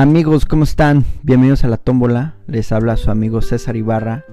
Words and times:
Amigos, 0.00 0.46
¿cómo 0.46 0.64
están? 0.64 1.04
Bienvenidos 1.22 1.62
a 1.62 1.68
la 1.68 1.76
tómbola. 1.76 2.34
Les 2.46 2.72
habla 2.72 2.96
su 2.96 3.10
amigo 3.10 3.42
César 3.42 3.76
Ibarra. 3.76 4.24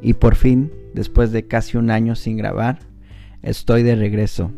Y 0.00 0.14
por 0.14 0.34
fin, 0.34 0.72
después 0.94 1.30
de 1.30 1.46
casi 1.46 1.76
un 1.76 1.92
año 1.92 2.16
sin 2.16 2.36
grabar, 2.36 2.80
estoy 3.40 3.84
de 3.84 3.94
regreso. 3.94 4.50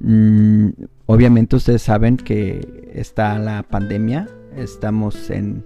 Mm, 0.00 0.70
obviamente 1.06 1.54
ustedes 1.54 1.82
saben 1.82 2.16
que 2.16 2.90
está 2.92 3.38
la 3.38 3.62
pandemia. 3.62 4.28
Estamos 4.56 5.30
en, 5.30 5.64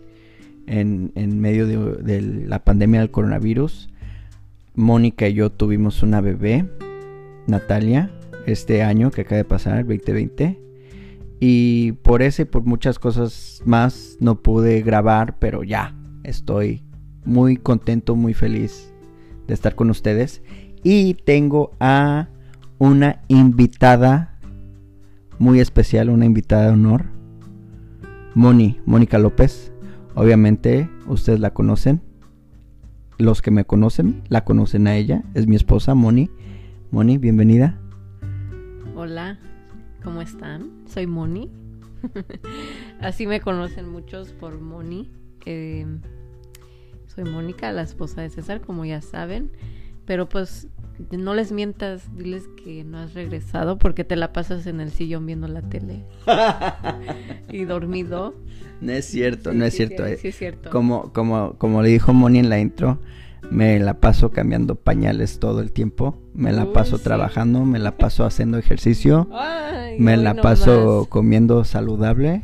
en, 0.66 1.40
medio 1.40 1.66
de, 1.66 1.78
de 2.02 2.20
la 2.20 2.62
pandemia 2.62 3.00
del 3.00 3.10
coronavirus. 3.10 3.88
Mónica 4.74 5.26
y 5.26 5.32
yo 5.32 5.48
tuvimos 5.48 6.02
una 6.02 6.20
bebé, 6.20 6.68
Natalia, 7.46 8.10
este 8.44 8.82
año 8.82 9.10
que 9.10 9.22
acaba 9.22 9.38
de 9.38 9.44
pasar, 9.46 9.78
el 9.78 9.86
2020. 9.86 10.60
Y 11.44 11.90
por 12.04 12.22
ese 12.22 12.42
y 12.42 12.44
por 12.44 12.64
muchas 12.64 13.00
cosas 13.00 13.62
más 13.66 14.16
no 14.20 14.42
pude 14.42 14.80
grabar, 14.80 15.40
pero 15.40 15.64
ya 15.64 15.92
estoy 16.22 16.84
muy 17.24 17.56
contento, 17.56 18.14
muy 18.14 18.32
feliz 18.32 18.94
de 19.48 19.54
estar 19.54 19.74
con 19.74 19.90
ustedes. 19.90 20.40
Y 20.84 21.14
tengo 21.14 21.72
a 21.80 22.28
una 22.78 23.22
invitada 23.26 24.38
muy 25.40 25.58
especial, 25.58 26.10
una 26.10 26.26
invitada 26.26 26.66
de 26.66 26.74
honor, 26.74 27.06
Moni, 28.36 28.78
Mónica 28.86 29.18
López. 29.18 29.72
Obviamente 30.14 30.88
ustedes 31.08 31.40
la 31.40 31.52
conocen. 31.52 32.02
Los 33.18 33.42
que 33.42 33.50
me 33.50 33.64
conocen, 33.64 34.22
la 34.28 34.44
conocen 34.44 34.86
a 34.86 34.94
ella. 34.94 35.24
Es 35.34 35.48
mi 35.48 35.56
esposa, 35.56 35.96
Moni. 35.96 36.30
Moni, 36.92 37.18
bienvenida. 37.18 37.80
Hola, 38.94 39.40
¿cómo 40.02 40.22
están? 40.22 40.82
soy 40.86 41.06
Moni. 41.06 41.50
Así 43.00 43.26
me 43.26 43.40
conocen 43.40 43.88
muchos 43.88 44.32
por 44.32 44.60
Moni. 44.60 45.10
Eh, 45.46 45.86
soy 47.06 47.24
Mónica, 47.24 47.72
la 47.72 47.82
esposa 47.82 48.22
de 48.22 48.30
César, 48.30 48.60
como 48.60 48.84
ya 48.84 49.00
saben. 49.00 49.52
Pero 50.04 50.28
pues 50.28 50.68
no 51.10 51.34
les 51.34 51.52
mientas, 51.52 52.14
diles 52.16 52.48
que 52.62 52.84
no 52.84 52.98
has 52.98 53.14
regresado 53.14 53.78
porque 53.78 54.04
te 54.04 54.16
la 54.16 54.32
pasas 54.32 54.66
en 54.66 54.80
el 54.80 54.90
sillón 54.90 55.26
viendo 55.26 55.48
la 55.48 55.62
tele 55.62 56.04
y 57.50 57.64
dormido. 57.64 58.34
No 58.80 58.92
es 58.92 59.06
cierto, 59.06 59.52
no 59.52 59.64
es 59.64 59.74
cierto. 59.74 60.04
Sí, 60.18 60.28
es 60.28 60.36
cierto. 60.36 60.70
Como, 60.70 61.12
como, 61.12 61.54
como 61.58 61.82
le 61.82 61.88
dijo 61.88 62.12
Moni 62.12 62.40
en 62.40 62.48
la 62.48 62.58
intro, 62.58 62.98
me 63.52 63.78
la 63.78 64.00
paso 64.00 64.30
cambiando 64.30 64.76
pañales 64.76 65.38
todo 65.38 65.60
el 65.60 65.72
tiempo, 65.72 66.18
me 66.34 66.52
la 66.52 66.72
paso 66.72 66.98
trabajando, 66.98 67.66
me 67.66 67.78
la 67.78 67.98
paso 67.98 68.24
haciendo 68.24 68.56
ejercicio, 68.56 69.28
me 69.98 70.16
la 70.16 70.34
paso 70.34 71.06
comiendo 71.10 71.64
saludable, 71.64 72.42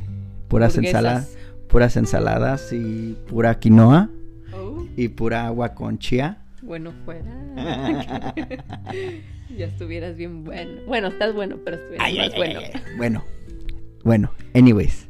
puras 0.49 0.77
ensaladas, 0.77 1.35
puras 1.69 1.97
ensaladas 1.97 2.73
y 2.75 3.17
pura 3.27 3.59
quinoa 3.59 4.11
oh. 4.53 4.85
y 4.97 5.09
pura 5.09 5.47
agua 5.47 5.75
con 5.75 5.99
chía. 5.99 6.45
Bueno, 6.61 6.93
fuera. 7.07 7.25
ya 9.57 9.65
estuvieras 9.65 10.15
bien 10.17 10.45
bueno. 10.45 10.83
Bueno, 10.87 11.09
estás 11.09 11.35
bueno, 11.35 11.57
pero 11.65 11.79
estuvieras 11.79 12.13
más 12.15 12.37
bueno. 12.37 12.61
bueno, 12.99 13.25
bueno, 14.05 14.31
anyways. 14.55 15.09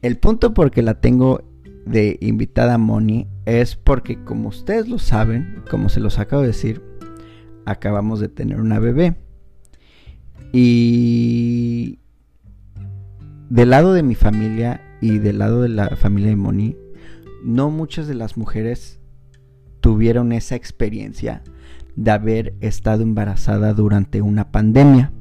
El 0.00 0.16
punto 0.16 0.54
porque 0.54 0.80
la 0.80 0.94
tengo 0.94 1.42
de 1.84 2.16
invitada 2.22 2.78
Moni 2.78 3.26
es 3.46 3.76
porque 3.76 4.22
como 4.24 4.48
ustedes 4.48 4.88
lo 4.88 4.98
saben, 4.98 5.62
como 5.70 5.88
se 5.88 6.00
los 6.00 6.18
acabo 6.18 6.42
de 6.42 6.48
decir, 6.48 6.82
acabamos 7.64 8.20
de 8.20 8.28
tener 8.28 8.60
una 8.60 8.78
bebé. 8.78 9.16
Y 10.52 11.98
del 13.50 13.70
lado 13.70 13.92
de 13.92 14.02
mi 14.02 14.14
familia 14.14 14.80
y 15.00 15.18
del 15.18 15.38
lado 15.38 15.62
de 15.62 15.68
la 15.68 15.96
familia 15.96 16.30
de 16.30 16.36
Moni, 16.36 16.76
no 17.44 17.70
muchas 17.70 18.06
de 18.06 18.14
las 18.14 18.36
mujeres 18.36 19.00
tuvieron 19.80 20.32
esa 20.32 20.54
experiencia 20.54 21.42
de 21.96 22.10
haber 22.10 22.54
estado 22.60 23.02
embarazada 23.02 23.74
durante 23.74 24.22
una 24.22 24.50
pandemia. 24.50 25.12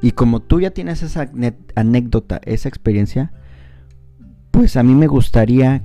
Y 0.00 0.12
como 0.12 0.40
tú 0.40 0.60
ya 0.60 0.70
tienes 0.70 1.02
esa 1.02 1.30
anécdota, 1.74 2.40
esa 2.44 2.68
experiencia, 2.68 3.34
pues 4.50 4.76
a 4.76 4.82
mí 4.82 4.94
me 4.94 5.06
gustaría 5.06 5.84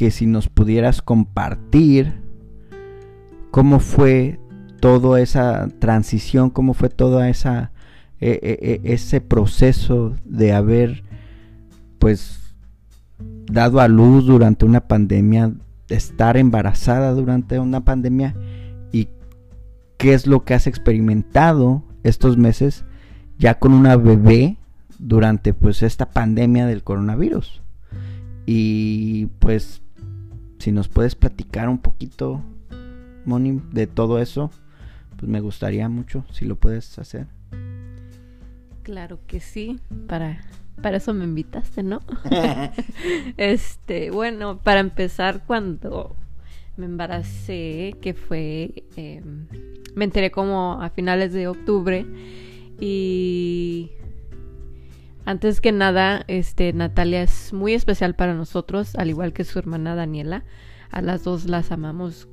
que 0.00 0.10
si 0.10 0.24
nos 0.24 0.48
pudieras 0.48 1.02
compartir 1.02 2.14
cómo 3.50 3.80
fue 3.80 4.40
toda 4.80 5.20
esa 5.20 5.68
transición, 5.78 6.48
cómo 6.48 6.72
fue 6.72 6.88
toda 6.88 7.28
esa 7.28 7.70
e, 8.18 8.30
e, 8.30 8.80
e, 8.82 8.94
ese 8.94 9.20
proceso 9.20 10.16
de 10.24 10.54
haber 10.54 11.04
pues 11.98 12.40
dado 13.44 13.78
a 13.78 13.88
luz 13.88 14.24
durante 14.24 14.64
una 14.64 14.88
pandemia, 14.88 15.52
de 15.86 15.96
estar 15.96 16.38
embarazada 16.38 17.12
durante 17.12 17.58
una 17.58 17.84
pandemia 17.84 18.34
y 18.92 19.10
qué 19.98 20.14
es 20.14 20.26
lo 20.26 20.46
que 20.46 20.54
has 20.54 20.66
experimentado 20.66 21.82
estos 22.04 22.38
meses 22.38 22.86
ya 23.38 23.58
con 23.58 23.74
una 23.74 23.98
bebé 23.98 24.56
durante 24.98 25.52
pues 25.52 25.82
esta 25.82 26.10
pandemia 26.10 26.64
del 26.64 26.84
coronavirus. 26.84 27.60
Y 28.46 29.26
pues, 29.38 29.82
si 30.60 30.72
nos 30.72 30.88
puedes 30.88 31.14
platicar 31.14 31.68
un 31.68 31.78
poquito, 31.78 32.42
Moni, 33.24 33.60
de 33.72 33.86
todo 33.86 34.20
eso, 34.20 34.50
pues 35.16 35.28
me 35.28 35.40
gustaría 35.40 35.88
mucho 35.88 36.24
si 36.30 36.44
lo 36.44 36.56
puedes 36.56 36.98
hacer. 36.98 37.26
Claro 38.82 39.18
que 39.26 39.40
sí, 39.40 39.80
para, 40.06 40.42
para 40.82 40.98
eso 40.98 41.14
me 41.14 41.24
invitaste, 41.24 41.82
¿no? 41.82 42.00
este, 43.38 44.10
bueno, 44.10 44.58
para 44.58 44.80
empezar, 44.80 45.44
cuando 45.46 46.14
me 46.76 46.84
embaracé, 46.84 47.96
que 48.02 48.12
fue, 48.12 48.84
em, 48.96 49.46
me 49.94 50.04
enteré 50.04 50.30
como 50.30 50.80
a 50.80 50.90
finales 50.90 51.32
de 51.32 51.48
octubre 51.48 52.04
y 52.78 53.92
antes 55.30 55.60
que 55.60 55.70
nada, 55.70 56.24
este, 56.26 56.72
Natalia 56.72 57.22
es 57.22 57.52
muy 57.52 57.74
especial 57.74 58.16
para 58.16 58.34
nosotros, 58.34 58.96
al 58.96 59.10
igual 59.10 59.32
que 59.32 59.44
su 59.44 59.60
hermana 59.60 59.94
Daniela. 59.94 60.44
A 60.90 61.02
las 61.02 61.22
dos 61.22 61.46
las 61.48 61.70
amamos 61.70 62.28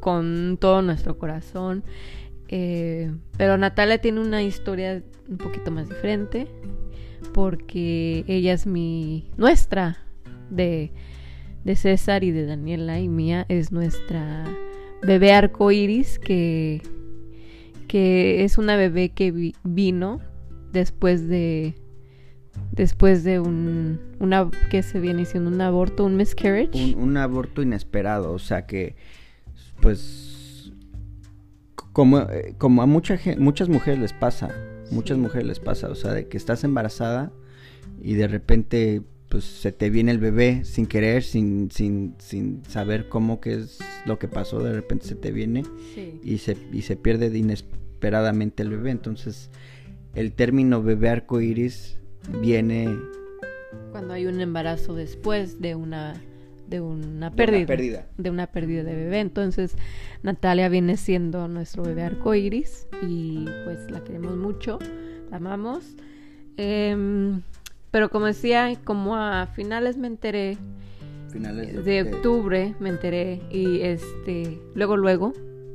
con 0.00 0.58
todo 0.60 0.82
nuestro 0.82 1.16
corazón. 1.16 1.84
Eh, 2.48 3.14
pero 3.38 3.56
Natalia 3.56 3.98
tiene 3.98 4.20
una 4.20 4.42
historia 4.42 5.02
un 5.28 5.38
poquito 5.38 5.70
más 5.70 5.88
diferente 5.88 6.48
porque 7.32 8.24
ella 8.26 8.52
es 8.52 8.66
mi 8.66 9.30
nuestra 9.36 9.98
de, 10.50 10.92
de 11.62 11.76
César 11.76 12.24
y 12.24 12.32
de 12.32 12.46
Daniela 12.46 12.98
y 12.98 13.08
mía 13.08 13.46
es 13.48 13.72
nuestra 13.72 14.44
bebé 15.02 15.32
arcoiris 15.32 16.18
que 16.18 16.82
que 17.88 18.44
es 18.44 18.58
una 18.58 18.76
bebé 18.76 19.08
que 19.08 19.52
vino 19.62 20.20
después 20.72 21.28
de 21.28 21.74
después 22.72 23.24
de 23.24 23.40
un 23.40 24.00
una 24.18 24.50
que 24.70 24.82
se 24.82 25.00
viene 25.00 25.24
siendo 25.24 25.50
un 25.50 25.60
aborto, 25.60 26.04
un 26.04 26.16
miscarriage. 26.16 26.94
Un, 26.96 27.16
aborto 27.16 27.62
inesperado, 27.62 28.32
o 28.32 28.38
sea 28.38 28.66
que 28.66 28.96
pues 29.80 30.72
como, 31.92 32.20
eh, 32.20 32.54
como 32.58 32.82
a 32.82 32.86
mucha 32.86 33.18
muchas 33.38 33.68
mujeres 33.68 34.00
les 34.00 34.12
pasa, 34.12 34.50
muchas 34.90 35.18
mujeres 35.18 35.46
les 35.46 35.60
pasa, 35.60 35.88
o 35.88 35.94
sea, 35.94 36.12
de 36.12 36.28
que 36.28 36.36
estás 36.36 36.64
embarazada 36.64 37.32
y 38.02 38.14
de 38.14 38.28
repente 38.28 39.02
pues 39.28 39.44
se 39.44 39.72
te 39.72 39.90
viene 39.90 40.12
el 40.12 40.18
bebé 40.18 40.64
sin 40.64 40.86
querer, 40.86 41.24
sin, 41.24 41.70
sin, 41.72 42.14
sin 42.18 42.62
saber 42.68 43.08
cómo 43.08 43.40
que 43.40 43.54
es 43.54 43.80
lo 44.06 44.18
que 44.18 44.28
pasó, 44.28 44.60
de 44.60 44.72
repente 44.72 45.06
se 45.06 45.16
te 45.16 45.32
viene 45.32 45.64
y, 46.22 46.38
se, 46.38 46.56
y 46.72 46.82
se 46.82 46.94
pierde 46.94 47.36
inesperadamente 47.36 48.62
el 48.62 48.70
bebé. 48.70 48.92
Entonces, 48.92 49.50
el 50.14 50.32
término 50.34 50.84
bebé 50.84 51.08
arcoíris 51.08 51.98
viene 52.40 52.88
cuando 53.90 54.14
hay 54.14 54.26
un 54.26 54.40
embarazo 54.40 54.94
después 54.94 55.60
de 55.60 55.74
una 55.74 56.14
de 56.66 56.80
una 56.80 57.30
pérdida, 57.30 58.06
de 58.16 58.30
una 58.30 58.46
pérdida 58.46 58.82
de 58.82 58.94
bebé. 58.94 59.20
Entonces 59.20 59.76
Natalia 60.22 60.68
viene 60.68 60.96
siendo 60.96 61.46
nuestro 61.48 61.82
bebé 61.82 62.02
arcoíris 62.02 62.88
y 63.02 63.44
pues 63.64 63.90
la 63.90 64.02
queremos 64.02 64.36
mucho 64.36 64.78
la 65.30 65.36
amamos. 65.36 65.96
Em, 66.56 67.42
pero 67.90 68.10
como 68.10 68.26
decía 68.26 68.74
como 68.84 69.16
a 69.16 69.46
finales 69.46 69.96
me 69.96 70.06
enteré 70.06 70.56
finales 71.30 71.84
de, 71.84 72.02
octubre 72.02 72.74
me 72.78 72.88
enteré 72.88 73.40
y 73.50 73.80
este 73.80 74.60
luego 74.74 74.96
luego 74.96 75.32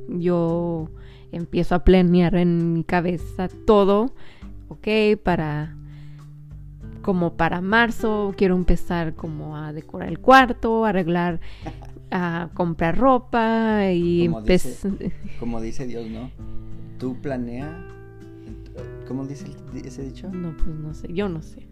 yo 0.08 0.88
empiezo 1.32 1.74
a 1.74 1.84
planear 1.84 2.34
en 2.34 2.72
mi 2.72 2.82
cabeza 2.82 3.48
todo 3.66 4.14
ok 4.68 4.88
para 5.22 5.76
como 7.02 7.34
para 7.34 7.60
marzo 7.60 8.34
quiero 8.36 8.56
empezar 8.56 9.14
como 9.14 9.56
a 9.56 9.72
decorar 9.72 10.08
el 10.08 10.18
cuarto, 10.18 10.84
arreglar, 10.84 11.40
a 12.10 12.50
comprar 12.54 12.98
ropa 12.98 13.90
y. 13.92 14.30
Como 15.38 15.60
dice 15.60 15.86
Dios, 15.86 16.08
¿no? 16.08 16.30
Tú 16.98 17.20
planea... 17.20 17.86
¿Cómo 19.08 19.26
dice 19.26 19.46
ese 19.84 20.02
dicho? 20.04 20.28
No, 20.28 20.56
pues 20.56 20.68
no 20.68 20.94
sé, 20.94 21.12
yo 21.12 21.28
no 21.28 21.42
sé. 21.42 21.66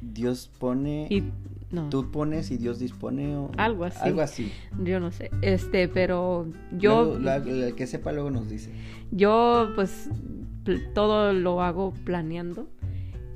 Dios 0.00 0.50
pone. 0.58 1.06
Y 1.10 1.24
no. 1.70 1.88
Tú 1.88 2.10
pones 2.10 2.50
y 2.50 2.58
Dios 2.58 2.78
dispone. 2.78 3.36
O... 3.36 3.50
Algo 3.56 3.84
así. 3.84 3.98
Algo 4.02 4.20
así. 4.20 4.52
Yo 4.82 5.00
no 5.00 5.10
sé. 5.10 5.30
Este, 5.40 5.88
pero 5.88 6.46
yo. 6.76 7.16
El 7.16 7.74
que 7.74 7.86
sepa 7.86 8.12
luego 8.12 8.30
nos 8.30 8.48
dice. 8.48 8.70
Yo, 9.10 9.70
pues, 9.74 10.10
todo 10.94 11.32
lo 11.32 11.62
hago 11.62 11.92
planeando. 12.04 12.68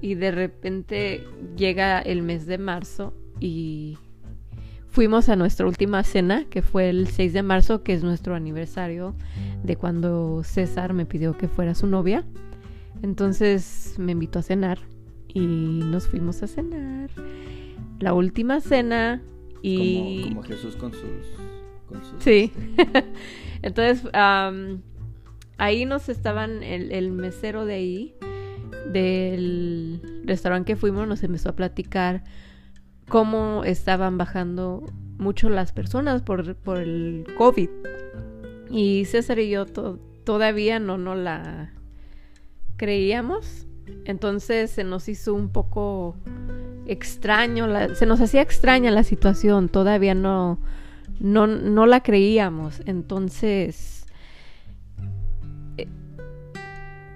Y 0.07 0.15
de 0.15 0.31
repente 0.31 1.25
llega 1.57 1.99
el 1.99 2.23
mes 2.23 2.47
de 2.47 2.59
marzo 2.59 3.13
y 3.41 3.99
fuimos 4.89 5.29
a 5.29 5.35
nuestra 5.35 5.67
última 5.67 6.05
cena, 6.05 6.45
que 6.49 6.63
fue 6.63 6.89
el 6.91 7.09
6 7.09 7.33
de 7.33 7.43
marzo, 7.43 7.83
que 7.83 7.93
es 7.93 8.05
nuestro 8.05 8.37
aniversario 8.37 9.17
de 9.65 9.75
cuando 9.75 10.45
César 10.45 10.93
me 10.93 11.07
pidió 11.07 11.37
que 11.37 11.49
fuera 11.49 11.75
su 11.75 11.89
novia. 11.89 12.25
Entonces 13.03 13.97
me 13.99 14.13
invitó 14.13 14.39
a 14.39 14.43
cenar 14.43 14.79
y 15.27 15.41
nos 15.83 16.07
fuimos 16.07 16.41
a 16.45 16.47
cenar. 16.47 17.11
La 17.99 18.15
última 18.15 18.61
cena 18.61 19.21
y... 19.61 20.23
Como, 20.23 20.29
como 20.37 20.43
Jesús 20.45 20.77
con 20.77 20.93
sus. 20.93 21.03
Con 21.89 22.05
sus 22.05 22.23
Sí. 22.23 22.53
este, 22.77 23.05
Entonces, 23.63 24.09
am, 24.13 24.83
ahí 25.59 25.85
nos 25.85 26.09
estaban, 26.09 26.63
el, 26.63 26.93
el 26.93 27.11
mesero 27.11 27.65
de 27.65 27.75
ahí, 27.75 28.15
del 28.93 30.23
restaurante 30.25 30.73
que 30.73 30.77
fuimos, 30.77 31.07
nos 31.07 31.23
empezó 31.23 31.51
a 31.51 31.57
platicar 31.57 32.25
cómo 33.09 33.63
estaban 33.65 34.19
bajando 34.19 34.85
mucho 35.19 35.49
las 35.49 35.73
personas 35.73 36.23
por, 36.23 36.55
por 36.57 36.79
el 36.79 37.27
COVID. 37.39 37.69
Y 38.71 39.05
César 39.05 39.39
y 39.39 39.49
yo 39.51 39.65
to- 39.67 39.99
todavía 40.25 40.79
no, 40.81 40.99
no 40.99 41.15
la 41.15 41.73
creíamos. 42.77 43.67
Entonces 44.05 44.71
se 44.73 44.83
nos 44.83 45.09
hizo 45.09 45.33
un 45.35 45.51
poco 45.51 46.17
extraño, 46.87 47.69
se 47.95 48.07
nos 48.07 48.21
hacía 48.21 48.43
extraña 48.43 48.91
la 48.91 49.05
situación, 49.05 49.69
todavía 49.69 50.15
no, 50.15 50.59
no, 51.21 51.47
no 51.47 51.87
la 51.87 52.03
creíamos. 52.03 52.83
Entonces, 52.87 53.96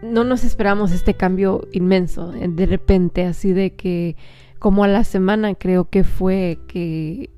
no 0.03 0.25
nos 0.25 0.45
esperamos 0.45 0.93
este 0.93 1.15
cambio 1.15 1.67
inmenso, 1.73 2.33
eh, 2.35 2.49
de 2.49 2.67
repente, 2.67 3.25
así 3.27 3.53
de 3.53 3.75
que, 3.75 4.17
como 4.59 4.85
a 4.85 4.89
la 4.89 5.05
semana 5.05 5.55
creo 5.55 5.89
que 5.89 6.05
fue 6.05 6.59
que 6.69 7.31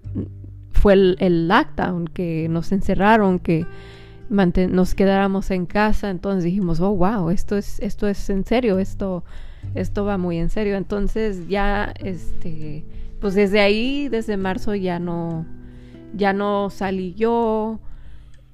fue 0.73 0.95
el, 0.95 1.17
el 1.21 1.49
lockdown, 1.49 2.07
que 2.09 2.49
nos 2.49 2.73
encerraron, 2.73 3.39
que 3.39 3.67
nos 4.29 4.95
quedáramos 4.95 5.51
en 5.51 5.67
casa, 5.67 6.11
entonces 6.11 6.45
dijimos, 6.45 6.81
oh 6.81 6.95
wow, 6.97 7.31
esto 7.31 7.57
es, 7.57 7.79
esto 7.81 8.09
es 8.09 8.31
en 8.31 8.45
serio, 8.45 8.79
esto, 8.79 9.25
esto 9.75 10.05
va 10.05 10.17
muy 10.19 10.39
en 10.39 10.49
serio. 10.49 10.77
Entonces 10.77 11.47
ya, 11.49 11.93
este, 12.03 12.85
pues 13.21 13.35
desde 13.35 13.61
ahí, 13.61 14.09
desde 14.09 14.37
marzo 14.37 14.75
ya 14.75 14.99
no, 14.99 15.45
ya 16.17 16.33
no 16.33 16.71
salí 16.71 17.15
yo 17.15 17.79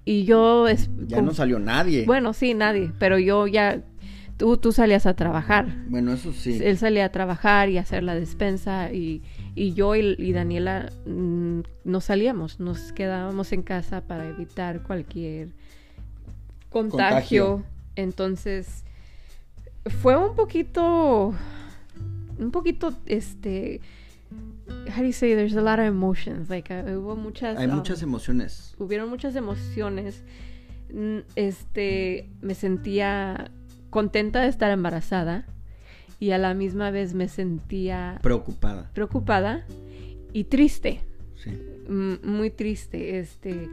y 0.05 0.25
yo 0.25 0.67
es- 0.69 0.91
Ya 1.07 1.23
no 1.23 1.33
salió 1.33 1.59
nadie. 1.59 2.05
bueno 2.07 2.33
sí 2.33 2.55
nadie 2.55 2.93
pero 2.99 3.19
yo 3.19 3.47
ya 3.47 3.83
tú 4.39 4.57
tú 4.57 4.73
salías 4.73 5.05
a 5.05 5.13
trabajar 5.15 5.67
Bueno, 5.89 6.13
eso 6.15 6.33
sí. 6.33 6.59
él 6.63 6.79
salía 6.79 7.05
a 7.05 7.09
trabajar 7.11 7.69
y 7.69 7.77
a 7.77 7.83
hacer 7.83 8.03
la 8.03 8.15
despensa 8.15 8.91
y, 8.93 9.23
y 9.55 9.75
yo 9.75 9.95
y, 9.97 10.15
y 10.19 10.33
Daniela 10.33 10.91
mm, 11.07 11.61
no 11.85 12.01
salíamos 12.01 12.59
nos 12.61 12.93
quedábamos 12.93 13.53
en 13.53 13.63
casa 13.63 14.01
para 14.01 14.27
evitar 14.29 14.83
cualquier 14.83 15.49
contagio, 16.71 17.47
Contagio. 17.47 17.65
entonces 17.97 18.85
fue 20.03 20.17
un 20.17 20.35
poquito 20.35 21.35
un 22.39 22.51
poquito 22.51 22.95
este 23.07 23.81
how 24.95 24.99
do 25.01 25.05
you 25.07 25.13
say 25.13 25.35
there's 25.35 25.57
a 25.57 25.63
lot 25.63 25.79
of 25.79 25.87
emotions 25.87 26.49
like 26.51 26.71
uh, 26.73 26.83
hubo 26.99 27.17
muchas 27.17 27.59
Hay 27.59 27.67
um, 27.67 27.75
muchas 27.77 28.03
emociones. 28.03 28.75
hubieron 28.79 29.09
muchas 29.09 29.35
emociones. 29.35 30.23
Este, 31.37 32.29
me 32.41 32.55
sentía 32.55 33.51
contenta 33.91 34.43
de 34.43 34.49
estar 34.49 34.71
embarazada 34.71 35.47
y 36.21 36.31
a 36.33 36.39
la 36.39 36.55
misma 36.55 36.91
vez 36.91 37.15
me 37.15 37.29
sentía 37.29 38.19
Preocupada. 38.23 38.91
preocupada 38.93 39.65
y 40.33 40.45
triste, 40.45 41.01
Sí. 41.37 41.53
muy 41.89 42.51
triste, 42.51 43.19
este, 43.21 43.69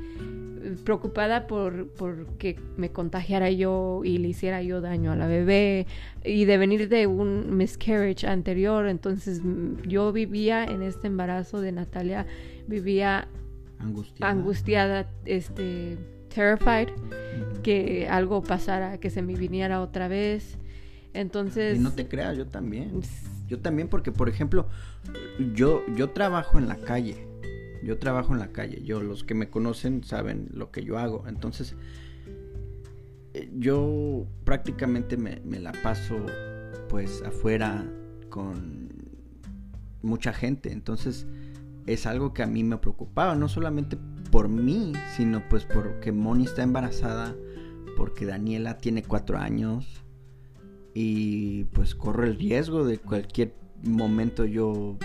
preocupada 0.84 1.48
por, 1.48 1.88
por 1.94 2.28
que 2.38 2.60
me 2.78 2.92
contagiara 2.92 3.50
yo 3.50 4.02
y 4.06 4.20
le 4.20 4.28
hiciera 4.30 4.62
yo 4.62 4.82
daño 4.82 5.12
a 5.12 5.16
la 5.16 5.28
bebé 5.28 5.88
y 6.24 6.46
de 6.46 6.58
venir 6.58 6.88
de 6.90 7.08
un 7.08 7.58
miscarriage 7.58 8.28
anterior, 8.28 8.88
entonces 8.88 9.42
yo 9.88 10.14
vivía 10.14 10.64
en 10.64 10.82
este 10.84 11.08
embarazo 11.08 11.60
de 11.60 11.72
Natalia, 11.72 12.26
vivía 12.68 13.28
Angustiada. 13.80 14.32
angustiada, 14.32 15.10
este, 15.26 15.98
terrified, 16.36 16.90
que 17.64 18.08
algo 18.10 18.44
pasara, 18.44 19.00
que 19.00 19.10
se 19.10 19.22
me 19.22 19.36
viniera 19.36 19.82
otra 19.82 20.08
vez. 20.08 20.58
Entonces, 21.14 21.78
Y 21.78 21.80
no 21.80 21.94
te 21.94 22.08
creas, 22.08 22.38
yo 22.38 22.46
también. 22.46 23.02
Yo 23.48 23.60
también 23.60 23.88
porque, 23.88 24.12
por 24.12 24.28
ejemplo, 24.28 24.68
yo, 25.54 25.84
yo 25.96 26.10
trabajo 26.10 26.58
en 26.58 26.68
la 26.68 26.76
calle. 26.78 27.26
Yo 27.84 27.98
trabajo 28.00 28.34
en 28.34 28.40
la 28.40 28.52
calle. 28.52 28.84
Yo, 28.84 29.02
los 29.02 29.24
que 29.24 29.34
me 29.34 29.50
conocen 29.50 30.04
saben 30.04 30.50
lo 30.52 30.72
que 30.72 30.84
yo 30.84 30.98
hago. 30.98 31.24
Entonces, 31.28 31.76
eh, 33.34 33.50
yo 33.56 34.26
prácticamente 34.44 35.16
me, 35.16 35.42
me 35.46 35.60
la 35.60 35.72
paso 35.72 36.18
pues 36.90 37.22
afuera 37.22 37.86
con 38.30 38.90
mucha 40.02 40.34
gente. 40.34 40.72
Entonces, 40.72 41.28
es 41.86 42.08
algo 42.08 42.34
que 42.34 42.44
a 42.44 42.48
mí 42.48 42.64
me 42.64 42.78
preocupaba. 42.78 43.36
No 43.36 43.48
solamente 43.48 43.98
por 44.36 44.50
mí, 44.50 44.92
sino 45.16 45.48
pues 45.48 45.64
porque 45.64 46.12
Moni 46.12 46.44
está 46.44 46.62
embarazada. 46.62 47.34
Porque 47.96 48.26
Daniela 48.26 48.78
tiene 48.78 49.02
cuatro 49.02 49.38
años 49.38 50.04
y 50.94 51.64
pues 51.72 51.96
corro 51.96 52.26
el 52.26 52.38
riesgo 52.38 52.84
de 52.84 52.98
cualquier 52.98 53.54
momento 53.82 54.44
yo 54.44 54.98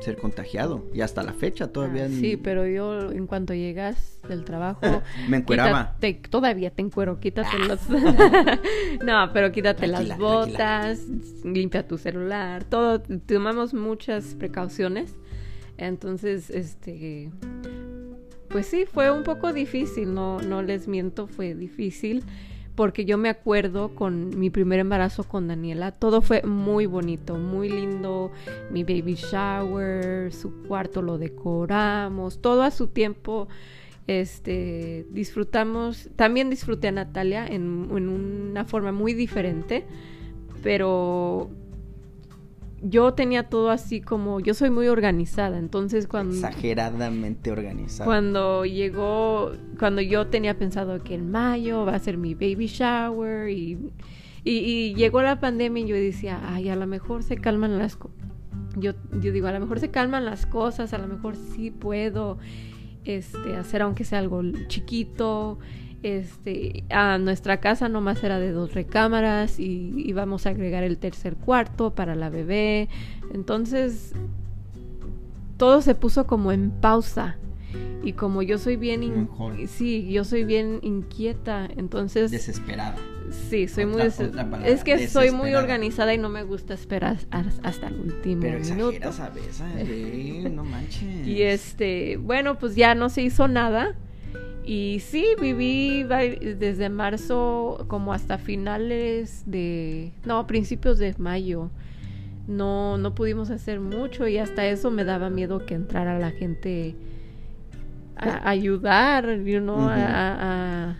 ser 0.00 0.16
contagiado 0.16 0.86
y 0.94 1.02
hasta 1.02 1.22
la 1.22 1.34
fecha 1.34 1.66
todavía 1.70 2.04
ah, 2.04 2.08
sí, 2.08 2.38
pero 2.38 2.66
yo 2.66 3.10
en 3.10 3.26
cuanto 3.26 3.52
llegas 3.52 4.20
del 4.26 4.44
trabajo 4.44 4.80
me 5.28 5.38
encueraba 5.38 5.96
quítate- 6.00 6.30
todavía 6.30 6.70
te 6.70 6.80
encuero, 6.80 7.20
quítate 7.20 7.58
los 7.58 7.80
No, 9.04 9.30
pero 9.34 9.52
quítate 9.52 9.86
Tranquila, 9.86 10.16
las 10.16 10.18
botas, 10.18 11.00
limpia 11.44 11.86
tu 11.86 11.98
celular, 11.98 12.64
todo 12.64 13.02
tomamos 13.02 13.74
muchas 13.74 14.34
precauciones. 14.34 15.14
Entonces, 15.78 16.48
este 16.50 17.30
pues 18.52 18.66
sí, 18.66 18.84
fue 18.84 19.10
un 19.10 19.24
poco 19.24 19.52
difícil, 19.54 20.12
no, 20.12 20.40
no 20.42 20.62
les 20.62 20.86
miento, 20.86 21.26
fue 21.26 21.54
difícil, 21.54 22.22
porque 22.74 23.06
yo 23.06 23.16
me 23.16 23.30
acuerdo 23.30 23.94
con 23.94 24.38
mi 24.38 24.50
primer 24.50 24.78
embarazo 24.78 25.24
con 25.24 25.48
Daniela, 25.48 25.90
todo 25.90 26.20
fue 26.20 26.42
muy 26.42 26.84
bonito, 26.84 27.36
muy 27.36 27.70
lindo, 27.70 28.30
mi 28.70 28.84
baby 28.84 29.14
shower, 29.14 30.32
su 30.34 30.62
cuarto 30.64 31.00
lo 31.00 31.16
decoramos, 31.16 32.42
todo 32.42 32.62
a 32.62 32.70
su 32.70 32.88
tiempo, 32.88 33.48
este, 34.06 35.06
disfrutamos, 35.10 36.10
también 36.16 36.50
disfruté 36.50 36.88
a 36.88 36.92
Natalia 36.92 37.46
en, 37.46 37.88
en 37.96 38.08
una 38.10 38.66
forma 38.66 38.92
muy 38.92 39.14
diferente, 39.14 39.86
pero 40.62 41.50
yo 42.82 43.14
tenía 43.14 43.48
todo 43.48 43.70
así 43.70 44.00
como, 44.00 44.40
yo 44.40 44.54
soy 44.54 44.70
muy 44.70 44.88
organizada, 44.88 45.58
entonces 45.58 46.06
cuando... 46.06 46.34
exageradamente 46.34 47.52
organizado 47.52 48.08
Cuando 48.08 48.64
llegó, 48.64 49.52
cuando 49.78 50.00
yo 50.00 50.26
tenía 50.26 50.58
pensado 50.58 51.02
que 51.02 51.14
en 51.14 51.30
mayo 51.30 51.84
va 51.84 51.94
a 51.94 51.98
ser 51.98 52.18
mi 52.18 52.34
baby 52.34 52.66
shower 52.66 53.48
y, 53.50 53.78
y, 54.44 54.52
y 54.52 54.94
llegó 54.94 55.22
la 55.22 55.38
pandemia 55.38 55.84
y 55.84 55.88
yo 55.88 55.96
decía, 55.96 56.40
ay, 56.44 56.68
a 56.68 56.76
lo 56.76 56.86
mejor 56.86 57.22
se 57.22 57.36
calman 57.36 57.78
las 57.78 57.96
cosas. 57.96 58.18
Yo, 58.76 58.92
yo 59.20 59.32
digo, 59.32 59.46
a 59.46 59.52
lo 59.52 59.60
mejor 59.60 59.80
se 59.80 59.90
calman 59.90 60.24
las 60.24 60.46
cosas, 60.46 60.92
a 60.92 60.98
lo 60.98 61.06
mejor 61.06 61.36
sí 61.36 61.70
puedo 61.70 62.38
este, 63.04 63.56
hacer 63.56 63.82
aunque 63.82 64.04
sea 64.04 64.18
algo 64.18 64.42
chiquito. 64.68 65.58
Este, 66.02 66.84
a 66.90 67.18
nuestra 67.18 67.60
casa 67.60 67.88
nomás 67.88 68.22
era 68.24 68.40
de 68.40 68.50
dos 68.50 68.74
recámaras 68.74 69.60
y 69.60 69.92
íbamos 70.04 70.46
a 70.46 70.50
agregar 70.50 70.82
el 70.82 70.98
tercer 70.98 71.36
cuarto 71.36 71.94
para 71.94 72.14
la 72.16 72.28
bebé. 72.28 72.88
Entonces, 73.32 74.12
todo 75.56 75.80
se 75.80 75.94
puso 75.94 76.26
como 76.26 76.52
en 76.52 76.70
pausa. 76.70 77.36
Y 78.02 78.14
como 78.14 78.42
yo 78.42 78.58
soy 78.58 78.76
bien... 78.76 79.02
in- 79.04 79.28
sí, 79.68 80.10
yo 80.10 80.24
soy 80.24 80.44
bien 80.44 80.80
inquieta, 80.82 81.68
entonces... 81.76 82.30
desesperada 82.32 82.96
Sí, 83.48 83.66
soy 83.68 83.86
muy... 83.86 84.02
Des- 84.02 84.18
otra 84.20 84.42
palabra, 84.44 84.68
es 84.68 84.82
que 84.84 85.06
soy 85.08 85.30
muy 85.30 85.54
organizada 85.54 86.12
y 86.12 86.18
no 86.18 86.28
me 86.28 86.42
gusta 86.42 86.74
esperar 86.74 87.16
has- 87.30 87.60
hasta 87.62 87.86
el 87.86 87.94
último 88.00 88.42
pero 88.42 88.58
minuto. 88.58 88.90
exageras 88.90 89.20
a 89.20 89.30
veces 89.30 89.62
güey, 89.88 90.50
no 90.50 90.64
manches 90.64 91.26
Y 91.26 91.42
este, 91.42 92.16
bueno, 92.18 92.58
pues 92.58 92.74
ya 92.74 92.94
no 92.96 93.08
se 93.08 93.22
hizo 93.22 93.46
nada. 93.48 93.94
Y 94.64 95.00
sí, 95.00 95.26
viví 95.40 96.04
desde 96.04 96.88
marzo 96.88 97.84
como 97.88 98.12
hasta 98.12 98.38
finales 98.38 99.42
de, 99.46 100.12
no, 100.24 100.46
principios 100.46 100.98
de 100.98 101.14
mayo. 101.18 101.70
no, 102.46 102.96
no 102.98 103.14
pudimos 103.14 103.50
hacer 103.50 103.80
mucho 103.80 104.26
y 104.28 104.38
hasta 104.38 104.66
eso 104.66 104.90
me 104.90 105.04
daba 105.04 105.30
miedo 105.30 105.64
que 105.64 105.74
entrara 105.74 106.18
la 106.18 106.30
gente 106.30 106.96
a, 108.16 108.48
ayudar, 108.48 109.42
you 109.42 109.60
know, 109.60 109.78
a, 109.80 110.96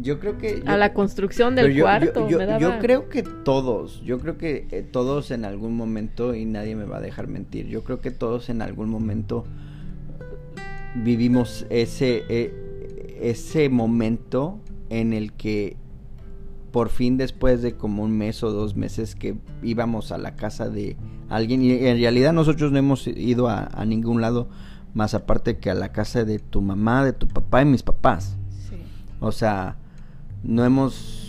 yo 0.00 0.20
creo 0.20 0.38
que 0.38 0.62
a 0.66 0.76
la 0.76 0.92
construcción 0.92 1.54
del 1.54 1.80
cuarto. 1.80 2.28
Yo, 2.28 2.78
creo 2.78 3.08
que 3.08 3.22
todos, 3.22 4.02
yo 4.02 4.18
creo 4.18 4.38
que 4.38 4.66
eh, 4.70 4.82
todos 4.82 5.30
en 5.30 5.44
algún 5.44 5.76
momento 5.76 6.34
y 6.34 6.44
nadie 6.44 6.76
me 6.76 6.84
va 6.84 6.98
a 6.98 7.00
dejar 7.00 7.26
mentir. 7.26 7.66
Yo 7.66 7.82
creo 7.82 8.00
que 8.00 8.10
todos 8.10 8.48
en 8.48 8.62
algún 8.62 8.90
momento 8.90 9.44
vivimos 11.02 11.66
ese 11.70 12.24
eh, 12.28 13.18
ese 13.20 13.68
momento 13.68 14.58
en 14.90 15.12
el 15.12 15.32
que 15.32 15.76
por 16.72 16.90
fin 16.90 17.16
después 17.16 17.62
de 17.62 17.74
como 17.74 18.02
un 18.02 18.16
mes 18.16 18.42
o 18.42 18.52
dos 18.52 18.76
meses 18.76 19.14
que 19.14 19.36
íbamos 19.62 20.12
a 20.12 20.18
la 20.18 20.36
casa 20.36 20.68
de 20.68 20.96
alguien 21.28 21.62
y 21.62 21.72
en 21.72 21.98
realidad 21.98 22.32
nosotros 22.32 22.72
no 22.72 22.78
hemos 22.78 23.06
ido 23.06 23.48
a, 23.48 23.84
ningún 23.84 24.20
lado 24.20 24.48
más 24.94 25.14
aparte 25.14 25.58
que 25.58 25.70
a 25.70 25.74
la 25.74 25.92
casa 25.92 26.24
de 26.24 26.38
tu 26.38 26.60
mamá, 26.60 27.04
de 27.04 27.12
tu 27.12 27.26
papá 27.26 27.62
y 27.62 27.64
mis 27.64 27.82
papás. 27.82 28.36
O 29.20 29.32
sea, 29.32 29.76
no 30.42 30.64
hemos 30.64 31.27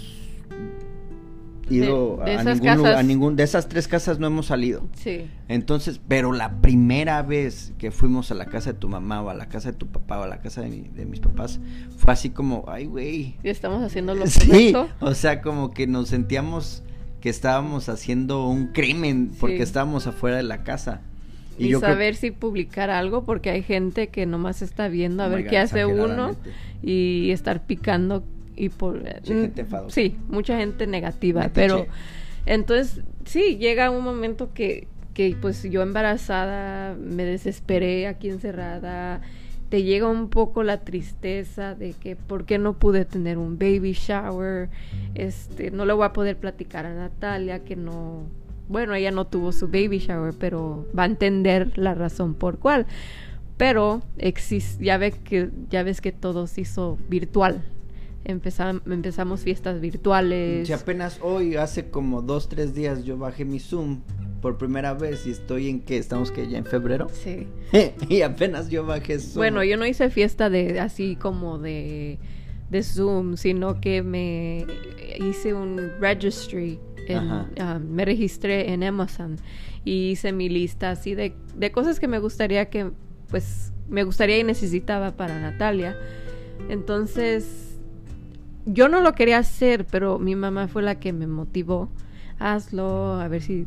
ido 1.69 2.21
a, 2.21 2.43
ningún 2.43 2.77
lugar, 2.77 2.95
a 2.95 3.03
ningún 3.03 3.35
de 3.35 3.43
esas 3.43 3.67
tres 3.67 3.87
casas 3.87 4.19
no 4.19 4.27
hemos 4.27 4.47
salido. 4.47 4.87
Sí. 4.95 5.27
Entonces, 5.47 5.99
pero 6.07 6.31
la 6.31 6.61
primera 6.61 7.21
vez 7.21 7.73
que 7.77 7.91
fuimos 7.91 8.31
a 8.31 8.35
la 8.35 8.45
casa 8.45 8.73
de 8.73 8.79
tu 8.79 8.89
mamá 8.89 9.21
o 9.21 9.29
a 9.29 9.33
la 9.33 9.47
casa 9.47 9.71
de 9.71 9.77
tu 9.77 9.87
papá 9.87 10.19
o 10.19 10.23
a 10.23 10.27
la 10.27 10.39
casa 10.39 10.61
de, 10.61 10.69
de 10.69 11.05
mis 11.05 11.19
papás 11.19 11.59
fue 11.97 12.13
así 12.13 12.29
como, 12.29 12.65
ay, 12.67 12.85
güey. 12.85 13.35
Estamos 13.43 13.83
haciendo 13.83 14.15
lo 14.15 14.27
sí, 14.27 14.73
O 14.99 15.13
sea, 15.13 15.41
como 15.41 15.71
que 15.71 15.87
nos 15.87 16.09
sentíamos 16.09 16.83
que 17.21 17.29
estábamos 17.29 17.89
haciendo 17.89 18.47
un 18.47 18.67
crimen 18.67 19.31
porque 19.39 19.61
estábamos 19.61 20.07
afuera 20.07 20.37
de 20.37 20.43
la 20.43 20.63
casa. 20.63 21.01
Y, 21.57 21.73
saber 21.73 22.15
si 22.15 22.31
publicar 22.31 22.89
algo 22.89 23.25
porque 23.25 23.49
hay 23.49 23.61
gente 23.63 24.07
que 24.07 24.25
nomás 24.25 24.61
está 24.61 24.87
viendo 24.87 25.23
a 25.23 25.27
oh 25.27 25.29
ver 25.29 25.47
qué 25.47 25.57
hace 25.57 25.85
uno 25.85 26.35
y 26.81 27.31
estar 27.31 27.65
picando 27.65 28.23
y 28.59 28.69
por 28.69 29.01
mm, 29.01 29.89
sí 29.89 30.17
mucha 30.27 30.57
gente 30.57 30.85
negativa 30.85 31.49
pero 31.53 31.87
entonces 32.45 33.01
sí 33.25 33.57
llega 33.57 33.89
un 33.89 34.03
momento 34.03 34.53
que 34.53 34.87
que 35.13 35.35
pues 35.39 35.63
yo 35.63 35.81
embarazada 35.81 36.95
me 36.95 37.23
desesperé 37.23 38.07
aquí 38.07 38.29
encerrada 38.29 39.21
te 39.69 39.83
llega 39.83 40.07
un 40.07 40.29
poco 40.29 40.63
la 40.63 40.81
tristeza 40.81 41.75
de 41.75 41.93
que 41.93 42.15
por 42.15 42.45
qué 42.45 42.57
no 42.57 42.73
pude 42.73 43.05
tener 43.05 43.37
un 43.37 43.57
baby 43.57 43.93
shower 43.93 44.69
este 45.15 45.71
no 45.71 45.85
le 45.85 45.93
voy 45.93 46.05
a 46.05 46.13
poder 46.13 46.37
platicar 46.37 46.85
a 46.85 46.93
Natalia 46.93 47.63
que 47.63 47.75
no 47.75 48.23
bueno 48.67 48.93
ella 48.93 49.11
no 49.11 49.25
tuvo 49.27 49.51
su 49.51 49.67
baby 49.67 49.99
shower 49.99 50.33
pero 50.37 50.87
va 50.97 51.03
a 51.03 51.07
entender 51.07 51.77
la 51.77 51.93
razón 51.95 52.33
por 52.33 52.59
cuál. 52.59 52.85
Pero 53.57 54.01
existe 54.17 54.85
ya 54.85 54.97
ves 54.97 55.15
que 55.19 55.49
ya 55.69 55.83
ves 55.83 55.99
que 55.99 56.13
todo 56.13 56.47
se 56.47 56.61
hizo 56.61 56.97
virtual 57.09 57.61
empezamos 58.25 59.41
fiestas 59.41 59.81
virtuales. 59.81 60.69
Y 60.69 60.73
apenas 60.73 61.19
hoy, 61.21 61.55
hace 61.55 61.89
como 61.89 62.21
dos, 62.21 62.49
tres 62.49 62.73
días, 62.73 63.03
yo 63.03 63.17
bajé 63.17 63.45
mi 63.45 63.59
Zoom 63.59 64.01
por 64.41 64.57
primera 64.57 64.93
vez 64.93 65.27
y 65.27 65.31
estoy 65.31 65.69
en 65.69 65.81
que 65.81 65.97
estamos 65.97 66.31
que 66.31 66.47
ya 66.47 66.57
en 66.57 66.65
febrero. 66.65 67.07
Sí. 67.11 67.47
y 68.09 68.21
apenas 68.21 68.69
yo 68.69 68.85
bajé 68.85 69.19
Zoom. 69.19 69.35
Bueno, 69.35 69.63
yo 69.63 69.77
no 69.77 69.85
hice 69.85 70.09
fiesta 70.09 70.49
de 70.49 70.79
así 70.79 71.15
como 71.15 71.57
de, 71.57 72.19
de 72.69 72.83
Zoom, 72.83 73.37
sino 73.37 73.81
que 73.81 74.03
me 74.03 74.65
hice 75.19 75.53
un 75.53 75.91
registry. 75.99 76.79
Um, 77.09 77.89
me 77.89 78.05
registré 78.05 78.71
en 78.71 78.83
Amazon 78.83 79.37
y 79.83 80.11
hice 80.11 80.31
mi 80.31 80.47
lista 80.47 80.91
así 80.91 81.15
de, 81.15 81.33
de 81.55 81.71
cosas 81.71 81.99
que 81.99 82.07
me 82.07 82.19
gustaría 82.19 82.69
que, 82.69 82.91
pues, 83.29 83.73
me 83.87 84.03
gustaría 84.03 84.37
y 84.37 84.43
necesitaba 84.43 85.17
para 85.17 85.39
Natalia. 85.39 85.97
Entonces, 86.69 87.68
yo 88.65 88.89
no 88.89 89.01
lo 89.01 89.13
quería 89.13 89.39
hacer, 89.39 89.85
pero 89.85 90.19
mi 90.19 90.35
mamá 90.35 90.67
fue 90.67 90.81
la 90.83 90.99
que 90.99 91.13
me 91.13 91.27
motivó. 91.27 91.89
Hazlo, 92.39 93.15
a 93.15 93.27
ver 93.27 93.41
si, 93.41 93.65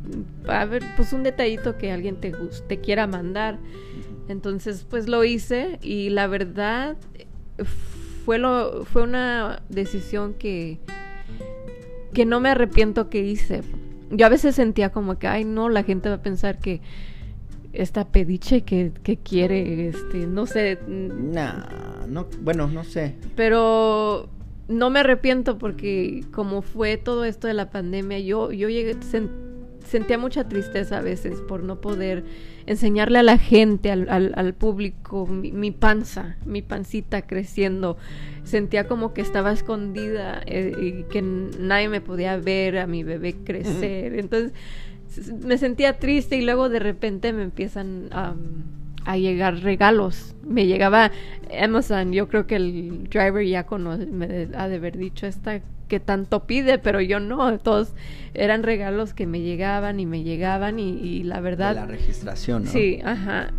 a 0.49 0.65
ver, 0.65 0.83
pues 0.97 1.13
un 1.13 1.23
detallito 1.23 1.77
que 1.77 1.93
alguien 1.93 2.17
te, 2.17 2.33
te 2.69 2.81
quiera 2.81 3.07
mandar. 3.07 3.59
Entonces, 4.29 4.87
pues 4.89 5.09
lo 5.09 5.25
hice 5.25 5.79
y 5.83 6.09
la 6.11 6.27
verdad 6.27 6.97
fue 8.25 8.39
lo, 8.39 8.85
fue 8.85 9.03
una 9.03 9.63
decisión 9.69 10.35
que, 10.35 10.79
que 12.15 12.25
no 12.25 12.41
me 12.41 12.49
arrepiento 12.49 13.11
que 13.11 13.21
hice. 13.21 13.63
Yo 14.11 14.27
a 14.27 14.29
veces 14.29 14.55
sentía 14.55 14.91
como 14.91 15.19
que, 15.19 15.27
ay 15.27 15.45
no, 15.45 15.69
la 15.69 15.83
gente 15.83 16.09
va 16.09 16.17
a 16.17 16.23
pensar 16.23 16.59
que 16.59 16.81
esta 17.73 18.09
pediche 18.09 18.63
que, 18.63 18.93
que 19.03 19.17
quiere, 19.17 19.89
este, 19.89 20.27
no 20.27 20.47
sé. 20.47 20.79
Nah, 20.87 22.07
no, 22.07 22.27
bueno, 22.43 22.69
no 22.69 22.85
sé. 22.85 23.17
Pero 23.35 24.29
no 24.69 24.91
me 24.91 25.01
arrepiento 25.01 25.59
porque 25.59 26.25
como 26.33 26.63
fue 26.63 26.97
todo 26.97 27.25
esto 27.25 27.47
de 27.49 27.55
la 27.55 27.71
pandemia, 27.71 28.19
yo, 28.21 28.53
yo 28.53 28.69
llegué, 28.69 28.97
sentía 29.85 30.19
mucha 30.19 30.49
tristeza 30.49 30.99
a 30.99 31.03
veces 31.03 31.41
por 31.41 31.63
no 31.63 31.81
poder 31.81 32.25
enseñarle 32.67 33.19
a 33.19 33.23
la 33.23 33.39
gente, 33.39 33.91
al, 33.91 34.09
al, 34.09 34.55
público, 34.55 35.27
mi, 35.27 35.71
panza, 35.71 36.37
mi 36.47 36.63
pancita 36.63 37.23
creciendo. 37.23 37.97
Sentía 38.45 38.87
como 38.87 39.13
que 39.13 39.21
estaba 39.21 39.53
escondida 39.53 40.43
eh, 40.47 40.73
y 40.81 41.03
que 41.05 41.23
nadie 41.23 41.89
me 41.89 42.01
podía 42.01 42.37
ver 42.37 42.79
a 42.79 42.87
mi 42.87 43.03
bebé 43.03 43.35
crecer. 43.45 44.19
Entonces 44.19 44.53
me 45.45 45.59
sentía 45.59 45.99
triste 45.99 46.37
y 46.37 46.43
luego 46.43 46.69
de 46.69 46.79
repente 46.79 47.33
me 47.33 47.43
empiezan 47.43 48.09
a 48.13 48.35
a 49.05 49.17
llegar 49.17 49.61
regalos. 49.61 50.35
Me 50.47 50.67
llegaba 50.67 51.11
Amazon, 51.61 52.13
yo 52.13 52.29
creo 52.29 52.47
que 52.47 52.57
el 52.57 53.09
driver 53.09 53.47
ya 53.47 53.65
conoce, 53.65 54.07
me 54.07 54.49
ha 54.55 54.69
de 54.69 54.77
haber 54.77 54.97
dicho 54.97 55.27
esta 55.27 55.61
que 55.93 56.01
tanto 56.01 56.47
pide, 56.47 56.79
pero 56.79 57.03
yo 57.03 57.21
no, 57.21 57.59
todos 57.59 57.93
eran 58.33 58.63
regalos 58.63 59.13
que 59.13 59.27
me 59.27 59.43
llegaban 59.43 60.01
y 60.01 60.07
me 60.07 60.23
llegaban 60.23 60.79
y, 60.79 61.23
la 61.23 61.41
verdad... 61.41 61.75
la 61.75 61.85
registración, 61.85 62.65
¿no? 62.65 62.71
Sí, 62.71 63.01
ajá. 63.05 63.53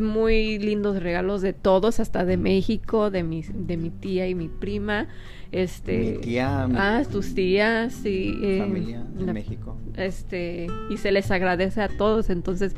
Muy 0.00 0.58
lindos 0.58 1.02
regalos 1.02 1.42
de 1.42 1.52
todos, 1.52 2.00
hasta 2.00 2.24
de 2.24 2.38
México, 2.38 3.10
de 3.10 3.22
mi, 3.22 3.42
de 3.42 3.76
mi 3.76 3.90
tía 3.90 4.26
y 4.26 4.34
mi 4.34 4.48
prima. 4.48 5.08
Este, 5.52 5.98
mi 5.98 6.18
tía. 6.18 6.64
ah, 6.64 7.02
tus 7.10 7.34
tías, 7.34 7.92
sí. 7.92 8.38
Eh, 8.42 8.58
familia 8.58 9.04
de 9.14 9.32
México. 9.34 9.76
Este, 9.98 10.68
y 10.88 10.96
se 10.96 11.12
les 11.12 11.30
agradece 11.30 11.82
a 11.82 11.88
todos. 11.88 12.30
Entonces, 12.30 12.74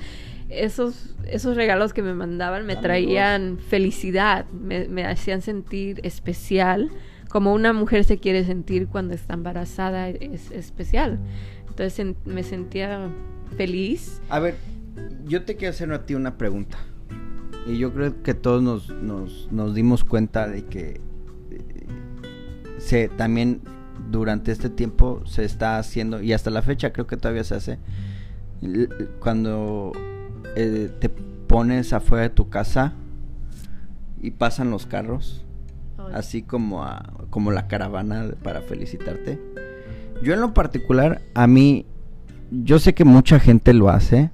esos, 0.49 1.15
esos 1.27 1.57
regalos 1.57 1.93
que 1.93 2.03
me 2.03 2.15
mandaban 2.15 2.67
me 2.67 2.77
traían 2.77 3.59
felicidad, 3.59 4.47
me, 4.51 5.05
hacían 5.05 5.43
sentir 5.43 6.01
especial, 6.05 6.91
como 7.29 7.53
una 7.53 7.73
mujer 7.73 8.05
se 8.05 8.19
quiere 8.19 8.45
sentir 8.45 8.89
cuando 8.89 9.15
está 9.15 9.35
embarazada, 9.35 10.09
es 10.09 10.51
especial. 10.51 11.19
Entonces 11.69 12.17
me 12.25 12.43
sentía 12.43 13.09
feliz. 13.57 14.23
A 14.31 14.39
ver, 14.39 14.57
yo 15.27 15.45
te 15.45 15.57
quiero 15.57 15.71
hacer 15.71 15.93
a 15.93 16.07
ti 16.07 16.15
una 16.15 16.39
pregunta. 16.39 16.79
Y 17.67 17.79
yo 17.79 17.93
creo 17.93 18.23
que 18.23 18.33
todos 18.33 18.63
nos, 18.63 18.89
nos, 19.53 19.75
dimos 19.75 20.03
cuenta 20.03 20.49
de 20.49 20.65
que 20.65 21.01
eh, 21.51 21.61
se 22.79 23.09
también 23.09 23.61
durante 24.11 24.53
este 24.53 24.71
tiempo 24.71 25.23
se 25.27 25.45
está 25.45 25.79
haciendo, 25.79 26.23
y 26.23 26.33
hasta 26.33 26.49
la 26.49 26.63
fecha 26.63 26.95
creo 26.95 27.07
que 27.07 27.19
todavía 27.19 27.45
se 27.45 27.57
hace, 27.57 27.79
cuando 29.21 29.93
eh, 30.61 30.91
te 30.99 31.09
pones 31.09 31.93
afuera 31.93 32.25
de 32.25 32.31
tu 32.31 32.49
casa 32.49 32.95
y 34.21 34.33
pasan 34.33 34.73
los 34.73 34.87
carros, 34.87 35.47
así 36.13 36.43
como, 36.43 36.83
a, 36.83 37.13
como 37.31 37.53
la 37.53 37.69
caravana 37.69 38.33
para 38.43 38.61
felicitarte. 38.63 39.41
Yo 40.21 40.35
en 40.35 40.41
lo 40.41 40.55
particular, 40.55 41.23
a 41.35 41.47
mí, 41.47 41.87
yo 42.51 42.81
sé 42.81 42.93
que 42.93 43.05
mucha 43.05 43.39
gente 43.39 43.73
lo 43.73 43.89
hace, 43.89 44.33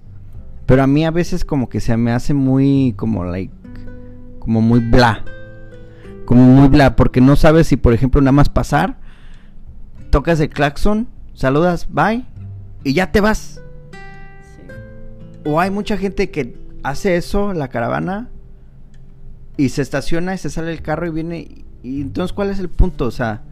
pero 0.65 0.83
a 0.83 0.87
mí 0.87 1.05
a 1.05 1.11
veces 1.11 1.45
como 1.45 1.69
que 1.69 1.81
se 1.81 1.95
me 1.99 2.11
hace 2.11 2.33
muy, 2.33 2.95
como 2.97 3.25
like, 3.25 3.53
como 4.39 4.63
muy 4.63 4.81
bla. 4.81 5.23
Como 6.25 6.43
muy 6.43 6.69
bla, 6.69 6.97
porque 6.97 7.21
no 7.21 7.37
sabes 7.37 7.67
si, 7.67 7.77
por 7.77 7.93
ejemplo, 7.93 8.23
nada 8.23 8.33
más 8.33 8.49
pasar, 8.49 8.99
tocas 10.09 10.41
el 10.41 10.49
claxon, 10.49 11.07
saludas, 11.35 11.87
bye, 11.91 12.25
y 12.83 12.95
ya 12.95 13.13
te 13.13 13.21
vas. 13.21 13.61
O 15.45 15.61
hay 15.61 15.71
mucha 15.71 15.97
gente 15.97 16.31
que 16.31 16.57
hace 16.83 17.17
eso 17.17 17.53
la 17.53 17.69
caravana 17.69 18.29
y 19.57 19.69
se 19.71 19.83
estaciona 19.83 20.35
y 20.35 20.39
se 20.39 20.51
sale 20.51 20.73
el 20.73 20.83
carro 20.83 21.07
y 21.07 21.11
viene. 21.11 21.65
Y 21.83 22.01
entonces, 22.01 22.33
¿cuál 22.33 22.51
es 22.51 22.59
el 22.59 22.69
punto? 22.69 23.07
O 23.07 23.11
sea, 23.11 23.43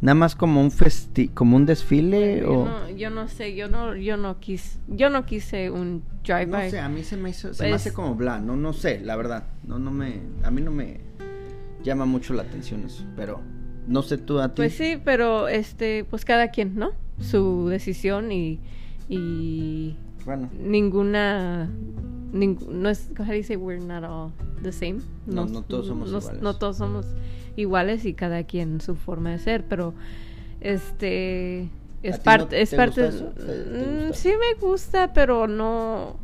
nada 0.00 0.14
más 0.14 0.36
como 0.36 0.60
un 0.60 0.70
festi 0.70 1.28
como 1.28 1.56
un 1.56 1.66
desfile 1.66 2.40
yo, 2.40 2.64
no, 2.64 2.88
yo 2.90 3.10
no 3.10 3.26
sé, 3.26 3.56
yo 3.56 3.68
no, 3.68 3.96
yo 3.96 4.16
no 4.16 4.38
quise, 4.38 4.78
yo 4.86 5.10
no 5.10 5.26
quise 5.26 5.70
un 5.70 6.02
drive 6.22 6.46
by. 6.46 6.66
No 6.66 6.70
sé, 6.70 6.78
a 6.78 6.88
mí 6.88 7.02
se 7.02 7.16
me 7.16 7.30
hizo, 7.30 7.52
se 7.52 7.64
me 7.64 7.74
hace 7.74 7.92
como 7.92 8.14
bla, 8.14 8.38
no, 8.38 8.56
no 8.56 8.72
sé, 8.72 9.00
la 9.00 9.16
verdad, 9.16 9.44
no, 9.64 9.78
no 9.78 9.90
me, 9.90 10.20
a 10.44 10.50
mí 10.50 10.62
no 10.62 10.70
me 10.70 11.00
llama 11.82 12.04
mucho 12.04 12.32
la 12.34 12.42
atención 12.42 12.84
eso, 12.84 13.04
pero 13.16 13.40
no 13.88 14.02
sé 14.02 14.18
tú 14.18 14.38
a 14.38 14.48
ti. 14.48 14.56
Pues 14.56 14.74
sí, 14.74 15.00
pero 15.04 15.48
este, 15.48 16.04
pues 16.04 16.24
cada 16.24 16.48
quien, 16.48 16.76
¿no? 16.76 16.92
Su 17.20 17.68
decisión 17.68 18.30
y 18.30 18.60
y 19.08 19.96
Bueno, 20.24 20.50
ninguna 20.58 21.68
ning- 22.32 22.66
no 22.68 22.88
es 22.90 23.12
do 23.14 23.24
you 23.34 23.42
say 23.42 23.56
we're 23.56 23.82
not 23.82 24.04
all 24.04 24.32
the 24.62 24.72
same 24.72 25.00
No, 25.26 25.46
no 25.46 25.62
todos 25.62 25.86
somos 25.86 26.10
no- 26.10 26.18
iguales. 26.18 26.42
no 26.42 26.56
todos 26.56 26.76
somos 26.76 27.06
iguales 27.56 28.04
y 28.04 28.14
cada 28.14 28.44
quien 28.44 28.80
su 28.80 28.94
forma 28.94 29.30
de 29.30 29.38
ser 29.38 29.64
pero 29.66 29.94
este 30.60 31.68
¿A 32.04 32.06
es 32.06 32.18
parte 32.20 32.60
es 32.60 32.70
te 32.70 32.76
parte 32.76 33.10
Mm, 33.10 34.12
sí 34.12 34.28
me 34.30 34.60
gusta 34.60 35.12
pero 35.12 35.46
no 35.48 36.16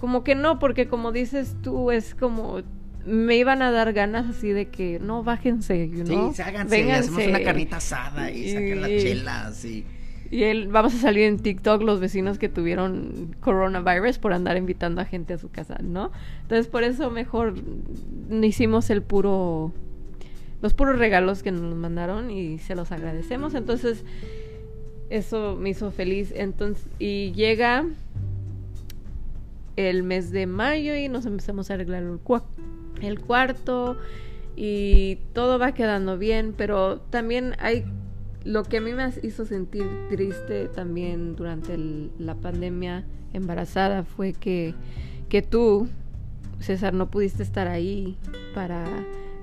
como 0.00 0.22
que 0.24 0.34
no 0.34 0.58
porque 0.58 0.86
como 0.88 1.12
dices 1.12 1.56
tú 1.62 1.90
es 1.90 2.14
como 2.14 2.60
me 3.06 3.36
iban 3.36 3.62
a 3.62 3.70
dar 3.70 3.92
ganas 3.92 4.26
así 4.36 4.48
de 4.50 4.68
que 4.68 4.98
no 5.00 5.22
bájense 5.24 5.88
you 5.88 6.04
know? 6.04 6.32
sí, 6.34 6.42
háganse, 6.42 6.84
le 6.84 6.92
hacemos 6.92 7.10
una 7.18 7.24
Vénganse. 7.26 7.44
carnita 7.44 7.76
asada 7.76 8.30
y 8.30 8.50
saquen 8.50 8.80
las 8.80 8.90
Y- 8.90 8.98
chelas 8.98 9.64
y... 9.64 9.84
Y 10.30 10.44
él, 10.44 10.68
vamos 10.68 10.94
a 10.94 10.98
salir 10.98 11.24
en 11.24 11.38
TikTok 11.38 11.82
los 11.82 12.00
vecinos 12.00 12.38
que 12.38 12.48
tuvieron 12.48 13.36
coronavirus 13.40 14.18
por 14.18 14.32
andar 14.32 14.56
invitando 14.56 15.00
a 15.00 15.04
gente 15.04 15.34
a 15.34 15.38
su 15.38 15.50
casa, 15.50 15.78
¿no? 15.82 16.10
Entonces 16.42 16.66
por 16.66 16.82
eso 16.82 17.10
mejor 17.10 17.54
hicimos 18.42 18.90
el 18.90 19.02
puro, 19.02 19.72
los 20.62 20.74
puros 20.74 20.98
regalos 20.98 21.42
que 21.42 21.52
nos 21.52 21.74
mandaron 21.76 22.30
y 22.30 22.58
se 22.58 22.74
los 22.74 22.90
agradecemos. 22.90 23.54
Entonces 23.54 24.04
eso 25.10 25.56
me 25.60 25.70
hizo 25.70 25.90
feliz. 25.90 26.32
Entonces 26.34 26.86
y 26.98 27.32
llega 27.32 27.84
el 29.76 30.02
mes 30.02 30.30
de 30.30 30.46
mayo 30.46 30.96
y 30.96 31.08
nos 31.08 31.26
empezamos 31.26 31.70
a 31.70 31.74
arreglar 31.74 32.02
el, 32.02 32.18
el 33.02 33.20
cuarto 33.20 33.98
y 34.56 35.18
todo 35.32 35.58
va 35.58 35.72
quedando 35.72 36.16
bien, 36.16 36.54
pero 36.56 37.00
también 37.10 37.54
hay 37.58 37.84
lo 38.44 38.62
que 38.64 38.76
a 38.78 38.80
mí 38.80 38.92
me 38.92 39.08
hizo 39.22 39.44
sentir 39.44 39.84
triste 40.10 40.66
también 40.68 41.34
durante 41.36 41.74
el- 41.74 42.10
la 42.18 42.34
pandemia 42.34 43.04
embarazada 43.32 44.02
fue 44.04 44.32
que, 44.32 44.74
que 45.28 45.42
tú, 45.42 45.88
César, 46.60 46.94
no 46.94 47.10
pudiste 47.10 47.42
estar 47.42 47.68
ahí 47.68 48.16
para 48.54 48.84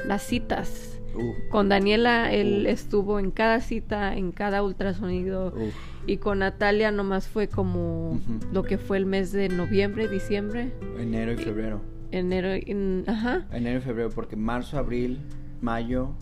las 0.05 0.23
citas. 0.23 0.97
Uh, 1.13 1.33
Con 1.49 1.67
Daniela, 1.67 2.31
él 2.31 2.63
Uh. 2.65 2.69
estuvo 2.69 3.19
en 3.19 3.31
cada 3.31 3.59
cita, 3.59 4.15
en 4.15 4.31
cada 4.31 4.63
ultrasonido. 4.63 5.47
uf. 5.55 5.73
Y 6.07 6.17
con 6.17 6.39
Natalia 6.39 6.89
nomás 6.91 7.27
fue 7.27 7.47
como 7.49 8.19
lo 8.53 8.63
que 8.63 8.77
fue 8.77 8.97
el 8.97 9.05
mes 9.05 9.31
de 9.33 9.49
noviembre, 9.49 10.07
diciembre, 10.07 10.71
Enero 10.97 11.33
y 11.33 11.37
febrero. 11.37 11.81
enero. 12.11 12.55
y- 12.55 13.03
ajá. 13.07 13.45
Enero 13.51 13.79
y 13.79 13.81
febrero, 13.81 14.09
porque 14.09 14.35
marzo, 14.35 14.77
abril, 14.79 15.19
mayo 15.61 16.13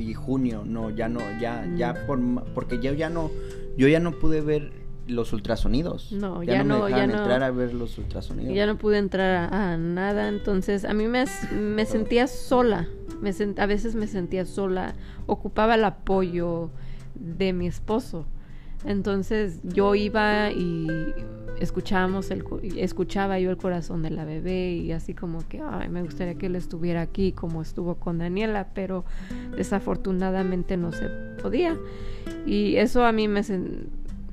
y 0.00 0.14
junio, 0.14 0.62
no, 0.66 0.90
ya 0.90 1.08
no, 1.08 1.20
ya, 1.40 1.66
ya 1.76 2.06
por, 2.06 2.18
porque 2.54 2.80
yo 2.80 2.92
ya 2.94 3.10
no, 3.10 3.30
yo 3.76 3.86
ya 3.88 4.00
no 4.00 4.12
pude 4.12 4.40
ver 4.40 4.72
los 5.06 5.32
ultrasonidos. 5.32 6.12
No, 6.12 6.42
ya, 6.42 6.54
ya 6.54 6.64
no, 6.64 6.78
no, 6.78 6.84
me 6.84 6.90
ya 6.90 7.06
no. 7.06 7.14
entrar 7.18 7.42
a 7.42 7.50
ver 7.50 7.74
los 7.74 7.98
ultrasonidos. 7.98 8.54
Ya 8.54 8.66
no 8.66 8.76
pude 8.78 8.98
entrar 8.98 9.52
a, 9.52 9.72
a 9.72 9.76
nada, 9.76 10.28
entonces 10.28 10.84
a 10.84 10.94
mí 10.94 11.06
me, 11.08 11.24
me 11.52 11.84
sentía 11.86 12.26
sola, 12.26 12.88
me 13.20 13.30
sent- 13.32 13.58
a 13.58 13.66
veces 13.66 13.94
me 13.94 14.06
sentía 14.06 14.44
sola, 14.46 14.94
ocupaba 15.26 15.74
el 15.74 15.84
apoyo 15.84 16.70
de 17.14 17.52
mi 17.52 17.66
esposo. 17.66 18.24
Entonces 18.84 19.60
yo 19.62 19.94
iba 19.94 20.50
y 20.50 20.86
escuchábamos 21.60 22.30
el 22.30 22.42
escuchaba 22.78 23.38
yo 23.38 23.50
el 23.50 23.58
corazón 23.58 24.02
de 24.02 24.10
la 24.10 24.24
bebé 24.24 24.72
y 24.72 24.92
así 24.92 25.12
como 25.12 25.46
que 25.46 25.60
ay, 25.60 25.90
me 25.90 26.02
gustaría 26.02 26.34
que 26.34 26.46
él 26.46 26.56
estuviera 26.56 27.02
aquí 27.02 27.32
como 27.32 27.60
estuvo 27.60 27.96
con 27.96 28.18
Daniela, 28.18 28.68
pero 28.74 29.04
desafortunadamente 29.56 30.76
no 30.76 30.92
se 30.92 31.08
podía. 31.42 31.76
Y 32.46 32.76
eso 32.76 33.04
a 33.04 33.12
mí 33.12 33.28
me 33.28 33.42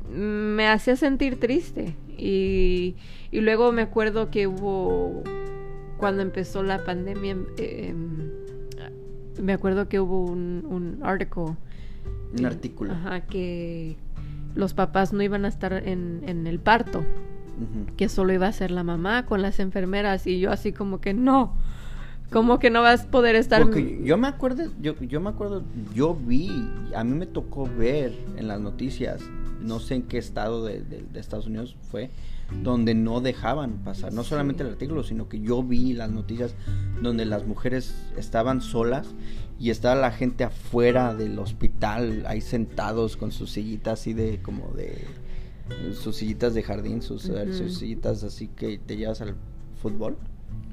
me 0.09 0.67
hacía 0.69 0.95
sentir 0.95 1.37
triste 1.37 1.97
y, 2.17 2.95
y 3.29 3.41
luego 3.41 3.73
me 3.73 3.81
acuerdo 3.81 4.31
que 4.31 4.47
hubo 4.47 5.21
cuando 5.97 6.21
empezó 6.21 6.63
la 6.63 6.83
pandemia 6.85 7.37
eh, 7.57 7.89
em, 7.89 8.31
me 9.43 9.53
acuerdo 9.53 9.89
que 9.89 9.99
hubo 9.99 10.23
un, 10.23 10.65
un 10.65 10.99
artículo 11.03 11.57
Un 12.37 12.45
artículo. 12.45 12.93
ajá, 12.93 13.21
que 13.27 13.97
los 14.55 14.73
papás 14.73 15.13
no 15.13 15.21
iban 15.23 15.45
a 15.45 15.47
estar 15.47 15.73
en, 15.73 16.21
en 16.25 16.47
el 16.47 16.59
parto 16.59 17.03
que 17.97 18.07
solo 18.07 18.33
iba 18.33 18.45
a 18.47 18.51
ser 18.51 18.69
la 18.69 18.83
mamá 18.83 19.25
con 19.25 19.41
las 19.41 19.59
enfermeras 19.59 20.27
y 20.27 20.39
yo 20.39 20.51
así 20.51 20.71
como 20.73 21.01
que 21.01 21.13
no 21.15 21.55
como 22.31 22.59
que 22.59 22.69
no 22.69 22.81
vas 22.81 23.05
a 23.05 23.07
poder 23.09 23.35
estar 23.35 23.61
Porque 23.63 24.01
yo 24.03 24.17
me 24.17 24.27
acuerdo, 24.27 24.65
yo, 24.81 24.95
yo 24.99 25.21
me 25.21 25.29
acuerdo, 25.29 25.63
yo 25.95 26.13
vi, 26.13 26.69
a 26.93 27.03
mí 27.05 27.15
me 27.17 27.25
tocó 27.25 27.67
ver 27.77 28.13
en 28.35 28.47
las 28.49 28.59
noticias, 28.59 29.21
no 29.61 29.79
sé 29.79 29.95
en 29.95 30.01
qué 30.03 30.17
estado 30.17 30.65
de, 30.65 30.81
de- 30.81 31.03
de 31.11 31.19
Estados 31.21 31.47
Unidos 31.47 31.75
fue, 31.89 32.11
donde 32.51 32.95
no 32.95 33.21
dejaban 33.21 33.83
pasar, 33.83 34.13
no 34.13 34.23
solamente 34.23 34.63
el 34.63 34.69
artículo, 34.69 35.03
sino 35.03 35.27
que 35.27 35.39
yo 35.39 35.63
vi 35.63 35.93
las 35.93 36.09
noticias 36.09 36.55
donde 37.01 37.25
las 37.25 37.45
mujeres 37.45 37.95
estaban 38.15 38.61
solas 38.61 39.07
y 39.59 39.69
estaba 39.69 39.95
la 39.95 40.11
gente 40.11 40.43
afuera 40.43 41.13
del 41.13 41.37
hospital, 41.39 42.23
ahí 42.27 42.41
sentados 42.41 43.17
con 43.17 43.31
sus 43.31 43.51
sillitas 43.51 43.99
así 43.99 44.13
de, 44.13 44.41
como 44.41 44.71
de, 44.73 45.05
sus 45.93 46.15
sillitas 46.15 46.53
de 46.53 46.63
jardín, 46.63 47.01
sus, 47.01 47.23
sillitas 47.69 48.23
así 48.23 48.47
que 48.47 48.77
te 48.77 48.95
llevas 48.95 49.21
al 49.21 49.35
fútbol 49.81 50.17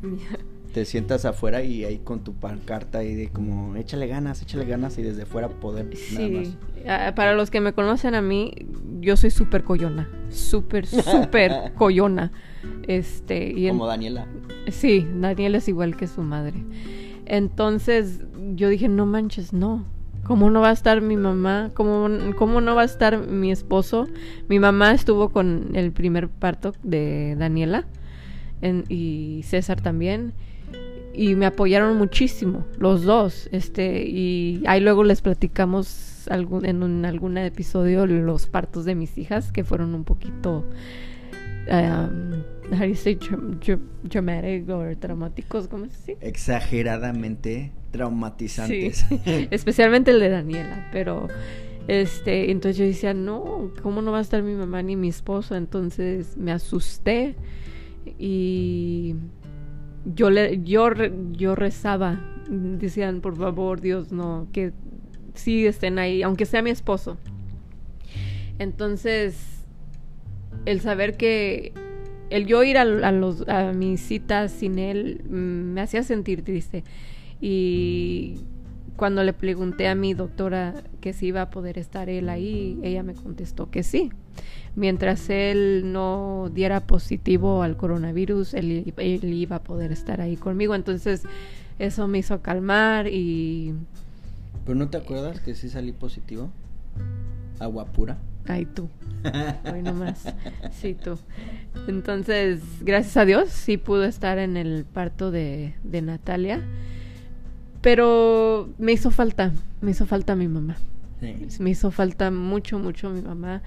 te 0.75 0.85
sientas 0.85 1.25
afuera 1.25 1.63
y 1.63 1.85
ahí 1.85 1.99
con 1.99 2.25
tu 2.25 2.35
pancarta 2.35 3.03
y 3.05 3.15
de 3.15 3.29
como 3.29 3.77
échale 3.77 4.07
ganas, 4.09 4.43
échale 4.43 4.65
ganas 4.67 4.99
y 4.99 5.03
desde 5.03 5.25
fuera 5.25 5.49
poder 5.49 5.87
nada 6.13 6.29
más. 6.29 6.47
Sí, 6.49 6.57
Ah, 6.87 7.13
para 7.17 7.33
los 7.35 7.51
que 7.51 7.61
me 7.63 7.73
conocen 7.73 8.15
a 8.15 8.21
mí, 8.21 8.53
yo 9.01 9.17
soy 9.17 9.31
súper 9.31 9.65
coyona, 9.65 10.11
súper, 10.29 10.85
súper 10.87 11.73
coyona. 11.79 12.31
Este, 12.89 13.53
y 13.53 13.67
en- 13.69 13.75
Como 13.75 13.87
Daniela. 13.87 14.27
sí, 14.69 15.07
Daniel 15.15 15.55
es 15.55 15.69
igual 15.69 15.97
que 15.97 16.07
su 16.07 16.21
madre. 16.23 16.63
Entonces 17.27 18.21
yo 18.55 18.69
dije, 18.69 18.89
no 18.89 19.07
manches, 19.07 19.53
no. 19.53 19.85
¿Cómo 20.25 20.51
no 20.51 20.61
va 20.61 20.71
a 20.71 20.73
estar 20.73 21.01
mi 21.03 21.17
mamá? 21.17 21.71
¿Cómo, 21.75 22.09
¿Cómo 22.37 22.61
no 22.61 22.75
va 22.75 22.83
a 22.83 22.87
estar 22.87 23.19
mi 23.27 23.51
esposo? 23.53 24.07
Mi 24.49 24.59
mamá 24.59 24.93
estuvo 24.93 25.29
con 25.31 25.71
el 25.75 25.93
primer 25.93 26.29
parto 26.29 26.75
de 26.83 27.37
Daniela 27.39 27.85
en- 28.63 28.85
y 28.89 29.43
César 29.45 29.81
también 29.83 30.33
y 31.15 31.35
me 31.37 31.47
apoyaron 31.47 31.97
muchísimo 31.97 32.65
los 32.79 33.03
dos 33.05 33.49
este 33.53 34.03
y 34.09 34.63
ahí 34.67 34.81
luego 34.81 35.05
les 35.05 35.21
platicamos 35.23 36.27
algún, 36.29 36.65
en 36.67 36.83
un, 36.83 37.05
algún 37.05 37.39
episodio 37.39 38.07
los 38.07 38.47
partos 38.47 38.85
de 38.85 38.95
mis 38.95 39.17
hijas 39.19 39.53
que 39.53 39.63
fueron 39.65 39.95
un 39.95 40.05
poquito 40.05 40.65
um, 41.71 42.33
how 42.73 42.79
do 42.81 42.85
you 42.87 42.95
say 42.95 43.17
dra- 43.17 43.39
dra- 43.61 43.79
dramatic 44.03 44.69
o 44.71 44.83
traumáticos 44.99 45.69
¿cómo 45.69 45.87
se 45.87 46.13
dice? 46.13 46.17
Exageradamente 46.21 47.73
traumatizantes. 47.91 49.07
Sí, 49.09 49.21
especialmente 49.53 50.11
el 50.11 50.19
de 50.19 50.29
Daniela, 50.29 50.89
pero 50.91 51.29
este, 51.87 52.51
entonces 52.51 52.77
yo 52.79 52.85
decía, 52.85 53.15
no, 53.15 53.71
¿cómo 53.83 54.03
no 54.03 54.11
va 54.11 54.19
a 54.19 54.23
estar 54.23 54.43
mi 54.43 54.55
mamá 54.55 54.83
ni 54.83 54.97
mi 54.97 55.09
esposo? 55.09 55.55
Entonces 55.55 56.37
me 56.37 56.51
asusté 56.51 57.37
y 58.19 59.15
yo 60.05 60.31
le, 60.31 60.63
yo, 60.63 60.91
yo 61.33 61.55
rezaba, 61.55 62.21
decían, 62.49 63.21
por 63.21 63.37
favor, 63.37 63.81
Dios, 63.81 64.13
no, 64.13 64.49
que 64.53 64.73
sí 65.35 65.67
estén 65.67 65.99
ahí, 65.99 66.23
aunque 66.23 66.47
sea 66.47 66.63
mi 66.63 66.71
esposo. 66.71 67.17
Entonces, 68.59 69.65
el 70.65 70.81
saber 70.81 71.17
que 71.17 71.73
el 72.31 72.47
yo 72.47 72.63
ir 72.63 72.79
a, 72.79 72.83
a 72.83 73.13
los, 73.13 73.49
a 73.49 73.73
mis 73.73 74.01
citas 74.01 74.53
sin 74.53 74.79
él 74.79 75.23
mm, 75.29 75.73
me 75.75 75.81
hacía 75.81 76.03
sentir 76.03 76.43
triste. 76.43 76.85
Y 77.41 78.37
cuando 78.97 79.25
le 79.25 79.33
pregunté 79.33 79.89
a 79.89 79.95
mi 79.95 80.15
doctora 80.15 80.75
que 81.01 81.13
si 81.13 81.27
iba 81.27 81.43
a 81.43 81.51
poder 81.51 81.79
estar 81.79 82.09
él 82.09 82.29
ahí, 82.29 82.79
ella 82.83 83.03
me 83.03 83.15
contestó 83.15 83.71
que 83.71 83.83
sí. 83.83 84.11
Mientras 84.77 85.31
él 85.31 85.93
no 85.93 86.51
diera 86.53 86.81
positivo 86.81 87.63
al 87.63 87.77
coronavirus, 87.77 88.55
él, 88.55 88.93
él 88.97 89.33
iba 89.33 89.57
a 89.57 89.63
poder 89.63 89.93
estar 89.93 90.21
ahí 90.21 90.37
conmigo. 90.37 90.75
Entonces, 90.75 91.23
eso 91.79 92.09
me 92.09 92.19
hizo 92.19 92.41
calmar 92.41 93.09
y... 93.09 93.75
¿Pero 94.65 94.77
no 94.77 94.89
te 94.89 94.97
acuerdas 94.97 95.41
que 95.41 95.55
sí 95.55 95.69
salí 95.69 95.93
positivo? 95.93 96.51
Agua 97.59 97.87
pura. 97.87 98.19
Ay, 98.47 98.67
tú. 98.67 98.89
Hoy 99.73 99.83
nomás. 99.83 100.25
Sí, 100.73 100.95
tú. 100.95 101.19
Entonces, 101.89 102.61
gracias 102.81 103.17
a 103.17 103.25
Dios, 103.25 103.51
sí 103.51 103.77
pudo 103.77 104.05
estar 104.05 104.39
en 104.39 104.57
el 104.57 104.85
parto 104.85 105.31
de, 105.31 105.75
de 105.83 106.03
Natalia. 106.03 106.63
Pero 107.85 108.71
me 108.79 108.93
hizo 108.93 109.11
falta, 109.11 109.53
me 109.83 109.91
hizo 109.91 110.07
falta 110.07 110.35
mi 110.35 110.49
mamá. 110.49 110.77
Sí. 111.21 111.37
Me 111.63 111.71
hizo 111.71 111.91
falta 111.91 112.31
mucho, 112.31 112.79
mucho 112.79 113.11
mi 113.11 113.21
mamá. 113.21 113.61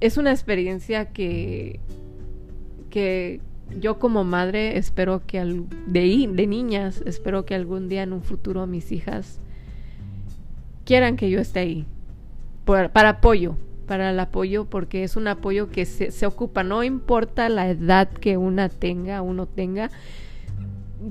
Es 0.00 0.18
una 0.18 0.32
experiencia 0.32 1.06
que, 1.06 1.78
que 2.90 3.40
yo 3.80 4.00
como 4.00 4.24
madre 4.24 4.76
espero 4.78 5.22
que 5.26 5.38
al- 5.38 5.64
de, 5.86 6.28
de 6.32 6.46
niñas, 6.48 7.02
espero 7.06 7.46
que 7.46 7.54
algún 7.54 7.88
día 7.88 8.02
en 8.02 8.12
un 8.12 8.22
futuro 8.22 8.66
mis 8.66 8.90
hijas 8.90 9.38
quieran 10.84 11.16
que 11.16 11.30
yo 11.30 11.38
esté 11.40 11.60
ahí 11.60 11.86
por- 12.64 12.90
para 12.90 13.10
apoyo, 13.10 13.54
para 13.86 14.10
el 14.10 14.18
apoyo 14.20 14.64
porque 14.64 15.04
es 15.04 15.16
un 15.16 15.28
apoyo 15.28 15.70
que 15.70 15.84
se, 15.86 16.10
se 16.10 16.26
ocupa, 16.26 16.62
no 16.64 16.82
importa 16.82 17.48
la 17.48 17.68
edad 17.70 18.08
que 18.10 18.36
una 18.36 18.68
tenga, 18.68 19.22
uno 19.22 19.46
tenga, 19.46 19.90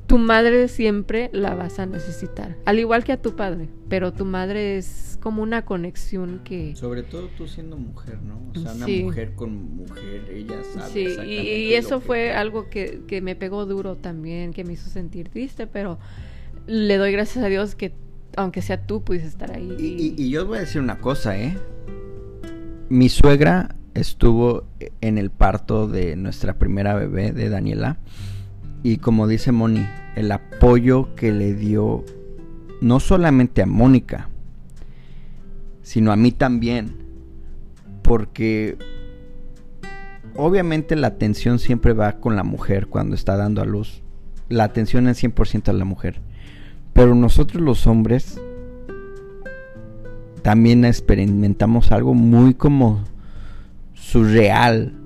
tu 0.05 0.17
madre 0.17 0.67
siempre 0.67 1.29
la 1.33 1.55
vas 1.55 1.79
a 1.79 1.85
necesitar, 1.85 2.57
al 2.65 2.79
igual 2.79 3.03
que 3.03 3.13
a 3.13 3.21
tu 3.21 3.35
padre, 3.35 3.69
pero 3.89 4.11
tu 4.11 4.25
madre 4.25 4.77
es 4.77 5.17
como 5.21 5.41
una 5.41 5.65
conexión 5.65 6.41
que... 6.43 6.75
Sobre 6.75 7.03
todo 7.03 7.29
tú 7.37 7.47
siendo 7.47 7.77
mujer, 7.77 8.19
¿no? 8.21 8.41
O 8.55 8.59
sea, 8.59 8.73
una 8.73 8.87
mujer 8.87 9.33
con 9.33 9.75
mujer, 9.75 10.29
ella 10.31 10.57
sabe. 10.73 10.91
Sí, 10.91 11.07
y, 11.25 11.73
eso 11.73 12.01
fue 12.01 12.33
algo 12.33 12.69
que, 12.69 13.01
que 13.07 13.21
me 13.21 13.35
pegó 13.35 13.65
duro 13.65 13.95
también, 13.95 14.53
que 14.53 14.63
me 14.63 14.73
hizo 14.73 14.89
sentir 14.89 15.29
triste, 15.29 15.67
pero 15.67 15.99
le 16.65 16.97
doy 16.97 17.11
gracias 17.11 17.43
a 17.43 17.47
Dios 17.47 17.75
que 17.75 17.93
aunque 18.35 18.61
sea 18.61 18.85
tú, 18.85 19.03
pudiste 19.03 19.27
estar 19.27 19.51
ahí. 19.51 19.75
Y, 19.79 20.13
y, 20.21 20.29
yo 20.29 20.45
voy 20.45 20.57
a 20.57 20.61
decir 20.61 20.79
una 20.79 20.99
cosa, 20.99 21.37
¿eh? 21.39 21.57
Mi 22.87 23.09
suegra 23.09 23.75
estuvo 23.95 24.67
en 25.01 25.17
el 25.17 25.31
parto 25.31 25.87
de 25.87 26.15
nuestra 26.15 26.59
primera 26.59 26.93
bebé, 26.93 27.31
de 27.31 27.49
Daniela. 27.49 27.97
Y 28.83 28.97
como 28.97 29.27
dice 29.27 29.51
Moni, 29.51 29.85
el 30.15 30.31
apoyo 30.31 31.13
que 31.15 31.31
le 31.31 31.53
dio 31.53 32.03
no 32.81 32.99
solamente 32.99 33.61
a 33.61 33.65
Mónica, 33.65 34.29
sino 35.81 36.11
a 36.11 36.15
mí 36.15 36.31
también. 36.31 36.95
Porque 38.03 38.77
obviamente 40.35 40.95
la 40.95 41.07
atención 41.07 41.59
siempre 41.59 41.93
va 41.93 42.19
con 42.19 42.35
la 42.35 42.43
mujer 42.43 42.87
cuando 42.87 43.15
está 43.15 43.35
dando 43.35 43.61
a 43.61 43.65
luz. 43.65 44.01
La 44.49 44.63
atención 44.63 45.07
es 45.07 45.21
100% 45.21 45.69
a 45.69 45.73
la 45.73 45.85
mujer. 45.85 46.21
Pero 46.93 47.15
nosotros 47.15 47.61
los 47.61 47.85
hombres 47.85 48.39
también 50.41 50.85
experimentamos 50.85 51.91
algo 51.91 52.13
muy 52.13 52.53
como 52.53 53.03
surreal. 53.93 54.96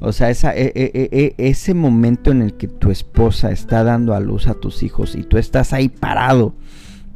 O 0.00 0.12
sea, 0.12 0.30
esa, 0.30 0.54
e, 0.54 0.72
e, 0.74 1.08
e, 1.10 1.34
ese 1.38 1.74
momento 1.74 2.30
en 2.30 2.42
el 2.42 2.54
que 2.54 2.68
tu 2.68 2.90
esposa 2.90 3.50
está 3.50 3.82
dando 3.82 4.14
a 4.14 4.20
luz 4.20 4.46
a 4.46 4.54
tus 4.54 4.82
hijos 4.82 5.14
y 5.14 5.22
tú 5.22 5.38
estás 5.38 5.72
ahí 5.72 5.88
parado, 5.88 6.54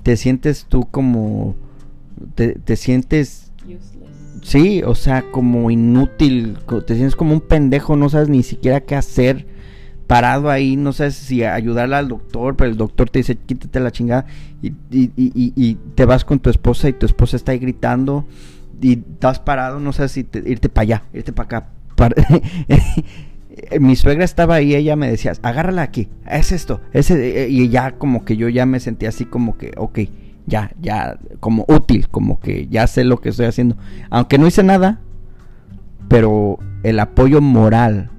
te 0.02 0.16
sientes 0.16 0.66
tú 0.68 0.88
como... 0.90 1.56
Te, 2.34 2.54
te 2.54 2.76
sientes... 2.76 3.52
Sí, 4.42 4.82
o 4.84 4.94
sea, 4.94 5.30
como 5.30 5.70
inútil, 5.70 6.56
te 6.86 6.94
sientes 6.94 7.14
como 7.14 7.34
un 7.34 7.40
pendejo, 7.40 7.96
no 7.96 8.08
sabes 8.08 8.30
ni 8.30 8.42
siquiera 8.42 8.80
qué 8.80 8.96
hacer 8.96 9.46
parado 10.10 10.50
ahí, 10.50 10.76
no 10.76 10.92
sabes 10.92 11.14
si 11.14 11.44
ayudarle 11.44 11.94
al 11.94 12.08
doctor, 12.08 12.56
pero 12.56 12.68
el 12.68 12.76
doctor 12.76 13.08
te 13.10 13.20
dice 13.20 13.36
quítate 13.36 13.78
la 13.78 13.92
chingada 13.92 14.24
y, 14.60 14.72
y, 14.90 15.12
y, 15.16 15.74
te 15.94 16.04
vas 16.04 16.24
con 16.24 16.40
tu 16.40 16.50
esposa 16.50 16.88
y 16.88 16.94
tu 16.94 17.06
esposa 17.06 17.36
está 17.36 17.52
ahí 17.52 17.60
gritando 17.60 18.26
y 18.80 18.94
estás 18.98 19.38
parado, 19.38 19.78
no 19.78 19.92
sabes 19.92 20.10
si 20.10 20.26
irte 20.46 20.68
para 20.68 20.82
allá, 20.82 21.04
irte 21.12 21.32
para 21.32 21.44
acá. 21.46 21.68
Mi 23.80 23.94
suegra 23.96 24.24
estaba 24.24 24.56
ahí, 24.56 24.74
ella 24.74 24.96
me 24.96 25.10
decía, 25.10 25.32
agárrala 25.42 25.82
aquí, 25.82 26.08
es 26.28 26.50
esto, 26.50 26.80
ese, 26.92 27.48
y 27.50 27.68
ya 27.68 27.92
como 27.92 28.24
que 28.24 28.36
yo 28.36 28.48
ya 28.48 28.64
me 28.64 28.80
sentía 28.80 29.10
así 29.10 29.26
como 29.26 29.58
que, 29.58 29.72
ok, 29.76 29.98
ya, 30.46 30.72
ya, 30.80 31.18
como 31.40 31.64
útil, 31.68 32.08
como 32.08 32.40
que 32.40 32.68
ya 32.68 32.86
sé 32.86 33.04
lo 33.04 33.20
que 33.20 33.28
estoy 33.28 33.46
haciendo. 33.46 33.76
Aunque 34.08 34.38
no 34.38 34.46
hice 34.46 34.62
nada, 34.62 35.00
pero 36.08 36.58
el 36.82 36.98
apoyo 36.98 37.40
moral 37.40 38.10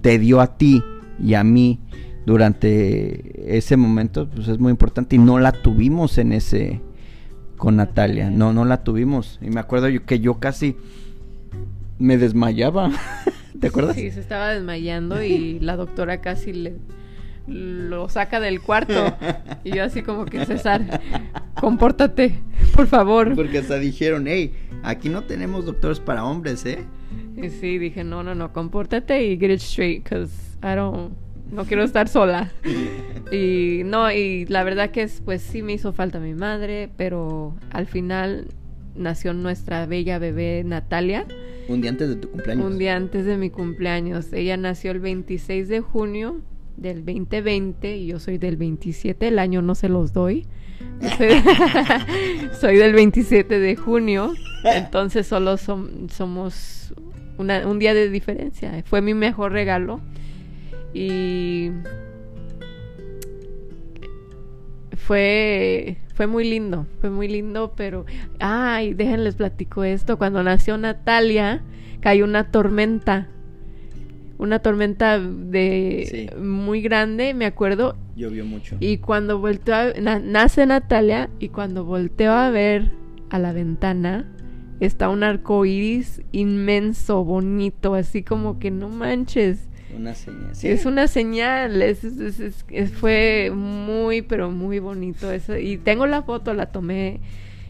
te 0.00 0.18
dio 0.18 0.40
a 0.40 0.56
ti 0.56 0.82
y 1.18 1.34
a 1.34 1.44
mí 1.44 1.80
durante 2.26 3.56
ese 3.56 3.76
momento, 3.76 4.28
pues 4.28 4.48
es 4.48 4.58
muy 4.58 4.70
importante 4.70 5.16
y 5.16 5.18
no 5.18 5.38
la 5.38 5.52
tuvimos 5.52 6.18
en 6.18 6.32
ese 6.32 6.80
con 7.56 7.76
Natalia, 7.76 8.30
no, 8.30 8.52
no 8.52 8.64
la 8.64 8.82
tuvimos 8.82 9.38
y 9.42 9.50
me 9.50 9.60
acuerdo 9.60 9.88
yo 9.88 10.06
que 10.06 10.20
yo 10.20 10.40
casi 10.40 10.76
me 12.00 12.18
desmayaba, 12.18 12.90
¿te 13.60 13.68
acuerdas? 13.68 13.94
Sí, 13.94 14.10
se 14.10 14.20
estaba 14.20 14.48
desmayando 14.48 15.22
y 15.22 15.60
la 15.60 15.76
doctora 15.76 16.20
casi 16.20 16.52
le 16.52 16.74
lo 17.46 18.08
saca 18.08 18.38
del 18.38 18.60
cuarto 18.60 19.16
y 19.64 19.74
yo 19.74 19.82
así 19.82 20.02
como 20.02 20.24
que 20.24 20.44
César, 20.46 21.00
compórtate, 21.60 22.38
por 22.74 22.86
favor. 22.86 23.34
Porque 23.34 23.58
hasta 23.58 23.78
dijeron, 23.78 24.26
hey, 24.28 24.52
aquí 24.82 25.08
no 25.08 25.24
tenemos 25.24 25.66
doctores 25.66 26.00
para 26.00 26.24
hombres, 26.24 26.64
¿eh? 26.64 26.84
Y 27.36 27.48
sí, 27.48 27.78
dije, 27.78 28.04
no, 28.04 28.22
no, 28.22 28.34
no, 28.34 28.52
compórtate 28.52 29.24
y 29.24 29.38
get 29.38 29.50
it 29.50 29.60
straight, 29.60 30.04
because 30.04 30.32
I 30.62 30.76
don't, 30.76 31.12
no 31.50 31.64
quiero 31.64 31.82
estar 31.82 32.08
sola. 32.08 32.52
y 33.32 33.82
no, 33.84 34.12
y 34.12 34.46
la 34.46 34.62
verdad 34.62 34.90
que 34.90 35.02
es, 35.02 35.20
pues 35.24 35.42
sí 35.42 35.62
me 35.62 35.72
hizo 35.72 35.92
falta 35.92 36.20
mi 36.20 36.34
madre, 36.34 36.88
pero 36.96 37.56
al 37.72 37.86
final 37.86 38.46
nació 38.94 39.32
nuestra 39.32 39.86
bella 39.86 40.18
bebé 40.18 40.62
Natalia. 40.64 41.26
Un 41.68 41.80
día 41.80 41.90
antes 41.90 42.08
de 42.08 42.16
tu 42.16 42.30
cumpleaños. 42.30 42.66
Un 42.66 42.78
día 42.78 42.96
antes 42.96 43.26
de 43.26 43.36
mi 43.36 43.50
cumpleaños. 43.50 44.32
Ella 44.32 44.56
nació 44.56 44.90
el 44.92 45.00
26 45.00 45.68
de 45.68 45.80
junio 45.80 46.40
del 46.76 47.04
2020 47.04 47.96
y 47.96 48.06
yo 48.06 48.18
soy 48.18 48.38
del 48.38 48.56
27, 48.56 49.28
el 49.28 49.38
año 49.38 49.62
no 49.62 49.74
se 49.74 49.88
los 49.88 50.12
doy. 50.12 50.46
Soy, 52.60 52.76
del 52.76 52.94
27 52.94 53.58
de 53.58 53.76
junio, 53.76 54.32
entonces 54.64 55.26
solo 55.26 55.58
somos 55.58 56.94
un 57.36 57.78
día 57.78 57.92
de 57.92 58.08
diferencia. 58.08 58.82
Fue 58.86 59.02
mi 59.02 59.12
mejor 59.12 59.52
regalo. 59.52 60.00
Y 60.92 61.70
fue 64.96 65.98
fue 66.20 66.26
muy 66.26 66.44
lindo, 66.44 66.86
fue 67.00 67.08
muy 67.08 67.28
lindo, 67.28 67.72
pero 67.74 68.04
ay, 68.40 68.92
déjenles 68.92 69.36
platico 69.36 69.84
esto, 69.84 70.18
cuando 70.18 70.42
nació 70.42 70.76
Natalia 70.76 71.62
cayó 72.00 72.26
una 72.26 72.50
tormenta. 72.50 73.28
Una 74.36 74.58
tormenta 74.58 75.18
de 75.18 76.30
muy 76.38 76.82
grande, 76.82 77.32
me 77.32 77.46
acuerdo. 77.46 77.96
Llovió 78.16 78.44
mucho. 78.44 78.76
Y 78.80 78.98
cuando 78.98 79.38
volteó 79.38 79.74
a, 79.74 79.92
nace 79.94 80.66
Natalia 80.66 81.30
y 81.38 81.48
cuando 81.48 81.86
volteó 81.86 82.32
a 82.32 82.50
ver 82.50 82.90
a 83.30 83.38
la 83.38 83.54
ventana, 83.54 84.30
está 84.78 85.08
un 85.08 85.22
arco 85.22 85.64
iris 85.64 86.20
inmenso, 86.32 87.24
bonito, 87.24 87.94
así 87.94 88.22
como 88.22 88.58
que 88.58 88.70
no 88.70 88.90
manches. 88.90 89.69
Una 89.96 90.14
señal. 90.14 90.52
Es 90.62 90.86
una 90.86 91.06
señal, 91.06 91.82
es, 91.82 92.00
fue 92.94 93.50
muy, 93.54 94.22
pero 94.22 94.50
muy 94.50 94.78
bonito 94.78 95.30
eso. 95.30 95.56
Y 95.56 95.78
tengo 95.78 96.06
la 96.06 96.22
foto, 96.22 96.54
la 96.54 96.66
tomé. 96.66 97.20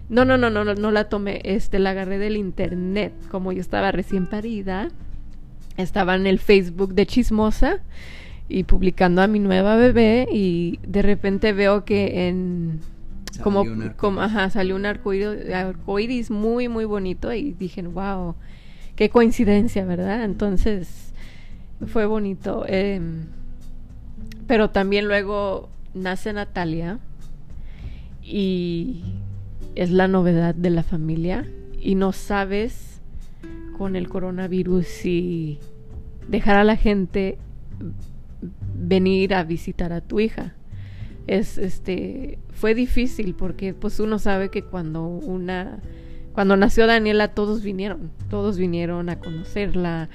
No, 0.08 0.24
no, 0.24 0.36
no, 0.36 0.50
no, 0.50 0.64
no, 0.64 0.90
la 0.90 1.08
tomé, 1.08 1.40
este, 1.44 1.78
la 1.78 1.90
agarré 1.90 2.18
del 2.18 2.36
internet, 2.36 3.12
como 3.30 3.52
yo 3.52 3.60
estaba 3.60 3.92
recién 3.92 4.26
parida. 4.26 4.90
Estaba 5.76 6.16
en 6.16 6.26
el 6.26 6.38
Facebook 6.40 6.94
de 6.94 7.06
Chismosa 7.06 7.80
y 8.48 8.64
publicando 8.64 9.22
a 9.22 9.28
mi 9.28 9.38
nueva 9.38 9.76
bebé 9.76 10.26
y 10.30 10.80
de 10.82 11.02
repente 11.02 11.52
veo 11.52 11.84
que 11.84 12.28
en 12.28 12.80
como, 13.42 13.64
como 13.96 14.20
ajá, 14.20 14.50
salió 14.50 14.76
un 14.76 14.86
arcoíris, 14.86 16.30
muy, 16.30 16.68
muy 16.68 16.84
bonito 16.84 17.32
y 17.32 17.52
dije, 17.52 17.82
wow, 17.82 18.34
qué 18.96 19.08
coincidencia, 19.08 19.84
¿verdad? 19.84 20.24
Entonces 20.24 21.09
fue 21.86 22.06
bonito. 22.06 22.64
Em, 22.66 23.26
pero 24.46 24.70
también 24.70 25.06
luego 25.06 25.68
nace 25.94 26.32
Natalia 26.32 26.98
y 28.22 29.02
es 29.74 29.90
la 29.90 30.08
novedad 30.08 30.54
de 30.54 30.70
la 30.70 30.82
familia 30.82 31.46
y 31.80 31.94
no 31.94 32.12
sabes 32.12 33.00
con 33.76 33.96
el 33.96 34.08
coronavirus 34.08 34.86
si 34.86 35.58
dejar 36.28 36.56
a 36.56 36.64
la 36.64 36.76
gente 36.76 37.38
venir 38.74 39.34
a 39.34 39.44
visitar 39.44 39.92
a 39.92 40.00
tu 40.00 40.20
hija 40.20 40.54
es 41.26 41.58
este 41.58 42.38
fue 42.52 42.74
difícil 42.74 43.34
porque 43.34 43.72
pues 43.74 44.00
uno 44.00 44.18
sabe 44.18 44.50
que 44.50 44.62
cuando 44.62 45.06
una 45.06 45.80
cuando 46.32 46.56
nació 46.56 46.86
Daniela 46.86 47.28
todos 47.28 47.62
vinieron, 47.62 48.10
todos 48.28 48.56
vinieron 48.56 49.08
a 49.08 49.18
conocerla 49.18 50.08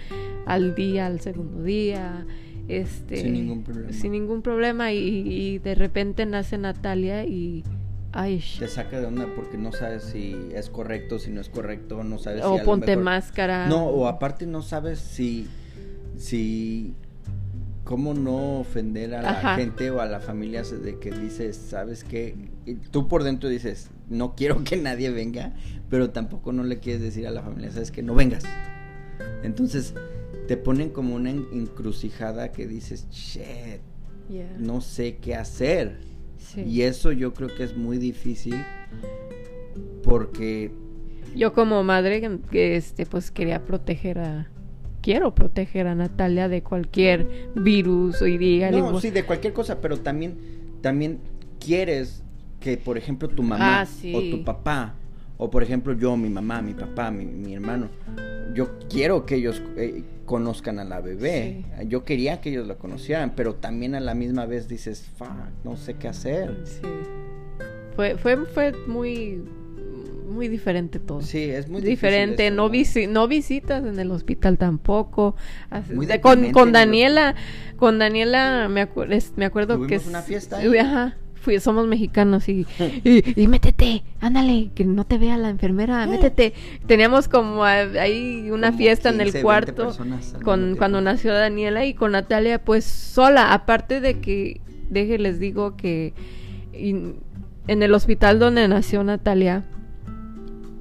al 0.45 0.75
día, 0.75 1.07
al 1.07 1.19
segundo 1.19 1.63
día, 1.63 2.25
este 2.67 3.17
sin 3.17 3.33
ningún 3.33 3.63
problema. 3.63 3.93
Sin 3.93 4.11
ningún 4.11 4.41
problema 4.41 4.91
y, 4.93 5.59
de 5.59 5.75
repente 5.75 6.25
nace 6.25 6.57
Natalia 6.57 7.25
y 7.25 7.63
ay, 8.11 8.41
te 8.59 8.67
saca 8.67 8.99
de 8.99 9.07
onda 9.07 9.27
porque 9.35 9.57
no 9.57 9.71
sabes 9.71 10.03
si 10.03 10.35
es 10.53 10.69
correcto, 10.69 11.19
si 11.19 11.31
no 11.31 11.41
es 11.41 11.49
correcto, 11.49 12.03
no 12.03 12.17
sabes 12.17 12.43
o 12.43 12.63
ponte 12.63 12.95
máscara. 12.95 13.67
No, 13.67 13.85
o 13.85 14.07
aparte 14.07 14.45
no 14.45 14.61
sabes 14.61 14.99
si 14.99 15.47
si 16.17 16.95
cómo 17.85 18.15
no 18.15 18.59
ofender 18.59 19.13
a 19.13 19.21
la 19.21 19.55
gente 19.55 19.91
o 19.91 20.01
a 20.01 20.07
la 20.07 20.19
familia 20.19 20.63
de 20.63 20.97
que 20.99 21.11
dices, 21.11 21.55
¿sabes 21.55 22.03
qué? 22.03 22.35
tú 22.91 23.07
por 23.07 23.23
dentro 23.23 23.47
dices, 23.47 23.91
no 24.09 24.35
quiero 24.35 24.63
que 24.63 24.75
nadie 24.75 25.11
venga, 25.11 25.53
pero 25.89 26.09
tampoco 26.09 26.51
no 26.51 26.63
le 26.63 26.79
quieres 26.79 27.01
decir 27.01 27.27
a 27.27 27.31
la 27.31 27.43
familia, 27.43 27.71
¿sabes 27.71 27.91
que 27.91 28.01
No 28.01 28.15
vengas. 28.15 28.43
Entonces 29.43 29.93
te 30.47 30.57
ponen 30.57 30.89
como 30.89 31.15
una 31.15 31.29
encrucijada 31.29 32.51
que 32.51 32.67
dices, 32.67 33.07
shit, 33.11 33.81
no 34.57 34.81
sé 34.81 35.17
qué 35.17 35.35
hacer. 35.35 35.99
Y 36.57 36.81
eso 36.81 37.11
yo 37.11 37.33
creo 37.33 37.55
que 37.55 37.63
es 37.63 37.77
muy 37.77 37.97
difícil 37.97 38.55
porque 40.03 40.71
yo 41.35 41.53
como 41.53 41.83
madre, 41.83 42.39
que 42.49 42.77
este, 42.77 43.05
pues 43.05 43.29
quería 43.29 43.65
proteger 43.65 44.19
a, 44.19 44.49
quiero 45.05 45.35
proteger 45.35 45.85
a 45.85 45.93
Natalia 45.93 46.49
de 46.49 46.63
cualquier 46.63 47.51
virus 47.53 48.23
o 48.23 48.25
iría. 48.25 48.71
No, 48.71 48.99
sí, 48.99 49.11
de 49.11 49.23
cualquier 49.23 49.53
cosa, 49.53 49.79
pero 49.79 49.99
también, 49.99 50.35
también 50.81 51.19
quieres 51.63 52.23
que, 52.59 52.75
por 52.77 52.97
ejemplo, 52.97 53.27
tu 53.29 53.43
mamá 53.43 53.81
Ah, 53.81 53.85
sí. 53.85 54.15
o 54.15 54.35
tu 54.35 54.43
papá, 54.43 54.95
o 55.37 55.51
por 55.51 55.61
ejemplo 55.61 55.93
yo, 55.93 56.17
mi 56.17 56.29
mamá, 56.29 56.63
mi 56.63 56.73
papá, 56.73 57.11
mi, 57.11 57.23
mi 57.25 57.53
hermano, 57.53 57.87
yo 58.55 58.79
quiero 58.89 59.27
que 59.27 59.35
ellos 59.35 59.61
eh, 59.77 60.03
conozcan 60.25 60.79
a 60.79 60.83
la 60.83 61.01
bebé. 61.01 61.65
Yo 61.87 62.03
quería 62.03 62.41
que 62.41 62.49
ellos 62.49 62.67
la 62.67 62.75
conocieran, 62.75 63.33
pero 63.35 63.53
también 63.53 63.93
a 63.93 63.99
la 63.99 64.15
misma 64.15 64.47
vez 64.47 64.67
dices, 64.67 65.07
fuck, 65.17 65.29
no 65.63 65.77
sé 65.77 65.93
qué 65.97 66.07
hacer. 66.07 66.61
Sí. 66.63 66.81
Fue, 67.95 68.17
fue, 68.17 68.37
fue 68.47 68.73
muy, 68.87 69.43
muy 70.25 70.47
diferente 70.47 70.99
todo. 70.99 71.21
Sí, 71.21 71.43
es 71.43 71.69
muy 71.69 71.81
diferente, 71.81 72.47
eso, 72.47 72.55
no, 72.55 72.69
visi- 72.69 73.07
no 73.07 73.27
visitas 73.27 73.83
en 73.85 73.99
el 73.99 74.11
hospital 74.11 74.57
tampoco. 74.57 75.35
Muy 75.93 76.07
con, 76.19 76.51
con 76.51 76.71
Daniela, 76.71 77.35
con 77.77 77.99
Daniela 77.99 78.67
me, 78.69 78.87
es- 79.09 79.33
me 79.35 79.45
acuerdo 79.45 79.85
que 79.87 79.95
es- 79.95 80.07
una 80.07 80.21
fiesta 80.21 80.57
ahí. 80.57 80.77
Ajá, 80.77 81.15
fui, 81.35 81.59
somos 81.59 81.85
mexicanos 81.87 82.49
y, 82.49 82.65
y, 83.03 83.39
y 83.41 83.47
métete, 83.47 84.03
ándale, 84.19 84.71
que 84.73 84.83
no 84.83 85.05
te 85.05 85.17
vea 85.19 85.37
la 85.37 85.49
enfermera, 85.49 86.07
métete. 86.07 86.53
Teníamos 86.87 87.27
como 87.27 87.63
ahí 87.63 88.49
una 88.51 88.67
Como 88.69 88.77
fiesta 88.79 89.09
en 89.09 89.15
15, 89.19 89.27
el 89.27 89.31
20 89.33 89.41
cuarto 89.43 89.95
con 90.43 90.75
cuando 90.75 91.01
nació 91.01 91.33
Daniela 91.33 91.85
y 91.85 91.93
con 91.93 92.13
Natalia 92.13 92.63
pues 92.63 92.83
sola, 92.85 93.53
aparte 93.53 94.01
de 94.01 94.19
que, 94.21 94.59
déjenles 94.89 95.39
digo 95.39 95.75
que 95.77 96.13
en 97.67 97.83
el 97.83 97.93
hospital 97.93 98.39
donde 98.39 98.67
nació 98.67 99.03
Natalia, 99.03 99.63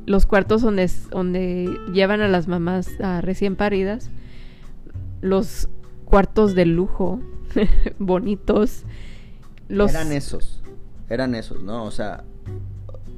los 0.07 0.27
cuartos 0.27 0.63
donde, 0.63 0.91
donde 1.11 1.79
llevan 1.93 2.21
a 2.21 2.29
las 2.29 2.49
mamás 2.49 2.89
ah, 3.03 3.21
recién 3.21 3.57
paridas, 3.57 4.11
los 5.21 5.69
cuartos 6.05 6.55
de 6.55 6.67
lujo, 6.67 7.21
bonitos, 7.99 8.85
los... 9.69 9.91
Eran 9.91 10.13
esos, 10.13 10.63
eran 11.09 11.35
esos, 11.35 11.63
¿no? 11.63 11.85
O 11.85 11.91
sea, 11.91 12.25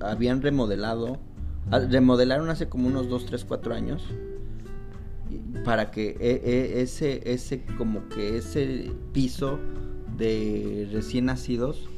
habían 0.01 0.42
remodelado, 0.42 1.18
ah, 1.70 1.81
remodelaron 1.81 2.51
hace 2.51 2.68
como 2.68 2.88
unos 2.88 3.09
2, 3.09 3.27
3, 3.27 3.44
4 3.44 3.75
años 3.75 4.05
para 5.64 5.90
que 5.90 6.16
e- 6.20 6.40
e- 6.44 6.83
ese, 6.83 7.22
ese, 7.25 7.64
como 7.77 8.09
que 8.09 8.38
ese 8.38 8.92
piso 9.12 9.59
de 10.16 10.88
recién 10.92 11.27
nacidos 11.27 11.88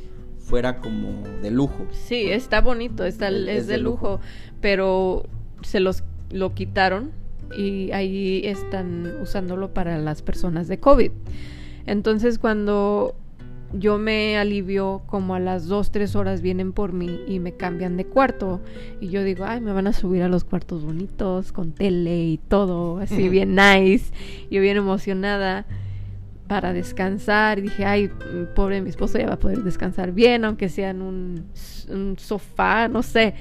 fuera 0.48 0.78
como 0.78 1.22
de 1.42 1.50
lujo. 1.50 1.86
Sí, 1.90 2.30
está 2.30 2.60
bonito, 2.60 3.04
está, 3.04 3.28
Es- 3.28 3.66
de, 3.66 3.74
de 3.74 3.78
lujo, 3.78 4.12
lujo. 4.12 4.20
pero 4.60 5.24
se 5.62 5.80
los 5.80 6.02
lo 6.30 6.54
quitaron 6.54 7.10
y 7.56 7.90
ahí 7.92 8.42
están 8.44 9.14
usándolo 9.22 9.72
para 9.72 9.98
las 9.98 10.22
personas 10.22 10.68
de 10.68 10.78
COVID. 10.78 11.10
Entonces 11.86 12.38
cuando 12.38 13.14
yo 13.74 13.98
me 13.98 14.38
alivio, 14.38 15.02
como 15.06 15.34
a 15.34 15.40
las 15.40 15.66
2, 15.66 15.90
3 15.90 16.16
horas 16.16 16.40
vienen 16.40 16.72
por 16.72 16.92
mí 16.94 17.20
y 17.28 17.38
me 17.38 17.52
cambian 17.52 17.96
de 17.98 18.06
cuarto. 18.06 18.60
Y 19.00 19.08
yo 19.08 19.22
digo, 19.24 19.44
ay, 19.46 19.60
me 19.60 19.72
van 19.72 19.86
a 19.86 19.92
subir 19.92 20.22
a 20.22 20.28
los 20.28 20.44
cuartos 20.44 20.84
bonitos, 20.84 21.52
con 21.52 21.72
tele 21.72 22.18
y 22.24 22.38
todo, 22.38 22.98
así 22.98 23.28
bien 23.28 23.54
nice. 23.54 24.12
Yo 24.50 24.60
bien 24.62 24.78
emocionada 24.78 25.66
para 26.48 26.72
descansar. 26.72 27.58
Y 27.58 27.62
dije, 27.62 27.84
ay, 27.84 28.10
pobre 28.56 28.80
mi 28.82 28.90
esposo 28.90 29.18
ya 29.18 29.26
va 29.28 29.34
a 29.34 29.38
poder 29.38 29.62
descansar 29.62 30.12
bien, 30.12 30.44
aunque 30.44 30.68
sea 30.68 30.90
en 30.90 31.02
un, 31.02 32.16
sofá, 32.18 32.88
no 32.88 33.02
sé. 33.02 33.34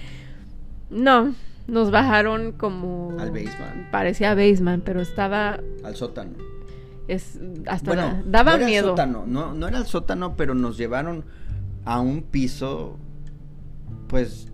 No, 0.90 1.34
nos 1.68 1.90
bajaron 1.92 2.52
como... 2.52 3.16
Al 3.20 3.32
basement. 3.32 3.90
Parecía 3.92 4.36
basement, 4.36 4.84
pero 4.84 5.02
estaba... 5.02 5.60
Al 5.84 5.96
sótano. 5.96 6.32
Es, 7.08 7.40
hasta 7.68 7.86
Bueno, 7.86 8.02
da- 8.02 8.24
daba 8.26 8.52
no 8.52 8.58
era 8.58 8.66
miedo. 8.68 8.90
sótano, 8.90 9.24
no, 9.26 9.54
no 9.54 9.68
era 9.68 9.78
el 9.78 9.86
sótano, 9.86 10.36
pero 10.36 10.54
nos 10.54 10.78
llevaron 10.78 11.24
a 11.86 12.02
un 12.02 12.22
piso, 12.22 12.98
pues, 14.08 14.52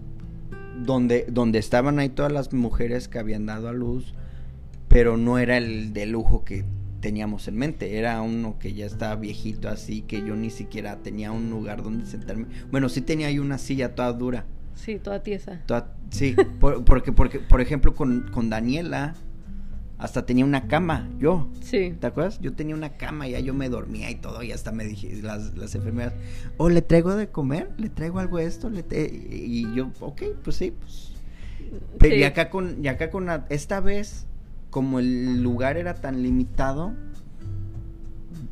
donde, 0.80 1.26
donde 1.30 1.58
estaban 1.60 1.98
ahí 1.98 2.10
todas 2.10 2.32
las 2.32 2.54
mujeres 2.54 3.08
que 3.08 3.18
habían 3.18 3.48
dado 3.48 3.70
a 3.70 3.74
luz, 3.74 4.14
pero 4.88 5.18
no 5.18 5.40
era 5.40 5.58
el 5.58 5.94
de 5.94 6.06
lujo 6.06 6.44
que 6.46 6.64
teníamos 7.04 7.50
en 7.50 7.58
mente, 7.58 7.98
era 7.98 8.22
uno 8.22 8.58
que 8.58 8.74
ya 8.74 8.86
estaba 8.86 9.16
viejito 9.18 9.68
así, 9.68 10.04
que 10.04 10.26
yo 10.26 10.38
ni 10.38 10.50
siquiera 10.50 11.00
tenía 11.04 11.34
un 11.34 11.50
lugar 11.50 11.84
donde 11.84 12.06
sentarme. 12.06 12.46
Bueno, 12.72 12.88
sí 12.88 13.02
tenía 13.02 13.28
ahí 13.28 13.40
una 13.40 13.58
silla 13.58 13.94
toda 13.94 14.14
dura, 14.14 14.46
Sí, 14.74 15.00
toda 15.00 15.22
tiesa. 15.22 15.60
toda- 15.66 15.94
sí, 16.10 16.34
por- 16.62 16.86
porque, 16.86 17.12
porque, 17.12 17.40
por 17.40 17.60
ejemplo, 17.60 17.94
con, 17.94 18.30
con 18.32 18.50
Daniela, 18.50 19.16
hasta 19.98 20.26
tenía 20.26 20.46
una 20.46 20.68
cama, 20.70 21.10
yo. 21.20 21.50
Sí. 21.62 21.94
¿Te 22.00 22.08
acuerdas? 22.08 22.40
Yo 22.40 22.54
tenía 22.54 22.74
una 22.74 22.96
cama, 22.96 23.28
ya 23.28 23.40
yo 23.42 23.54
me 23.54 23.68
dormía 23.68 24.10
y 24.10 24.16
todo, 24.16 24.42
y 24.42 24.54
hasta 24.54 24.72
me 24.72 24.86
dije, 24.86 25.20
las, 25.22 25.56
las 25.58 25.76
enfermeras, 25.76 26.14
o 26.58 26.70
le 26.70 26.82
traigo 26.82 27.16
de 27.16 27.28
comer, 27.28 27.70
le 27.78 27.90
traigo 27.90 28.20
algo 28.20 28.38
de 28.38 28.46
esto, 28.46 28.70
le 28.70 28.82
te-". 28.84 29.12
y 29.30 29.74
yo, 29.76 29.92
ok, 30.00 30.24
pues 30.42 30.56
sí, 30.56 30.72
pues. 30.72 31.12
Pero 32.00 32.16
Sí. 32.16 32.22
y 32.22 32.24
acá 32.24 32.50
con, 32.50 32.84
y 32.84 32.88
acá 32.88 33.10
con 33.10 33.28
esta 33.50 33.80
vez, 33.82 34.26
como 34.74 34.98
el 34.98 35.44
lugar 35.44 35.78
era 35.78 35.94
tan 35.94 36.24
limitado, 36.24 36.94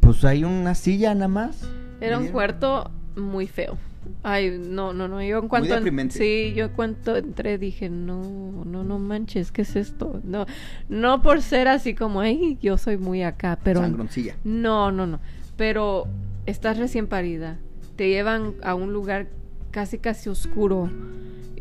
pues 0.02 0.24
hay 0.24 0.44
una 0.44 0.76
silla 0.76 1.16
nada 1.16 1.28
más. 1.28 1.68
Era 2.00 2.20
un 2.20 2.28
cuarto 2.28 2.92
muy 3.16 3.48
feo. 3.48 3.76
Ay, 4.22 4.56
no, 4.60 4.94
no, 4.94 5.08
no, 5.08 5.22
yo 5.24 5.40
en 5.40 5.48
cuanto... 5.48 5.76
en- 5.76 6.12
sí, 6.12 6.54
yo 6.56 6.66
en 6.66 6.72
cuanto 6.74 7.16
entré 7.18 7.58
dije, 7.58 7.90
no, 7.90 8.64
no, 8.66 8.84
no 8.84 9.00
manches, 9.00 9.52
¿qué 9.52 9.64
es 9.64 9.76
esto? 9.76 10.22
No, 10.24 10.46
no 10.90 11.24
por 11.24 11.42
ser 11.42 11.68
así 11.68 11.96
como, 11.96 12.22
ay, 12.22 12.60
yo 12.62 12.78
soy 12.78 12.98
muy 12.98 13.24
acá, 13.24 13.58
pero... 13.64 13.80
Sangroncilla. 13.82 14.36
No, 14.44 14.92
no, 14.92 15.08
no. 15.08 15.20
Pero 15.58 16.08
estás 16.46 16.78
recién 16.78 17.08
parida. 17.08 17.58
Te 17.96 18.10
llevan 18.10 18.54
a 18.62 18.76
un 18.76 18.94
lugar 18.94 19.28
casi, 19.72 19.98
casi 19.98 20.30
oscuro. 20.30 20.88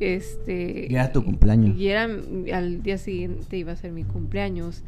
Este. 0.01 0.87
Y 0.91 0.95
era 0.95 1.13
tu 1.13 1.25
cumpleaños. 1.25 1.77
Y 1.79 1.89
era 1.89 2.05
al 2.05 2.83
día 2.83 2.99
siguiente 2.99 3.57
iba 3.57 3.73
a 3.73 3.77
ser 3.77 3.93
mi 3.93 4.05
cumpleaños. 4.05 4.83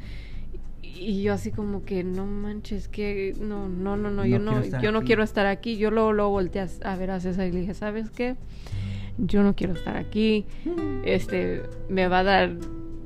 Y 0.83 1.23
yo 1.23 1.33
así 1.33 1.51
como 1.51 1.85
que 1.85 2.05
no 2.05 2.27
manches, 2.27 2.89
que 2.89 3.35
no, 3.41 3.69
no, 3.69 3.97
no, 3.97 4.11
no, 4.11 4.25
yo 4.27 4.39
No 4.39 4.45
no, 4.45 4.51
quiero 4.53 4.65
estar 4.65 4.83
yo 4.83 4.93
no 4.93 4.99
aquí". 4.99 5.07
quiero 5.07 5.23
estar 5.23 5.47
aquí. 5.47 5.77
Yo 5.77 5.91
luego, 5.91 6.13
luego 6.13 6.31
volteé 6.31 6.63
a, 6.63 6.69
a 6.85 6.97
ver 6.97 7.11
a 7.11 7.21
César 7.21 7.47
y 7.49 7.53
le 7.53 7.61
dije, 7.61 7.75
¿sabes 7.75 8.11
qué? 8.11 8.37
Yo 9.19 9.43
no 9.43 9.55
quiero 9.55 9.75
estar 9.75 9.97
aquí. 9.97 10.45
Este, 11.05 11.63
me 11.89 12.09
va 12.09 12.21
a 12.21 12.23
dar 12.25 12.57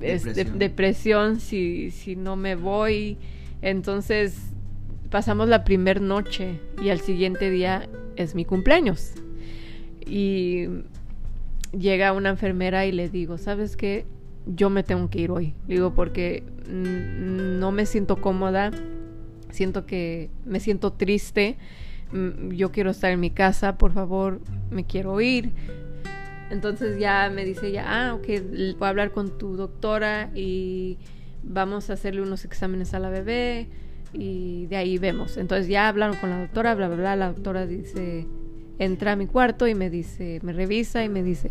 este, 0.01 0.29
Depresión. 0.31 0.59
depresión 0.59 1.41
si, 1.41 1.91
si 1.91 2.17
no 2.17 2.37
me 2.37 2.55
voy. 2.55 3.17
Entonces 3.63 4.37
pasamos 5.11 5.49
la 5.49 5.65
primer 5.65 6.01
noche 6.01 6.61
y 6.83 6.91
al 6.91 7.01
siguiente 7.01 7.51
día 7.51 7.89
es 8.17 8.35
mi 8.35 8.45
cumpleaños. 8.45 9.13
Y 10.07 10.67
llega 11.79 12.13
una 12.13 12.31
enfermera 12.31 12.87
y 12.87 12.93
le 12.93 13.09
digo, 13.09 13.39
¿sabes 13.39 13.77
qué? 13.77 14.07
Yo 14.47 14.71
me 14.71 14.83
tengo 14.83 15.11
que 15.11 15.21
ir 15.21 15.31
hoy. 15.31 15.55
Digo, 15.67 15.95
porque 15.95 16.43
no 16.69 17.73
me 17.73 17.87
siento 17.87 18.21
cómoda. 18.21 18.71
Siento 19.51 19.87
que 19.87 20.31
me 20.45 20.61
siento 20.61 20.93
triste. 20.93 21.57
Yo 22.51 22.71
quiero 22.71 22.91
estar 22.91 23.11
en 23.11 23.21
mi 23.21 23.31
casa, 23.31 23.79
por 23.79 23.93
favor, 23.93 24.41
me 24.71 24.85
quiero 24.85 25.21
ir. 25.21 25.53
Entonces 26.51 26.99
ya 26.99 27.31
me 27.35 27.45
dice 27.45 27.73
ya, 27.73 27.85
ah, 27.89 28.15
ok, 28.15 28.27
voy 28.79 28.87
a 28.87 28.89
hablar 28.89 29.11
con 29.11 29.37
tu 29.37 29.57
doctora 29.57 30.31
y 30.35 30.99
vamos 31.43 31.91
a 31.91 31.95
hacerle 31.95 32.23
unos 32.23 32.45
exámenes 32.45 32.95
a 32.95 33.01
la 33.01 33.11
bebé 33.11 33.69
y 34.13 34.67
de 34.67 34.77
ahí 34.77 34.99
vemos. 34.99 35.37
Entonces 35.37 35.67
ya 35.67 35.89
hablaron 35.89 36.17
con 36.17 36.31
la 36.31 36.41
doctora, 36.41 36.75
bla, 36.77 36.87
bla, 36.87 36.97
bla. 36.97 37.17
La 37.17 37.33
doctora 37.33 37.67
dice, 37.67 38.27
entra 38.79 39.13
a 39.13 39.17
mi 39.17 39.27
cuarto 39.27 39.67
y 39.67 39.75
me 39.75 39.91
dice, 39.91 40.41
me 40.43 40.53
revisa 40.53 41.05
y 41.05 41.09
me 41.09 41.23
dice, 41.23 41.51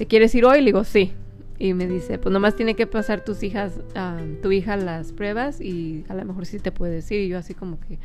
¿te 0.00 0.06
quieres 0.06 0.34
ir 0.34 0.46
hoy? 0.46 0.60
Le 0.60 0.66
digo, 0.66 0.82
sí. 0.84 1.12
Y 1.58 1.74
me 1.74 1.86
dice, 1.86 2.16
pues 2.16 2.32
nomás 2.32 2.56
tiene 2.56 2.74
que 2.74 2.86
pasar 2.86 3.22
tus 3.22 3.42
hijas, 3.42 3.80
ah, 3.94 4.16
tu 4.42 4.50
hija 4.50 4.78
las 4.78 5.12
pruebas 5.12 5.60
y 5.60 6.06
a 6.08 6.14
lo 6.14 6.24
mejor 6.24 6.46
sí 6.46 6.58
te 6.58 6.72
puedes 6.72 7.10
ir. 7.10 7.20
Y 7.20 7.28
yo 7.28 7.36
así 7.36 7.52
como 7.52 7.78
que 7.80 7.98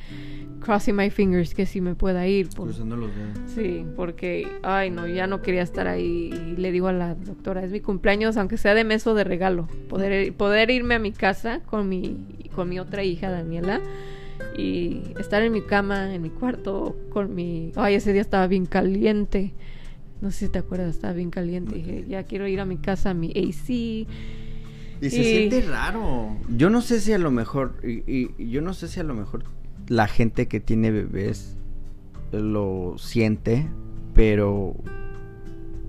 crossing 0.59 0.93
my 0.93 1.09
fingers 1.09 1.53
que 1.55 1.65
sí 1.65 1.79
me 1.79 1.95
pueda 1.95 2.27
ir. 2.27 2.49
por- 2.49 2.65
Cruzando 2.67 2.97
los 2.97 3.15
dedos. 3.15 3.29
Sí, 3.55 3.85
porque, 3.95 4.45
ay, 4.61 4.91
no, 4.91 5.07
ya 5.07 5.25
no 5.25 5.41
quería 5.41 5.61
estar 5.61 5.87
ahí. 5.87 6.33
Y 6.33 6.57
le 6.59 6.73
digo 6.73 6.89
a 6.89 6.91
la 6.91 7.15
doctora, 7.15 7.63
es 7.63 7.71
mi 7.71 7.79
cumpleaños, 7.79 8.35
aunque 8.35 8.57
sea 8.57 8.73
de 8.73 8.83
mes 8.83 9.07
o 9.07 9.13
de 9.15 9.23
regalo. 9.23 9.69
Poder, 9.87 10.33
poder 10.33 10.69
irme 10.71 10.95
a 10.95 10.99
mi 10.99 11.13
casa 11.13 11.61
con 11.65 11.87
mi, 11.87 12.17
con 12.53 12.67
mi 12.67 12.77
otra 12.77 13.05
hija, 13.05 13.31
Daniela, 13.31 13.79
y 14.57 15.01
estar 15.17 15.41
en 15.43 15.53
mi 15.53 15.61
cama, 15.61 16.13
en 16.13 16.21
mi 16.21 16.29
cuarto, 16.29 16.97
con 17.09 17.33
mi... 17.33 17.71
Ay, 17.77 17.95
ese 17.95 18.11
día 18.11 18.21
estaba 18.21 18.47
bien 18.47 18.65
caliente. 18.65 19.53
No 20.21 20.31
sé 20.31 20.45
si 20.45 20.51
te 20.51 20.59
acuerdas, 20.59 20.95
estaba 20.95 21.13
bien 21.13 21.29
caliente. 21.29 21.75
Dije, 21.75 22.05
ya 22.07 22.23
quiero 22.23 22.47
ir 22.47 22.59
a 22.59 22.65
mi 22.65 22.77
casa, 22.77 23.11
a 23.11 23.13
mi 23.13 23.29
AC. 23.31 23.69
Y 25.01 25.09
se 25.09 25.21
Y- 25.21 25.23
siente 25.23 25.61
raro. 25.61 26.37
Yo 26.55 26.69
no 26.69 26.81
sé 26.81 26.99
si 27.01 27.11
a 27.13 27.17
lo 27.17 27.31
mejor, 27.31 27.75
y, 27.83 28.09
y- 28.11 28.31
y 28.37 28.49
yo 28.49 28.61
no 28.61 28.73
sé 28.73 28.87
si 28.87 28.99
a 28.99 29.03
lo 29.03 29.13
mejor 29.13 29.43
la 29.87 30.07
gente 30.07 30.47
que 30.47 30.59
tiene 30.59 30.89
bebés 30.91 31.57
lo 32.31 32.95
siente, 32.97 33.67
pero 34.13 34.75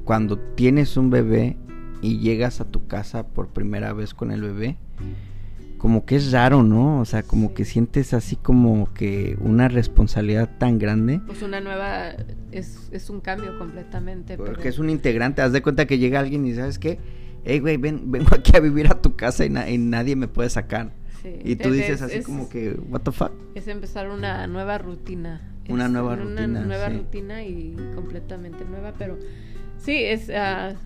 cuando 0.04 0.38
tienes 0.38 0.96
un 0.96 1.10
bebé 1.10 1.56
y 2.02 2.18
llegas 2.18 2.60
a 2.60 2.64
tu 2.70 2.86
casa 2.86 3.26
por 3.28 3.48
primera 3.48 3.92
vez 3.92 4.12
con 4.12 4.30
el 4.32 4.42
bebé, 4.42 4.76
como 5.78 6.04
que 6.04 6.16
es 6.16 6.32
raro, 6.32 6.62
¿no? 6.62 7.00
O 7.00 7.04
sea, 7.04 7.22
como 7.22 7.54
que 7.54 7.64
sientes 7.64 8.14
así 8.14 8.36
como 8.36 8.92
que 8.94 9.36
una 9.40 9.68
responsabilidad 9.68 10.58
tan 10.58 10.78
grande. 10.78 11.20
Pues 11.26 11.42
una 11.42 11.60
nueva, 11.60 12.12
es, 12.52 12.88
es 12.92 13.10
un 13.10 13.20
cambio 13.20 13.58
completamente. 13.58 14.36
Porque 14.36 14.68
es 14.68 14.78
un 14.78 14.90
integrante, 14.90 15.42
haz 15.42 15.52
de 15.52 15.62
cuenta 15.62 15.86
que 15.86 15.98
llega 15.98 16.20
alguien 16.20 16.46
y 16.46 16.54
sabes 16.54 16.78
qué, 16.78 16.98
hey 17.44 17.60
güey, 17.60 17.76
ven, 17.76 18.10
vengo 18.10 18.28
aquí 18.32 18.56
a 18.56 18.60
vivir 18.60 18.88
a 18.88 19.00
tu 19.00 19.16
casa 19.16 19.44
y, 19.44 19.50
nadie 19.50 20.16
me 20.16 20.28
puede 20.28 20.50
sacar. 20.50 20.92
Y 21.44 21.56
tú 21.56 21.72
dices 21.72 22.02
así 22.02 22.22
como 22.22 22.48
que, 22.48 22.78
what 22.88 23.00
the 23.00 23.10
fuck. 23.10 23.32
Es 23.54 23.66
empezar 23.66 24.08
una 24.08 24.46
nueva 24.46 24.78
rutina. 24.78 25.40
Una 25.68 25.88
nueva 25.88 26.14
rutina. 26.14 26.44
Una 26.44 26.64
nueva 26.64 26.88
rutina 26.88 27.42
y 27.42 27.74
completamente 27.96 28.64
nueva, 28.64 28.94
pero 28.96 29.18
sí, 29.78 30.04
es 30.04 30.28
uh, 30.28 30.76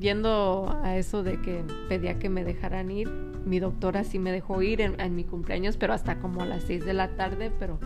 yendo 0.00 0.76
a 0.82 0.96
eso 0.96 1.22
de 1.22 1.40
que 1.40 1.64
pedía 1.88 2.18
que 2.18 2.28
me 2.28 2.44
dejaran 2.44 2.90
ir 2.90 3.08
mi 3.44 3.60
doctora 3.60 4.04
sí 4.04 4.18
me 4.18 4.32
dejó 4.32 4.62
ir 4.62 4.80
en, 4.80 5.14
mi 5.14 5.24
cumpleaños, 5.24 5.76
pero 5.76 5.92
hasta 5.92 6.18
como 6.18 6.42
a 6.42 6.46
las 6.46 6.64
6 6.64 6.84
de 6.84 6.94
la 6.94 7.08
tarde, 7.08 7.52
pero 7.58 7.78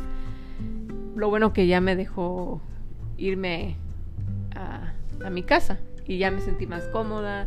lo 1.16 1.28
bueno 1.28 1.52
que 1.52 1.66
ya 1.66 1.80
me 1.80 1.96
dejó 1.96 2.60
irme 3.16 3.76
a, 4.54 4.92
mi 5.30 5.42
casa 5.42 5.78
y 6.06 6.18
ya 6.18 6.30
me 6.30 6.40
sentí 6.40 6.66
más 6.66 6.84
cómoda, 6.84 7.46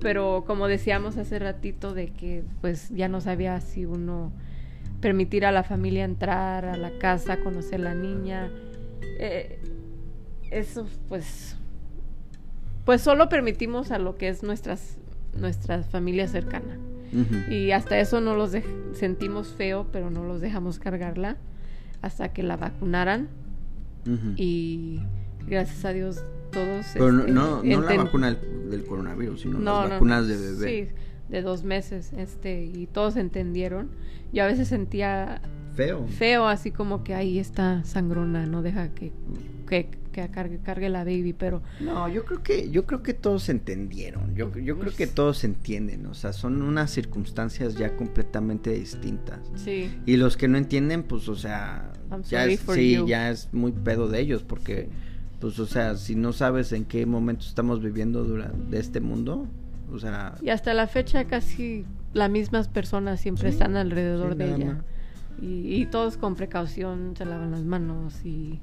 pero 0.00 0.44
como 0.46 0.66
decíamos 0.66 1.16
hace 1.16 1.38
ratito 1.38 1.94
de 1.94 2.08
que 2.08 2.42
pues 2.60 2.90
ya 2.90 3.08
no 3.08 3.20
sabía 3.20 3.60
si 3.60 3.86
uno 3.86 4.32
permitir 5.00 5.46
a 5.46 5.52
la 5.52 5.62
familia 5.62 6.04
entrar 6.04 6.64
a 6.64 6.76
la 6.76 6.98
casa, 6.98 7.38
conocer 7.38 7.80
a 7.80 7.84
la 7.84 7.94
niña, 7.94 8.50
eh, 9.20 9.60
eso 10.50 10.88
pues 11.08 11.56
pues 12.84 13.00
solo 13.00 13.28
permitimos 13.28 13.90
a 13.90 13.98
lo 13.98 14.16
que 14.16 14.28
es 14.28 14.42
nuestras 14.42 14.98
nuestra 15.36 15.82
familia 15.82 16.28
cercana. 16.28 16.78
Y 17.48 17.70
hasta 17.70 18.00
eso 18.00 18.20
no 18.20 18.34
los 18.34 18.56
sentimos 18.92 19.54
feo, 19.56 19.86
pero 19.92 20.10
no 20.10 20.24
los 20.24 20.40
dejamos 20.40 20.80
cargarla 20.80 21.36
hasta 22.02 22.32
que 22.32 22.42
la 22.42 22.56
vacunaran. 22.56 23.28
Y 24.36 25.00
gracias 25.46 25.84
a 25.84 25.92
Dios 25.92 26.24
todos... 26.50 26.86
Pero 26.92 27.12
no, 27.12 27.58
este, 27.58 27.68
no, 27.68 27.82
la 27.82 27.96
vacuna 27.96 28.36
del, 28.68 28.84
coronavirus, 28.84 29.40
sino 29.42 29.60
las 29.60 29.90
vacunas 29.90 30.26
de 30.26 30.36
bebé. 30.36 30.68
Sí, 30.68 30.94
de 31.28 31.42
dos 31.42 31.62
meses, 31.62 32.12
este, 32.16 32.64
y 32.64 32.86
todos 32.86 33.16
entendieron. 33.16 33.90
Yo 34.32 34.42
a 34.42 34.46
veces 34.46 34.66
sentía... 34.66 35.40
Feo. 35.74 36.06
Feo, 36.08 36.48
así 36.48 36.72
como 36.72 37.04
que 37.04 37.14
ahí 37.14 37.38
está 37.38 37.84
sangrona, 37.84 38.46
no 38.46 38.62
deja 38.62 38.88
que, 38.88 39.12
que 39.68 39.88
que 40.14 40.26
cargue, 40.30 40.60
cargue 40.60 40.88
la 40.88 41.04
baby, 41.04 41.34
pero... 41.36 41.60
No, 41.80 42.08
yo 42.08 42.24
creo 42.24 42.42
que, 42.42 42.70
yo 42.70 42.86
creo 42.86 43.02
que 43.02 43.12
todos 43.12 43.48
entendieron, 43.48 44.34
yo, 44.34 44.56
yo 44.56 44.78
creo 44.78 44.94
que 44.94 45.06
todos 45.06 45.44
entienden, 45.44 46.06
o 46.06 46.14
sea, 46.14 46.32
son 46.32 46.62
unas 46.62 46.90
circunstancias 46.92 47.74
ya 47.74 47.96
completamente 47.96 48.70
distintas. 48.70 49.40
Sí. 49.56 49.92
Y 50.06 50.16
los 50.16 50.36
que 50.36 50.46
no 50.48 50.56
entienden, 50.56 51.02
pues, 51.02 51.28
o 51.28 51.34
sea, 51.34 51.92
ya 52.28 52.46
es, 52.46 52.60
sí, 52.60 52.98
ya 53.06 53.30
es 53.30 53.52
muy 53.52 53.72
pedo 53.72 54.08
de 54.08 54.20
ellos, 54.20 54.42
porque, 54.42 54.88
pues, 55.40 55.58
o 55.58 55.66
sea, 55.66 55.96
si 55.96 56.14
no 56.14 56.32
sabes 56.32 56.72
en 56.72 56.84
qué 56.84 57.04
momento 57.04 57.44
estamos 57.44 57.82
viviendo 57.82 58.24
durante 58.24 58.78
este 58.78 59.00
mundo, 59.00 59.48
o 59.92 59.98
sea... 59.98 60.36
Y 60.40 60.50
hasta 60.50 60.72
la 60.74 60.86
fecha 60.86 61.24
casi 61.24 61.84
las 62.12 62.30
mismas 62.30 62.68
personas 62.68 63.20
siempre 63.20 63.48
están 63.48 63.76
alrededor 63.76 64.36
de 64.36 64.54
ella. 64.54 64.84
Y, 65.42 65.74
y, 65.74 65.86
todos 65.86 66.16
con 66.16 66.36
precaución 66.36 67.14
se 67.18 67.24
lavan 67.24 67.50
las 67.50 67.64
manos 67.64 68.24
y 68.24 68.60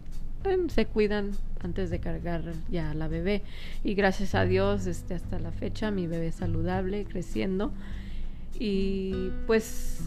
se 0.69 0.86
cuidan 0.86 1.32
antes 1.62 1.89
de 1.89 1.99
cargar 1.99 2.41
ya 2.69 2.91
a 2.91 2.93
la 2.93 3.08
bebé. 3.08 3.41
Y 3.84 3.93
gracias 3.93 4.36
a 4.36 4.45
Dios 4.45 4.88
este 4.88 5.13
hasta 5.13 5.39
la 5.39 5.51
fecha 5.51 5.91
mi 5.91 6.08
bebé 6.08 6.27
es 6.27 6.36
saludable 6.36 7.06
creciendo. 7.06 7.71
Y 8.60 9.30
pues 9.47 9.99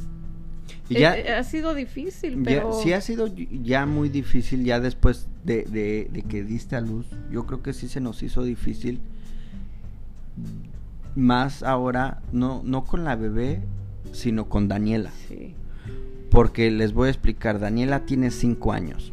ya, 0.88 1.16
eh, 1.16 1.32
ha 1.32 1.44
sido 1.44 1.74
difícil 1.74 2.42
pero 2.44 2.72
sí 2.72 2.92
ha 2.92 3.00
sido 3.00 3.28
ya 3.34 3.86
muy 3.86 4.08
difícil 4.10 4.64
ya 4.64 4.80
después 4.80 5.28
de, 5.44 5.64
de, 5.64 6.22
que 6.22 6.44
diste 6.44 6.76
a 6.76 6.80
luz. 6.80 7.06
Yo 7.30 7.46
creo 7.46 7.62
que 7.62 7.72
sí 7.72 7.88
se 7.88 8.00
nos 8.00 8.22
hizo 8.22 8.42
difícil. 8.42 9.00
Más 11.14 11.62
ahora 11.62 12.20
no 12.32 12.62
no 12.64 12.84
con 12.84 13.04
la 13.04 13.16
bebé 13.16 13.62
sino 14.12 14.48
con 14.48 14.68
Daniela. 14.68 15.10
Sí. 15.28 15.54
porque 16.30 16.70
les 16.70 16.92
voy 16.92 17.08
a 17.08 17.10
explicar 17.10 17.60
Daniela 17.60 18.04
tiene 18.06 18.30
cinco 18.30 18.72
años 18.72 19.12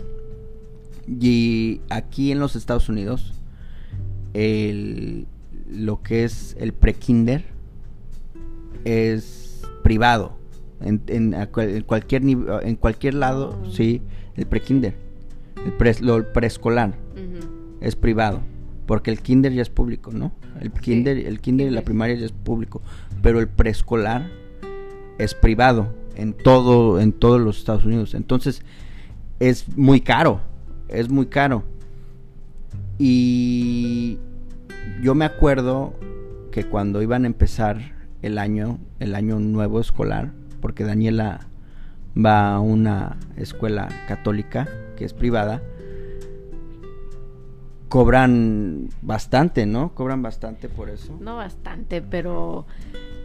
y 1.20 1.82
aquí 1.90 2.32
en 2.32 2.40
los 2.40 2.56
Estados 2.56 2.88
Unidos, 2.88 3.34
el, 4.34 5.28
lo 5.70 6.02
que 6.02 6.24
es 6.24 6.56
el 6.60 6.74
pre-kinder 6.74 7.44
es 8.86 9.62
privado. 9.84 10.38
En, 10.80 11.02
en, 11.08 11.36
cualquier, 11.86 12.24
en 12.24 12.76
cualquier 12.76 13.14
lado, 13.16 13.62
sí, 13.70 14.02
el 14.36 14.46
pre-kinder. 14.46 14.96
El, 15.66 16.06
lo, 16.06 16.32
preescolar 16.32 16.96
es 17.82 17.96
privado. 17.96 18.42
Porque 18.86 19.12
el 19.12 19.22
kinder 19.22 19.54
ya 19.54 19.62
es 19.62 19.70
público, 19.70 20.12
¿no? 20.12 20.32
El 20.60 20.72
kinder, 20.72 21.18
el 21.18 21.40
kinder 21.40 21.68
y 21.68 21.72
la 21.72 21.82
primaria 21.82 22.16
ya 22.16 22.26
es 22.26 22.32
público. 22.32 22.82
Pero 23.22 23.40
el 23.40 23.48
preescolar 23.48 24.30
es 25.18 25.36
privado 25.36 25.94
en 26.16 26.34
todo, 26.34 27.00
en 27.00 27.12
todos 27.12 27.40
los 27.40 27.60
Estados 27.60 27.86
Unidos. 27.86 28.16
Entonces, 28.16 28.64
es 29.40 29.78
muy 29.78 30.02
caro 30.02 30.42
es 30.92 31.10
muy 31.10 31.28
caro. 31.28 31.64
Y 32.98 34.20
yo 35.02 35.16
me 35.16 35.26
acuerdo 35.26 35.94
que 36.52 36.66
cuando 36.66 37.02
iban 37.02 37.24
a 37.24 37.28
empezar 37.28 37.94
el 38.22 38.38
año, 38.38 38.80
el 39.00 39.16
año 39.16 39.40
nuevo 39.40 39.80
escolar, 39.80 40.32
porque 40.60 40.84
Daniela 40.84 41.48
va 42.16 42.54
a 42.54 42.60
una 42.60 43.18
escuela 43.38 43.88
católica 44.08 44.68
que 44.96 45.06
es 45.06 45.14
privada, 45.14 45.64
cobran 47.90 48.90
bastante, 49.02 49.66
¿no? 49.66 49.94
Cobran 49.96 50.22
bastante 50.22 50.70
por 50.70 50.90
eso. 50.90 51.18
No 51.20 51.38
bastante, 51.38 52.02
pero 52.02 52.66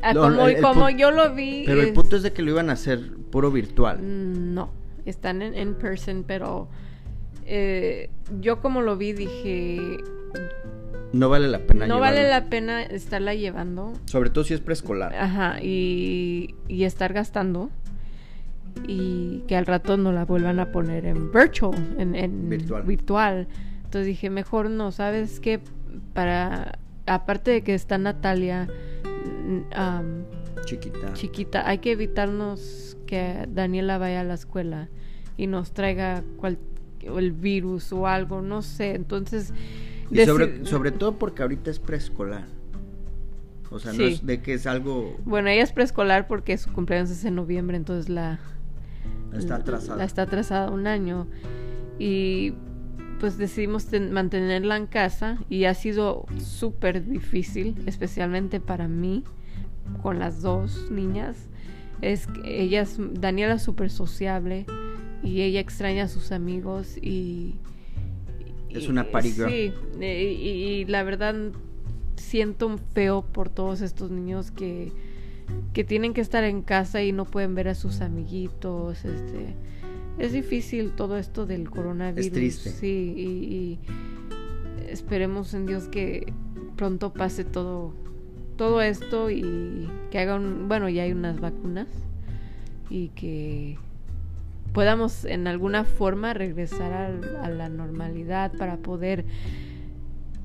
ah, 0.02 0.14
como, 0.62 0.90
yo 0.90 1.10
lo 1.10 1.34
vi. 1.34 1.64
Pero 1.66 1.82
el 1.82 1.92
punto 1.92 2.16
es 2.16 2.22
de 2.22 2.32
que 2.32 2.42
lo 2.42 2.52
iban 2.52 2.70
a 2.70 2.74
hacer 2.74 3.12
puro 3.30 3.50
virtual. 3.50 3.98
Mm, 3.98 4.54
no, 4.54 4.70
están 5.04 5.42
en, 5.42 5.54
en 5.54 5.74
person, 5.74 6.24
pero 6.26 6.68
eh, 7.46 8.10
yo 8.40 8.60
como 8.60 8.82
lo 8.82 8.96
vi 8.96 9.12
dije... 9.12 9.98
No 11.12 11.28
vale 11.28 11.48
la 11.48 11.60
pena. 11.60 11.86
No 11.86 12.00
vale 12.00 12.28
la 12.28 12.48
pena 12.50 12.82
estarla 12.82 13.34
llevando. 13.34 13.92
Sobre 14.06 14.28
todo 14.30 14.44
si 14.44 14.54
es 14.54 14.60
preescolar. 14.60 15.14
Ajá, 15.14 15.60
y, 15.62 16.54
y 16.68 16.84
estar 16.84 17.12
gastando 17.12 17.70
y 18.86 19.40
que 19.46 19.56
al 19.56 19.66
rato 19.66 19.96
no 19.96 20.12
la 20.12 20.24
vuelvan 20.24 20.60
a 20.60 20.70
poner 20.72 21.06
en 21.06 21.32
virtual, 21.32 21.74
en, 21.98 22.48
virtual. 22.48 23.48
Entonces 23.84 24.06
dije, 24.06 24.30
mejor 24.30 24.70
no, 24.70 24.92
¿sabes 24.92 25.40
qué? 25.40 25.60
Para, 26.12 26.78
aparte 27.06 27.50
de 27.52 27.62
que 27.62 27.74
está 27.74 27.98
Natalia 27.98 28.68
chiquita. 30.64 31.12
chiquita, 31.14 31.68
hay 31.68 31.78
que 31.78 31.92
evitarnos 31.92 32.96
que 33.06 33.46
Daniela 33.48 33.98
vaya 33.98 34.20
a 34.20 34.24
la 34.24 34.34
escuela 34.34 34.88
y 35.36 35.46
nos 35.46 35.72
traiga 35.72 36.22
cualquier 36.36 36.66
o 36.74 36.75
el 37.16 37.32
virus 37.32 37.92
o 37.92 38.06
algo, 38.06 38.42
no 38.42 38.62
sé. 38.62 38.94
Entonces... 38.94 39.52
Y 40.10 40.24
sobre, 40.24 40.64
sobre 40.66 40.92
todo 40.92 41.18
porque 41.18 41.42
ahorita 41.42 41.70
es 41.70 41.78
preescolar. 41.80 42.46
O 43.70 43.78
sea, 43.78 43.92
no 43.92 44.04
es 44.04 44.24
de 44.24 44.40
que 44.40 44.54
es 44.54 44.66
algo... 44.66 45.16
Bueno, 45.24 45.48
ella 45.48 45.62
es 45.62 45.72
preescolar 45.72 46.28
porque 46.28 46.56
su 46.56 46.72
cumpleaños 46.72 47.10
es 47.10 47.24
en 47.24 47.34
noviembre, 47.34 47.76
entonces 47.76 48.08
la... 48.08 48.38
Está 49.32 49.56
atrasada. 49.56 49.96
La 49.98 50.04
está 50.04 50.22
atrasada 50.22 50.70
un 50.70 50.86
año. 50.86 51.26
Y 51.98 52.54
pues 53.18 53.38
decidimos 53.38 53.88
mantenerla 54.10 54.76
en 54.76 54.86
casa 54.86 55.38
y 55.48 55.64
ha 55.64 55.74
sido 55.74 56.26
súper 56.38 57.04
difícil, 57.04 57.74
especialmente 57.86 58.60
para 58.60 58.88
mí, 58.88 59.24
con 60.02 60.18
las 60.18 60.42
dos 60.42 60.90
niñas. 60.90 61.48
Es 62.02 62.26
que 62.26 62.62
ella 62.62 62.82
es, 62.82 62.98
Daniela 62.98 63.54
es 63.54 63.62
súper 63.62 63.90
sociable 63.90 64.66
y 65.26 65.42
ella 65.42 65.60
extraña 65.60 66.04
a 66.04 66.08
sus 66.08 66.32
amigos 66.32 66.96
y... 66.98 67.56
Es 68.70 68.88
una 68.88 69.10
party 69.10 69.30
Sí, 69.30 69.72
y, 70.00 70.84
la 70.86 71.02
verdad 71.02 71.34
siento 72.16 72.76
feo 72.94 73.22
por 73.22 73.48
todos 73.48 73.80
estos 73.80 74.10
niños 74.10 74.50
que, 74.50 74.92
que 75.72 75.84
tienen 75.84 76.14
que 76.14 76.20
estar 76.20 76.44
en 76.44 76.62
casa 76.62 77.02
y 77.02 77.12
no 77.12 77.24
pueden 77.24 77.54
ver 77.54 77.68
a 77.68 77.74
sus 77.74 78.00
amiguitos, 78.00 79.04
este... 79.04 79.54
Es 80.18 80.32
difícil 80.32 80.92
todo 80.92 81.18
esto 81.18 81.44
del 81.44 81.68
coronavirus. 81.68 82.26
Es 82.26 82.32
triste. 82.32 82.70
Sí, 82.70 83.12
y, 83.14 83.54
y 83.54 83.78
esperemos 84.88 85.52
en 85.52 85.66
Dios 85.66 85.88
que 85.88 86.32
pronto 86.74 87.12
pase 87.12 87.44
todo 87.44 87.92
todo 88.56 88.80
esto 88.80 89.30
y 89.30 89.88
que 90.10 90.18
hagan, 90.18 90.68
bueno, 90.68 90.88
ya 90.88 91.02
hay 91.02 91.12
unas 91.12 91.40
vacunas 91.40 91.88
y 92.88 93.08
que 93.08 93.78
podamos 94.76 95.24
en 95.24 95.46
alguna 95.46 95.84
forma 95.84 96.34
regresar 96.34 96.92
a, 96.92 97.48
la 97.48 97.70
normalidad 97.70 98.52
para 98.58 98.76
poder 98.76 99.24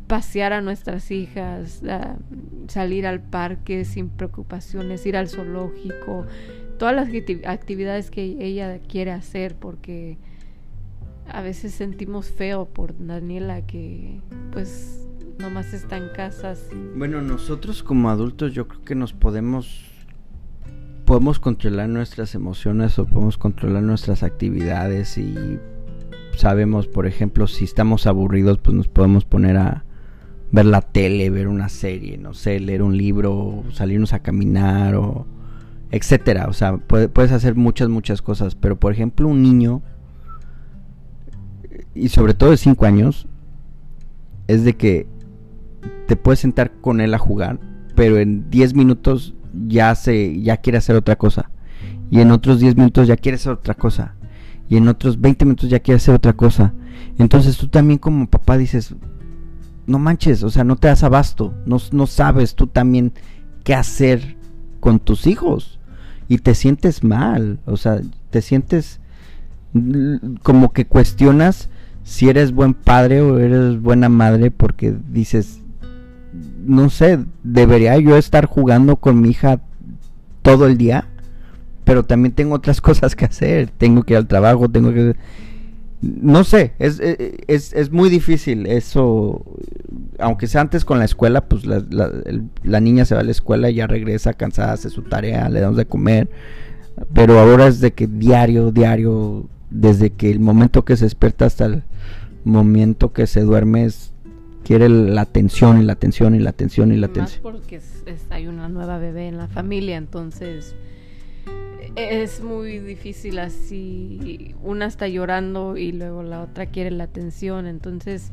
pasear 0.08 0.54
a 0.54 0.62
nuestras 0.62 1.12
hijas, 1.12 1.84
salir 2.70 3.06
al 3.06 3.20
parque 3.20 3.84
sin 3.84 4.08
preocupaciones, 4.08 5.06
ir 5.06 5.18
al 5.18 5.28
zoológico, 5.28 6.26
todas 6.80 6.96
las 6.96 7.10
actividades 7.46 8.10
que 8.10 8.38
ella 8.40 8.80
quiere 8.80 9.12
hacer 9.12 9.56
porque 9.56 10.18
a 11.28 11.42
veces 11.42 11.74
sentimos 11.74 12.28
feo 12.28 12.70
por 12.70 12.96
Daniela 13.06 13.66
que 13.68 14.22
pues 14.54 15.10
nomás 15.40 15.74
está 15.74 15.98
en 15.98 16.08
casa. 16.08 16.54
Bueno, 16.96 17.22
nosotros 17.22 17.84
como 17.84 18.10
adultos 18.10 18.54
yo 18.54 18.66
creo 18.70 18.82
que 18.86 18.96
nos 18.96 19.12
podemos 19.12 19.91
podemos 21.12 21.39
controlar 21.39 21.89
nuestras 21.89 22.36
emociones 22.36 22.97
o 22.97 23.05
podemos 23.05 23.38
controlar 23.38 23.84
nuestras 23.84 24.24
actividades 24.24 25.18
y 25.18 25.59
sabemos, 26.38 26.88
por 26.88 27.05
ejemplo, 27.05 27.47
si 27.47 27.66
estamos 27.66 28.07
aburridos, 28.07 28.59
pues 28.59 28.78
nos 28.78 28.88
podemos 28.88 29.26
poner 29.26 29.57
a 29.57 29.84
ver 30.53 30.68
la 30.68 30.80
tele, 30.80 31.30
ver 31.30 31.49
una 31.49 31.68
serie, 31.68 32.18
no 32.18 32.34
sé, 32.34 32.62
leer 32.62 32.82
un 32.82 32.95
libro, 32.95 33.66
salirnos 33.74 34.14
a 34.14 34.20
caminar 34.20 34.95
o 34.95 35.26
etcétera. 35.91 36.45
O 36.47 36.53
sea, 36.53 36.78
puedes 36.78 37.34
hacer 37.34 37.55
muchas, 37.55 37.89
muchas 37.89 38.22
cosas. 38.22 38.55
Pero 38.55 38.80
por 38.80 38.93
ejemplo, 38.93 39.28
un 39.28 39.41
niño, 39.41 39.82
y 41.93 42.07
sobre 42.07 42.36
todo 42.36 42.51
de 42.51 42.57
5 42.57 42.86
años, 42.86 43.28
es 44.47 44.64
de 44.64 44.78
que 44.78 45.07
te 46.07 46.16
puedes 46.16 46.39
sentar 46.39 46.72
con 46.80 47.01
él 47.01 47.14
a 47.14 47.18
jugar, 47.18 47.59
pero 47.95 48.18
en 48.18 48.49
10 48.49 48.76
minutos 48.76 49.36
ya 49.68 49.93
se, 49.95 50.41
ya 50.41 50.58
quiere 50.58 50.78
hacer 50.78 50.95
otra 50.95 51.16
cosa. 51.16 51.49
Y 52.10 52.20
en 52.20 52.32
otros 52.32 52.60
10 52.60 52.76
minutos 52.76 53.08
ya 53.08 53.16
quiere 53.16 53.36
hacer 53.36 53.54
otra 53.54 53.74
cosa. 53.74 54.16
Y 54.70 54.78
en 54.78 54.88
otros 54.88 55.20
20 55.20 55.45
minutos 55.45 55.70
ya 55.70 55.80
quiere 55.80 55.97
hacer 55.97 56.16
otra 56.16 56.34
cosa. 56.34 56.74
Entonces 57.18 57.58
tú 57.58 57.68
también 57.68 57.99
como 57.99 58.28
papá 58.28 58.58
dices, 58.58 58.95
no 59.88 59.99
manches, 59.99 60.43
o 60.43 60.49
sea, 60.49 60.64
no 60.64 60.76
te 60.76 60.88
das 60.88 61.04
abasto, 61.04 61.54
no, 61.66 61.78
no 61.91 62.08
sabes 62.08 62.56
tú 62.56 62.68
también 62.68 63.14
qué 63.64 63.76
hacer 63.76 64.38
con 64.80 64.99
tus 64.99 65.28
hijos 65.28 65.80
y 66.28 66.38
te 66.38 66.56
sientes 66.56 67.04
mal, 67.04 67.60
o 67.66 67.78
sea, 67.78 68.02
te 68.30 68.41
sientes 68.41 68.99
como 70.43 70.74
que 70.74 70.86
cuestionas 70.86 71.70
si 72.04 72.30
eres 72.30 72.52
buen 72.52 72.74
padre 72.74 73.22
o 73.22 73.39
eres 73.39 73.82
buena 73.82 74.10
madre 74.10 74.52
porque 74.52 74.95
dices, 75.10 75.61
no 76.66 76.90
sé, 76.90 77.20
debería 77.44 77.98
yo 77.98 78.18
estar 78.18 78.46
jugando 78.46 78.96
con 78.98 79.22
mi 79.22 79.30
hija 79.30 79.62
todo 80.42 80.68
el 80.68 80.78
día, 80.78 81.08
pero 81.84 82.04
también 82.04 82.34
tengo 82.34 82.56
otras 82.56 82.82
cosas 82.82 83.16
que 83.16 83.26
hacer, 83.26 83.70
tengo 83.78 84.04
que 84.04 84.14
ir 84.14 84.18
al 84.18 84.28
trabajo, 84.28 84.70
tengo 84.70 84.94
que 84.94 85.16
no 86.02 86.44
sé, 86.44 86.74
es, 86.80 87.00
eh, 87.00 87.38
es, 87.48 87.74
es, 87.74 87.92
muy 87.92 88.10
difícil 88.10 88.66
eso, 88.66 89.46
aunque 90.18 90.48
sea 90.48 90.62
antes 90.62 90.84
con 90.84 90.98
la 90.98 91.06
escuela, 91.06 91.42
pues 91.42 91.64
la, 91.68 91.84
la, 92.64 92.80
niña 92.80 93.06
se 93.06 93.14
va 93.14 93.22
a 93.22 93.24
la 93.24 93.30
escuela 93.30 93.70
y 93.70 93.76
ya 93.76 93.86
regresa 93.86 94.34
cansada, 94.34 94.74
hace 94.74 94.90
su 94.90 95.04
tarea, 95.04 95.48
le 95.50 95.60
damos 95.60 95.78
de 95.78 95.86
comer, 95.86 96.28
pero 97.14 97.40
ahora 97.40 97.68
es 97.68 97.82
de 97.82 97.92
que 97.92 98.08
diario, 98.08 98.72
diario, 98.72 99.46
desde 99.70 100.10
que 100.10 100.32
el 100.32 100.40
momento 100.40 100.86
que 100.86 100.98
se 100.98 101.06
despierta 101.06 101.46
hasta 101.46 101.66
el 101.66 101.84
momento 102.46 103.14
que 103.14 103.28
se 103.28 103.42
duerme, 103.42 103.88
quiere 104.64 104.89
la 104.89 105.22
atención 105.22 105.82
y 105.82 105.86
la 105.86 105.93
atención 105.93 106.36
y 106.36 106.39
la 106.39 106.51
atención 106.51 106.91
y 106.91 106.97
la 106.97 107.07
atención. 107.07 107.41
porque 107.41 107.82
hay 108.30 108.47
una 108.47 108.70
nueva 108.70 108.97
bebé 108.97 109.28
en 109.28 109.38
la 109.38 109.47
familia, 109.47 109.97
entonces 109.97 110.76
es 111.95 112.41
muy 112.41 112.80
difícil 112.80 113.39
así, 113.39 114.55
una 114.62 114.86
está 114.86 115.07
llorando 115.07 115.78
y 115.78 115.91
luego 115.91 116.24
la 116.24 116.41
otra 116.41 116.68
quiere 116.68 116.91
la 116.91 117.05
atención, 117.05 117.68
entonces 117.68 118.32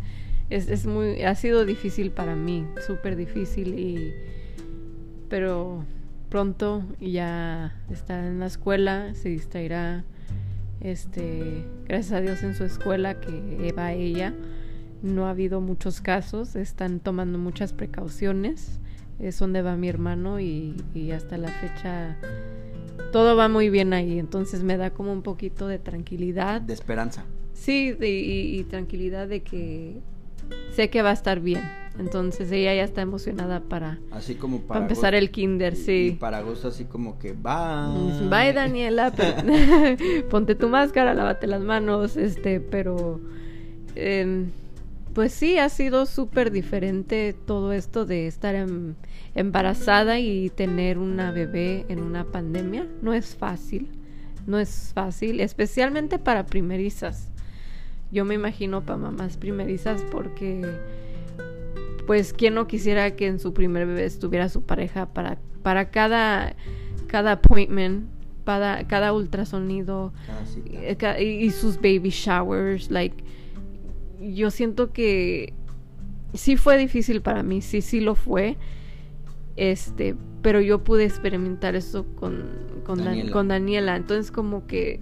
es, 0.50 0.68
es 0.68 0.86
muy, 0.86 1.22
ha 1.22 1.34
sido 1.34 1.64
difícil 1.64 2.10
para 2.10 2.36
mí, 2.36 2.66
súper 2.86 3.16
difícil 3.16 3.78
y, 3.78 4.12
pero 5.28 5.84
pronto 6.28 6.84
ya 7.00 7.74
está 7.90 8.26
en 8.26 8.38
la 8.38 8.46
escuela, 8.46 9.14
se 9.14 9.28
distraerá, 9.30 10.04
este, 10.80 11.64
gracias 11.86 12.12
a 12.12 12.20
Dios 12.20 12.42
en 12.42 12.54
su 12.54 12.64
escuela 12.64 13.18
que 13.20 13.72
va 13.76 13.92
ella, 13.92 14.34
no 15.02 15.26
ha 15.26 15.30
habido 15.30 15.60
muchos 15.60 16.00
casos, 16.00 16.56
están 16.56 17.00
tomando 17.00 17.38
muchas 17.38 17.72
precauciones, 17.72 18.80
es 19.18 19.38
donde 19.38 19.62
va 19.62 19.76
mi 19.76 19.88
hermano 19.88 20.40
y, 20.40 20.76
y 20.94 21.10
hasta 21.12 21.38
la 21.38 21.48
fecha 21.48 22.16
todo 23.12 23.36
va 23.36 23.48
muy 23.48 23.70
bien 23.70 23.92
ahí, 23.92 24.18
entonces 24.18 24.62
me 24.62 24.76
da 24.76 24.90
como 24.90 25.12
un 25.12 25.22
poquito 25.22 25.66
de 25.66 25.78
tranquilidad. 25.78 26.60
De 26.60 26.74
esperanza. 26.74 27.24
Sí, 27.54 27.96
y, 28.00 28.62
tranquilidad 28.64 29.26
de 29.26 29.42
que 29.42 29.96
sé 30.72 30.90
que 30.90 31.02
va 31.02 31.10
a 31.10 31.14
estar 31.14 31.40
bien. 31.40 31.62
Entonces 31.98 32.52
ella 32.52 32.72
ya 32.74 32.84
está 32.84 33.02
emocionada 33.02 33.60
para, 33.60 33.98
así 34.12 34.36
como 34.36 34.60
para, 34.60 34.82
empezar 34.82 35.16
el 35.16 35.32
kinder, 35.32 35.74
sí. 35.74 36.12
Y 36.12 36.16
para 36.16 36.38
agosto 36.38 36.68
así 36.68 36.84
como 36.84 37.18
que 37.18 37.32
va. 37.32 37.92
Bye 38.30 38.52
Daniela, 38.52 39.12
ponte 40.30 40.54
tu 40.54 40.68
máscara, 40.68 41.14
lávate 41.14 41.48
las 41.48 41.62
manos, 41.62 42.16
este, 42.16 42.60
pero 42.60 43.20
em, 43.96 44.50
pues 45.18 45.32
sí, 45.32 45.58
ha 45.58 45.68
sido 45.68 46.06
súper 46.06 46.52
diferente 46.52 47.34
todo 47.44 47.72
esto 47.72 48.06
de 48.06 48.28
estar 48.28 48.54
en 48.54 48.94
embarazada 49.34 50.20
y 50.20 50.48
tener 50.48 50.96
una 50.96 51.32
bebé 51.32 51.84
en 51.88 52.04
una 52.04 52.22
pandemia. 52.22 52.86
No 53.02 53.12
es 53.12 53.34
fácil, 53.34 53.90
no 54.46 54.60
es 54.60 54.92
fácil, 54.94 55.40
especialmente 55.40 56.20
para 56.20 56.46
primerizas. 56.46 57.30
Yo 58.12 58.24
me 58.24 58.36
imagino 58.36 58.82
para 58.82 58.96
mamás 58.96 59.36
primerizas 59.38 60.04
porque, 60.08 60.64
pues, 62.06 62.32
¿quién 62.32 62.54
no 62.54 62.68
quisiera 62.68 63.16
que 63.16 63.26
en 63.26 63.40
su 63.40 63.52
primer 63.52 63.88
bebé 63.88 64.04
estuviera 64.04 64.48
su 64.48 64.62
pareja 64.62 65.06
para, 65.06 65.38
para 65.64 65.90
cada, 65.90 66.54
cada 67.08 67.32
appointment? 67.32 68.08
Para 68.44 68.86
cada 68.86 69.12
ultrasonido 69.12 70.12
eh, 70.70 70.96
y, 71.18 71.24
y 71.44 71.50
sus 71.50 71.74
baby 71.74 72.10
showers, 72.10 72.88
like, 72.88 73.24
yo 74.20 74.50
siento 74.50 74.92
que 74.92 75.52
sí 76.34 76.56
fue 76.56 76.78
difícil 76.78 77.22
para 77.22 77.42
mí, 77.42 77.62
sí, 77.62 77.82
sí 77.82 78.00
lo 78.00 78.14
fue 78.14 78.56
este, 79.58 80.14
pero 80.40 80.60
yo 80.60 80.84
pude 80.84 81.04
experimentar 81.04 81.74
eso 81.74 82.06
con, 82.14 82.44
con, 82.84 83.48
Daniela. 83.48 83.96
Entonces 83.96 84.30
como 84.30 84.66
que 84.68 85.00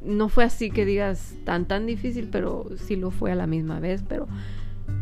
no 0.00 0.28
fue 0.28 0.44
así 0.44 0.70
que 0.70 0.84
digas 0.84 1.34
tan 1.44 1.66
tan 1.66 1.84
difícil, 1.84 2.28
pero 2.30 2.66
sí 2.76 2.94
lo 2.94 3.10
fue 3.10 3.32
a 3.32 3.34
la 3.34 3.48
misma 3.48 3.80
vez. 3.80 4.04
Pero 4.08 4.28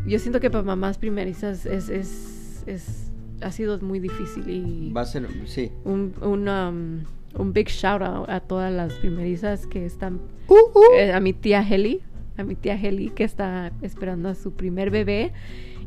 yo 0.07 0.19
siento 0.19 0.41
que 0.41 0.51
para 0.51 0.65
mamás 0.65 0.97
primerizas 0.97 1.67
es, 1.67 1.91
es, 1.91 2.65
es 2.67 3.13
ha 3.43 3.53
sido 3.53 3.79
muy 3.81 4.01
difícil 4.01 4.49
y 4.49 4.93
va 4.93 5.03
a 5.03 5.05
ser 5.05 5.29
sí 5.45 5.71
un, 5.85 6.15
un, 6.23 6.49
um, 6.49 7.05
un 7.39 7.53
big 7.53 7.69
shout 7.69 8.01
out 8.01 8.31
a 8.31 8.41
todas 8.41 8.73
las 8.73 8.95
primerizas 8.95 9.67
que 9.67 9.85
están 9.85 10.23
uh, 10.49 10.55
uh. 10.55 10.95
Eh, 10.97 11.13
a 11.13 11.21
mi 11.21 11.35
tía 11.35 11.61
Heli 11.61 12.01
a 12.37 12.45
mi 12.45 12.55
tía 12.55 12.75
Heli 12.81 13.11
que 13.11 13.25
está 13.25 13.73
esperando 13.83 14.29
a 14.29 14.35
su 14.35 14.53
primer 14.53 14.91
bebé 14.91 15.33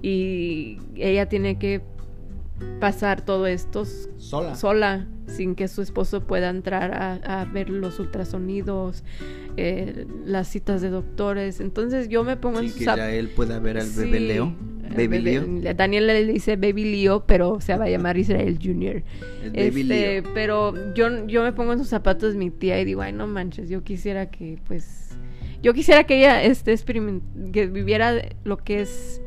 y 0.01 0.77
ella 0.95 1.27
tiene 1.27 1.57
que 1.57 1.81
pasar 2.79 3.21
todo 3.21 3.47
esto 3.47 3.85
sola. 4.17 4.55
sola, 4.55 5.07
sin 5.27 5.55
que 5.55 5.67
su 5.67 5.81
esposo 5.81 6.21
pueda 6.21 6.49
entrar 6.49 6.91
a, 6.93 7.45
ver 7.45 7.69
los 7.69 7.99
ultrasonidos, 7.99 9.03
eh, 9.57 10.05
las 10.25 10.47
citas 10.47 10.81
de 10.81 10.89
doctores. 10.89 11.59
Entonces 11.59 12.09
yo 12.09 12.23
me 12.23 12.37
pongo 12.37 12.59
en 12.59 12.71
que 12.71 12.85
ya 12.85 13.11
él 13.11 13.29
pueda 13.29 13.59
ver 13.59 13.77
al 13.77 13.89
bebé 13.89 14.19
Leo. 14.19 14.55
Baby 14.95 15.19
Leo. 15.19 15.45
Daniel 15.75 16.07
le 16.07 16.25
dice 16.25 16.55
Baby 16.55 17.03
Leo, 17.03 17.25
pero 17.25 17.61
se 17.61 17.77
va 17.77 17.85
a 17.85 17.89
llamar 17.89 18.17
Israel 18.17 18.57
Jr. 18.61 19.03
este, 19.53 20.23
Pero 20.33 20.93
yo, 20.93 21.27
yo 21.27 21.43
me 21.43 21.53
pongo 21.53 21.73
en 21.73 21.79
sus 21.79 21.89
zapatos 21.89 22.35
mi 22.35 22.49
tía 22.49 22.79
y 22.81 22.85
digo, 22.85 23.01
ay, 23.01 23.13
no 23.13 23.27
manches, 23.27 23.69
yo 23.69 23.83
quisiera 23.83 24.31
que, 24.31 24.57
pues, 24.67 25.17
yo 25.61 25.73
quisiera 25.73 26.03
que 26.05 26.19
ella 26.19 26.43
este, 26.43 26.75
que 27.51 27.67
viviera 27.67 28.13
lo 28.43 28.57
que 28.57 28.81
es 28.81 29.21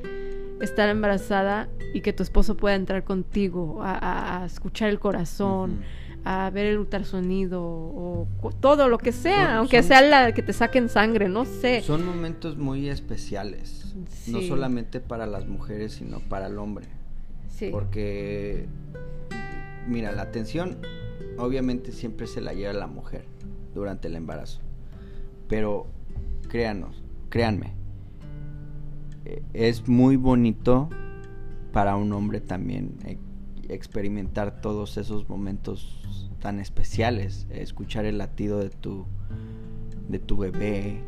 estar 0.60 0.88
embarazada 0.88 1.68
y 1.92 2.00
que 2.00 2.12
tu 2.12 2.22
esposo 2.22 2.56
pueda 2.56 2.74
entrar 2.74 3.04
contigo 3.04 3.80
a, 3.82 4.44
escuchar 4.46 4.88
el 4.88 4.98
corazón, 4.98 5.82
a 6.24 6.50
ver 6.50 6.66
el 6.66 6.78
ultrasonido 6.78 7.62
o 7.62 8.26
todo 8.60 8.88
lo 8.88 8.98
que 8.98 9.12
sea, 9.12 9.58
aunque 9.58 9.82
sea 9.82 10.00
la 10.00 10.32
que 10.32 10.42
te 10.42 10.52
saquen 10.52 10.88
sangre, 10.88 11.28
no 11.28 11.44
sé. 11.44 11.82
Son 11.82 12.06
momentos 12.06 12.56
muy 12.56 12.88
especiales, 12.88 13.94
no 14.26 14.40
solamente 14.42 15.00
para 15.00 15.26
las 15.26 15.46
mujeres, 15.46 15.94
sino 15.94 16.20
para 16.20 16.46
el 16.46 16.58
hombre. 16.58 16.86
Sí. 17.50 17.68
Porque, 17.70 18.66
mira, 19.86 20.12
la 20.12 20.22
atención 20.22 20.78
obviamente 21.38 21.92
siempre 21.92 22.26
se 22.26 22.40
la 22.40 22.52
lleva 22.54 22.72
la 22.72 22.86
mujer 22.86 23.24
durante 23.74 24.08
el 24.08 24.16
embarazo. 24.16 24.60
Pero 25.48 25.86
créanos, 26.52 27.02
créanme, 27.30 27.72
es 29.54 29.88
muy 29.88 30.16
bonito 30.16 30.90
para 31.72 31.96
un 31.96 32.12
hombre 32.12 32.42
también 32.42 32.98
eh, 33.06 33.16
experimentar 33.70 34.60
todos 34.60 34.98
esos 34.98 35.26
momentos 35.30 36.28
tan 36.40 36.60
especiales, 36.60 37.46
escuchar 37.48 38.04
el 38.04 38.18
latido 38.18 38.58
de 38.58 38.68
tu, 38.68 39.06
de 40.10 40.18
tu 40.18 40.36
bebé, 40.36 41.00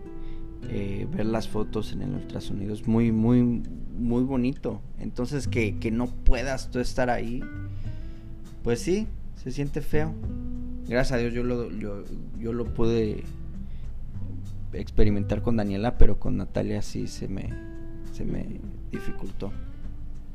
eh, 0.71 1.07
ver 1.15 1.27
las 1.27 1.47
fotos 1.47 1.93
en 1.93 2.01
el 2.01 2.15
ultrasonido, 2.15 2.73
es 2.73 2.89
muy, 2.89 3.13
muy, 3.13 3.43
muy 3.99 4.23
bonito. 4.23 4.81
Entonces 4.99 5.47
que, 5.47 5.79
que 5.79 5.91
no 5.91 6.07
puedas 6.07 6.71
tú 6.71 6.79
estar 6.79 7.11
ahí, 7.11 7.43
pues 8.63 8.81
sí, 8.81 9.09
se 9.35 9.51
siente 9.53 9.83
feo. 9.83 10.15
Gracias 10.89 11.13
a 11.13 11.21
Dios 11.21 11.35
yo 11.35 11.43
lo, 11.43 11.71
yo, 11.71 12.03
yo 12.39 12.55
lo 12.55 12.73
pude 12.73 13.25
experimentar 14.75 15.43
con 15.43 15.57
Daniela, 15.57 15.99
pero 15.99 16.19
con 16.19 16.37
Natalia 16.37 16.83
sí 16.83 17.07
se 17.07 17.29
me, 17.29 17.51
se 18.13 18.25
me 18.25 18.61
dificultó. 18.91 19.53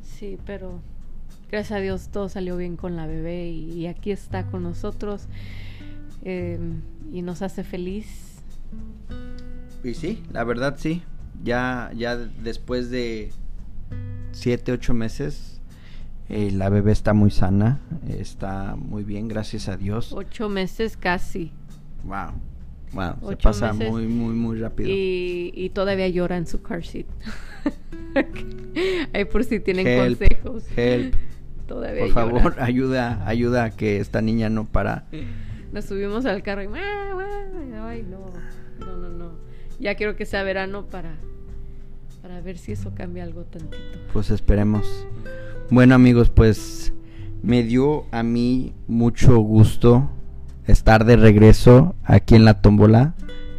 Sí, 0.02 0.38
pero 0.46 0.82
gracias 1.52 1.78
a 1.78 1.82
Dios 1.82 2.10
todo 2.10 2.30
salió 2.30 2.58
bien 2.58 2.76
con 2.76 2.96
la 2.96 3.08
bebé 3.08 3.50
y, 3.50 3.88
aquí 3.88 4.12
está 4.12 4.46
con 4.48 4.64
nosotros 4.64 5.28
em, 6.24 6.82
y 7.12 7.22
nos 7.22 7.42
hace 7.42 7.64
feliz. 7.64 8.42
Y 9.84 9.94
sí, 9.94 10.24
la 10.32 10.44
verdad 10.44 10.76
sí. 10.78 11.04
Ya, 11.44 11.92
ya 11.96 12.18
después 12.18 12.90
de 12.90 13.32
siete, 14.32 14.74
ocho 14.74 14.94
meses, 14.94 15.62
eh, 16.28 16.52
la 16.52 16.70
bebé 16.70 16.92
está 16.92 17.14
muy 17.14 17.32
sana, 17.32 17.80
está 18.08 18.76
muy 18.76 19.04
bien, 19.04 19.28
gracias 19.28 19.70
a 19.70 19.78
Dios. 19.78 20.12
Ocho 20.14 20.50
meses 20.50 20.98
casi. 20.98 21.52
Wow. 22.04 22.34
Wow, 22.94 23.30
se 23.30 23.38
pasa 23.38 23.74
muy, 23.74 24.08
muy, 24.08 24.34
muy 24.34 24.60
rápido. 24.60 24.90
Y, 24.92 25.72
todavía 25.74 26.08
llora 26.08 26.38
en 26.38 26.48
su 26.48 26.62
car 26.62 26.84
seat. 26.84 27.06
Ahí 29.14 29.26
por 29.26 29.44
si 29.44 29.60
tienen 29.60 30.06
consejos. 30.06 30.66
Help. 30.76 31.16
Todavía 31.68 32.06
por 32.06 32.14
favor, 32.14 32.56
ayuda, 32.60 33.22
ayuda 33.28 33.66
a 33.66 33.70
que 33.70 34.00
esta 34.00 34.22
niña 34.22 34.50
no 34.50 34.66
para. 34.66 35.06
Nos 35.72 35.86
subimos 35.86 36.26
al 36.26 36.42
carro 36.42 36.64
y... 36.64 36.68
Ay, 36.68 38.04
no, 38.10 38.26
no, 38.80 38.98
no, 38.98 39.10
no. 39.10 39.32
Ya 39.80 39.94
quiero 39.94 40.16
que 40.16 40.26
sea 40.26 40.42
verano 40.42 40.88
para, 40.88 41.16
para 42.24 42.42
ver 42.42 42.58
si 42.58 42.72
eso 42.72 42.94
cambia 42.96 43.24
algo 43.24 43.44
tantito. 43.44 43.78
Pues 44.12 44.32
esperemos. 44.32 45.06
Bueno 45.70 45.94
amigos, 45.94 46.32
pues 46.32 46.92
me 47.44 47.62
dio 47.62 48.06
a 48.12 48.24
mí 48.24 48.74
mucho 48.88 49.38
gusto 49.38 50.10
estar 50.70 51.06
de 51.06 51.16
regreso 51.16 51.96
aquí 52.04 52.36
en 52.36 52.46
la 52.46 52.62
tómbola. 52.62 53.14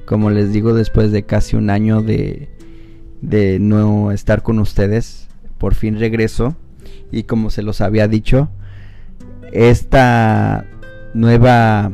Como 0.06 0.30
les 0.30 0.52
digo, 0.52 0.74
después 0.74 1.12
de 1.12 1.24
casi 1.24 1.56
un 1.56 1.70
año 1.70 2.02
de, 2.02 2.48
de 3.20 3.58
no 3.61 4.12
estar 4.12 4.42
con 4.42 4.58
ustedes, 4.58 5.28
por 5.58 5.74
fin 5.74 5.98
regreso. 5.98 6.56
Y 7.12 7.24
como 7.24 7.50
se 7.50 7.62
los 7.62 7.80
había 7.80 8.08
dicho, 8.08 8.48
esta 9.52 10.64
nueva 11.14 11.92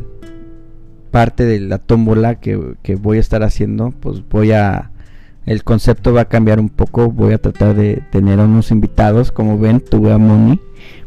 parte 1.11 1.45
de 1.45 1.61
la 1.61 1.79
tómbola 1.79 2.37
que, 2.37 2.75
que, 2.83 2.97
voy 2.97 3.17
a 3.17 3.21
estar 3.21 3.43
haciendo, 3.43 3.93
pues 4.01 4.23
voy 4.29 4.53
a... 4.53 4.91
El 5.47 5.63
concepto 5.63 6.13
va 6.13 6.23
a 6.23 6.29
cambiar 6.29 6.59
un 6.59 6.69
poco, 6.69 7.11
voy 7.11 7.33
a 7.33 7.39
tratar 7.39 7.77
de 7.77 8.03
tener 8.11 8.41
unos 8.41 8.73
invitados, 8.73 9.31
como 9.31 9.59
ven, 9.59 9.81
tuve 9.81 10.13
a 10.13 10.19
Moni, 10.19 10.61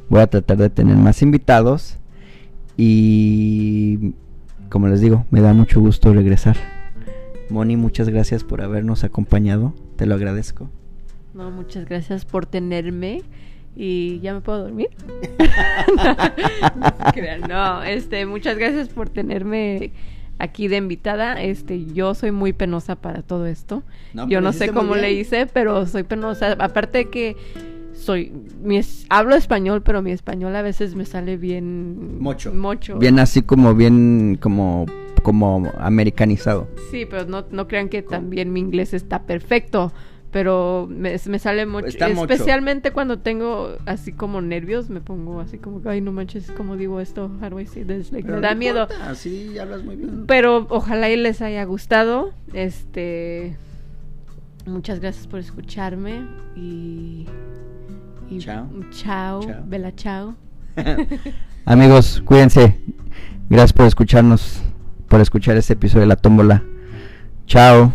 voy 0.09 0.21
a 0.21 0.27
tratar 0.27 0.57
de 0.57 0.69
tener 0.69 0.95
más 0.95 1.21
invitados 1.21 1.99
y 2.81 4.13
como 4.69 4.87
les 4.87 5.01
digo, 5.01 5.25
me 5.31 5.41
da 5.41 5.51
mucho 5.51 5.81
gusto 5.81 6.13
regresar. 6.13 6.55
Moni, 7.49 7.75
muchas 7.75 8.07
gracias 8.07 8.45
por 8.45 8.61
habernos 8.61 9.03
acompañado. 9.03 9.73
Te 9.97 10.05
lo 10.05 10.15
agradezco. 10.15 10.69
No, 11.33 11.51
muchas 11.51 11.83
gracias 11.83 12.23
por 12.23 12.45
tenerme. 12.45 13.23
Y 13.75 14.21
ya 14.21 14.33
me 14.33 14.39
puedo 14.39 14.63
dormir. 14.63 14.91
no, 17.49 17.83
este, 17.83 18.25
muchas 18.25 18.57
gracias 18.57 18.87
por 18.87 19.09
tenerme 19.09 19.91
aquí 20.37 20.69
de 20.69 20.77
invitada. 20.77 21.43
Este, 21.43 21.85
yo 21.87 22.15
soy 22.15 22.31
muy 22.31 22.53
penosa 22.53 22.95
para 22.95 23.23
todo 23.23 23.45
esto. 23.45 23.83
yo 24.29 24.39
no 24.39 24.53
sé 24.53 24.71
cómo 24.71 24.95
le 24.95 25.11
hice, 25.11 25.47
pero 25.47 25.85
soy 25.85 26.03
penosa. 26.03 26.53
Aparte 26.53 27.09
que 27.09 27.35
soy 27.99 28.31
mi 28.61 28.79
hablo 29.09 29.35
español, 29.35 29.81
pero 29.83 30.01
mi 30.01 30.11
español 30.11 30.55
a 30.55 30.61
veces 30.61 30.95
me 30.95 31.05
sale 31.05 31.37
bien 31.37 32.19
mocho. 32.19 32.51
Bien 32.97 33.19
así 33.19 33.41
como 33.41 33.75
bien 33.75 34.37
como 34.41 34.85
como 35.21 35.69
americanizado. 35.77 36.67
Sí, 36.91 37.05
pero 37.05 37.25
no, 37.25 37.45
no 37.51 37.67
crean 37.67 37.89
que 37.89 38.01
también 38.01 38.53
mi 38.53 38.61
inglés 38.61 38.93
está 38.93 39.23
perfecto, 39.23 39.91
pero 40.31 40.87
me, 40.89 41.17
sale 41.17 41.65
mucho. 41.65 41.87
Especialmente 41.87 42.91
cuando 42.91 43.19
tengo 43.19 43.75
así 43.85 44.13
como 44.13 44.41
nervios, 44.41 44.89
me 44.89 45.01
pongo 45.01 45.39
así 45.41 45.57
como, 45.57 45.81
ay, 45.89 46.01
no 46.01 46.11
manches, 46.11 46.51
como 46.51 46.77
digo 46.77 46.99
esto? 47.01 47.29
How 47.41 47.49
do 47.49 47.59
I 47.59 47.65
say 47.65 47.83
this? 47.83 48.11
me 48.11 48.21
da 48.21 48.55
miedo. 48.55 48.87
así 49.01 49.57
hablas 49.57 49.83
muy 49.83 49.95
bien. 49.95 50.25
Pero 50.25 50.67
ojalá 50.69 51.09
y 51.09 51.17
les 51.17 51.41
haya 51.41 51.63
gustado. 51.65 52.31
Este. 52.53 53.57
Muchas 54.65 54.99
gracias 54.99 55.25
por 55.25 55.39
escucharme 55.39 56.27
y 56.55 57.25
chao. 58.37 58.69
Chao. 58.91 59.41
Bella 59.65 59.95
chao. 59.95 60.35
Amigos, 61.65 62.21
cuídense. 62.25 62.79
Gracias 63.49 63.73
por 63.73 63.85
escucharnos, 63.85 64.61
por 65.07 65.21
escuchar 65.21 65.57
este 65.57 65.73
episodio 65.73 66.01
de 66.01 66.07
La 66.07 66.15
Tómbola. 66.15 66.63
Chao. 67.45 67.91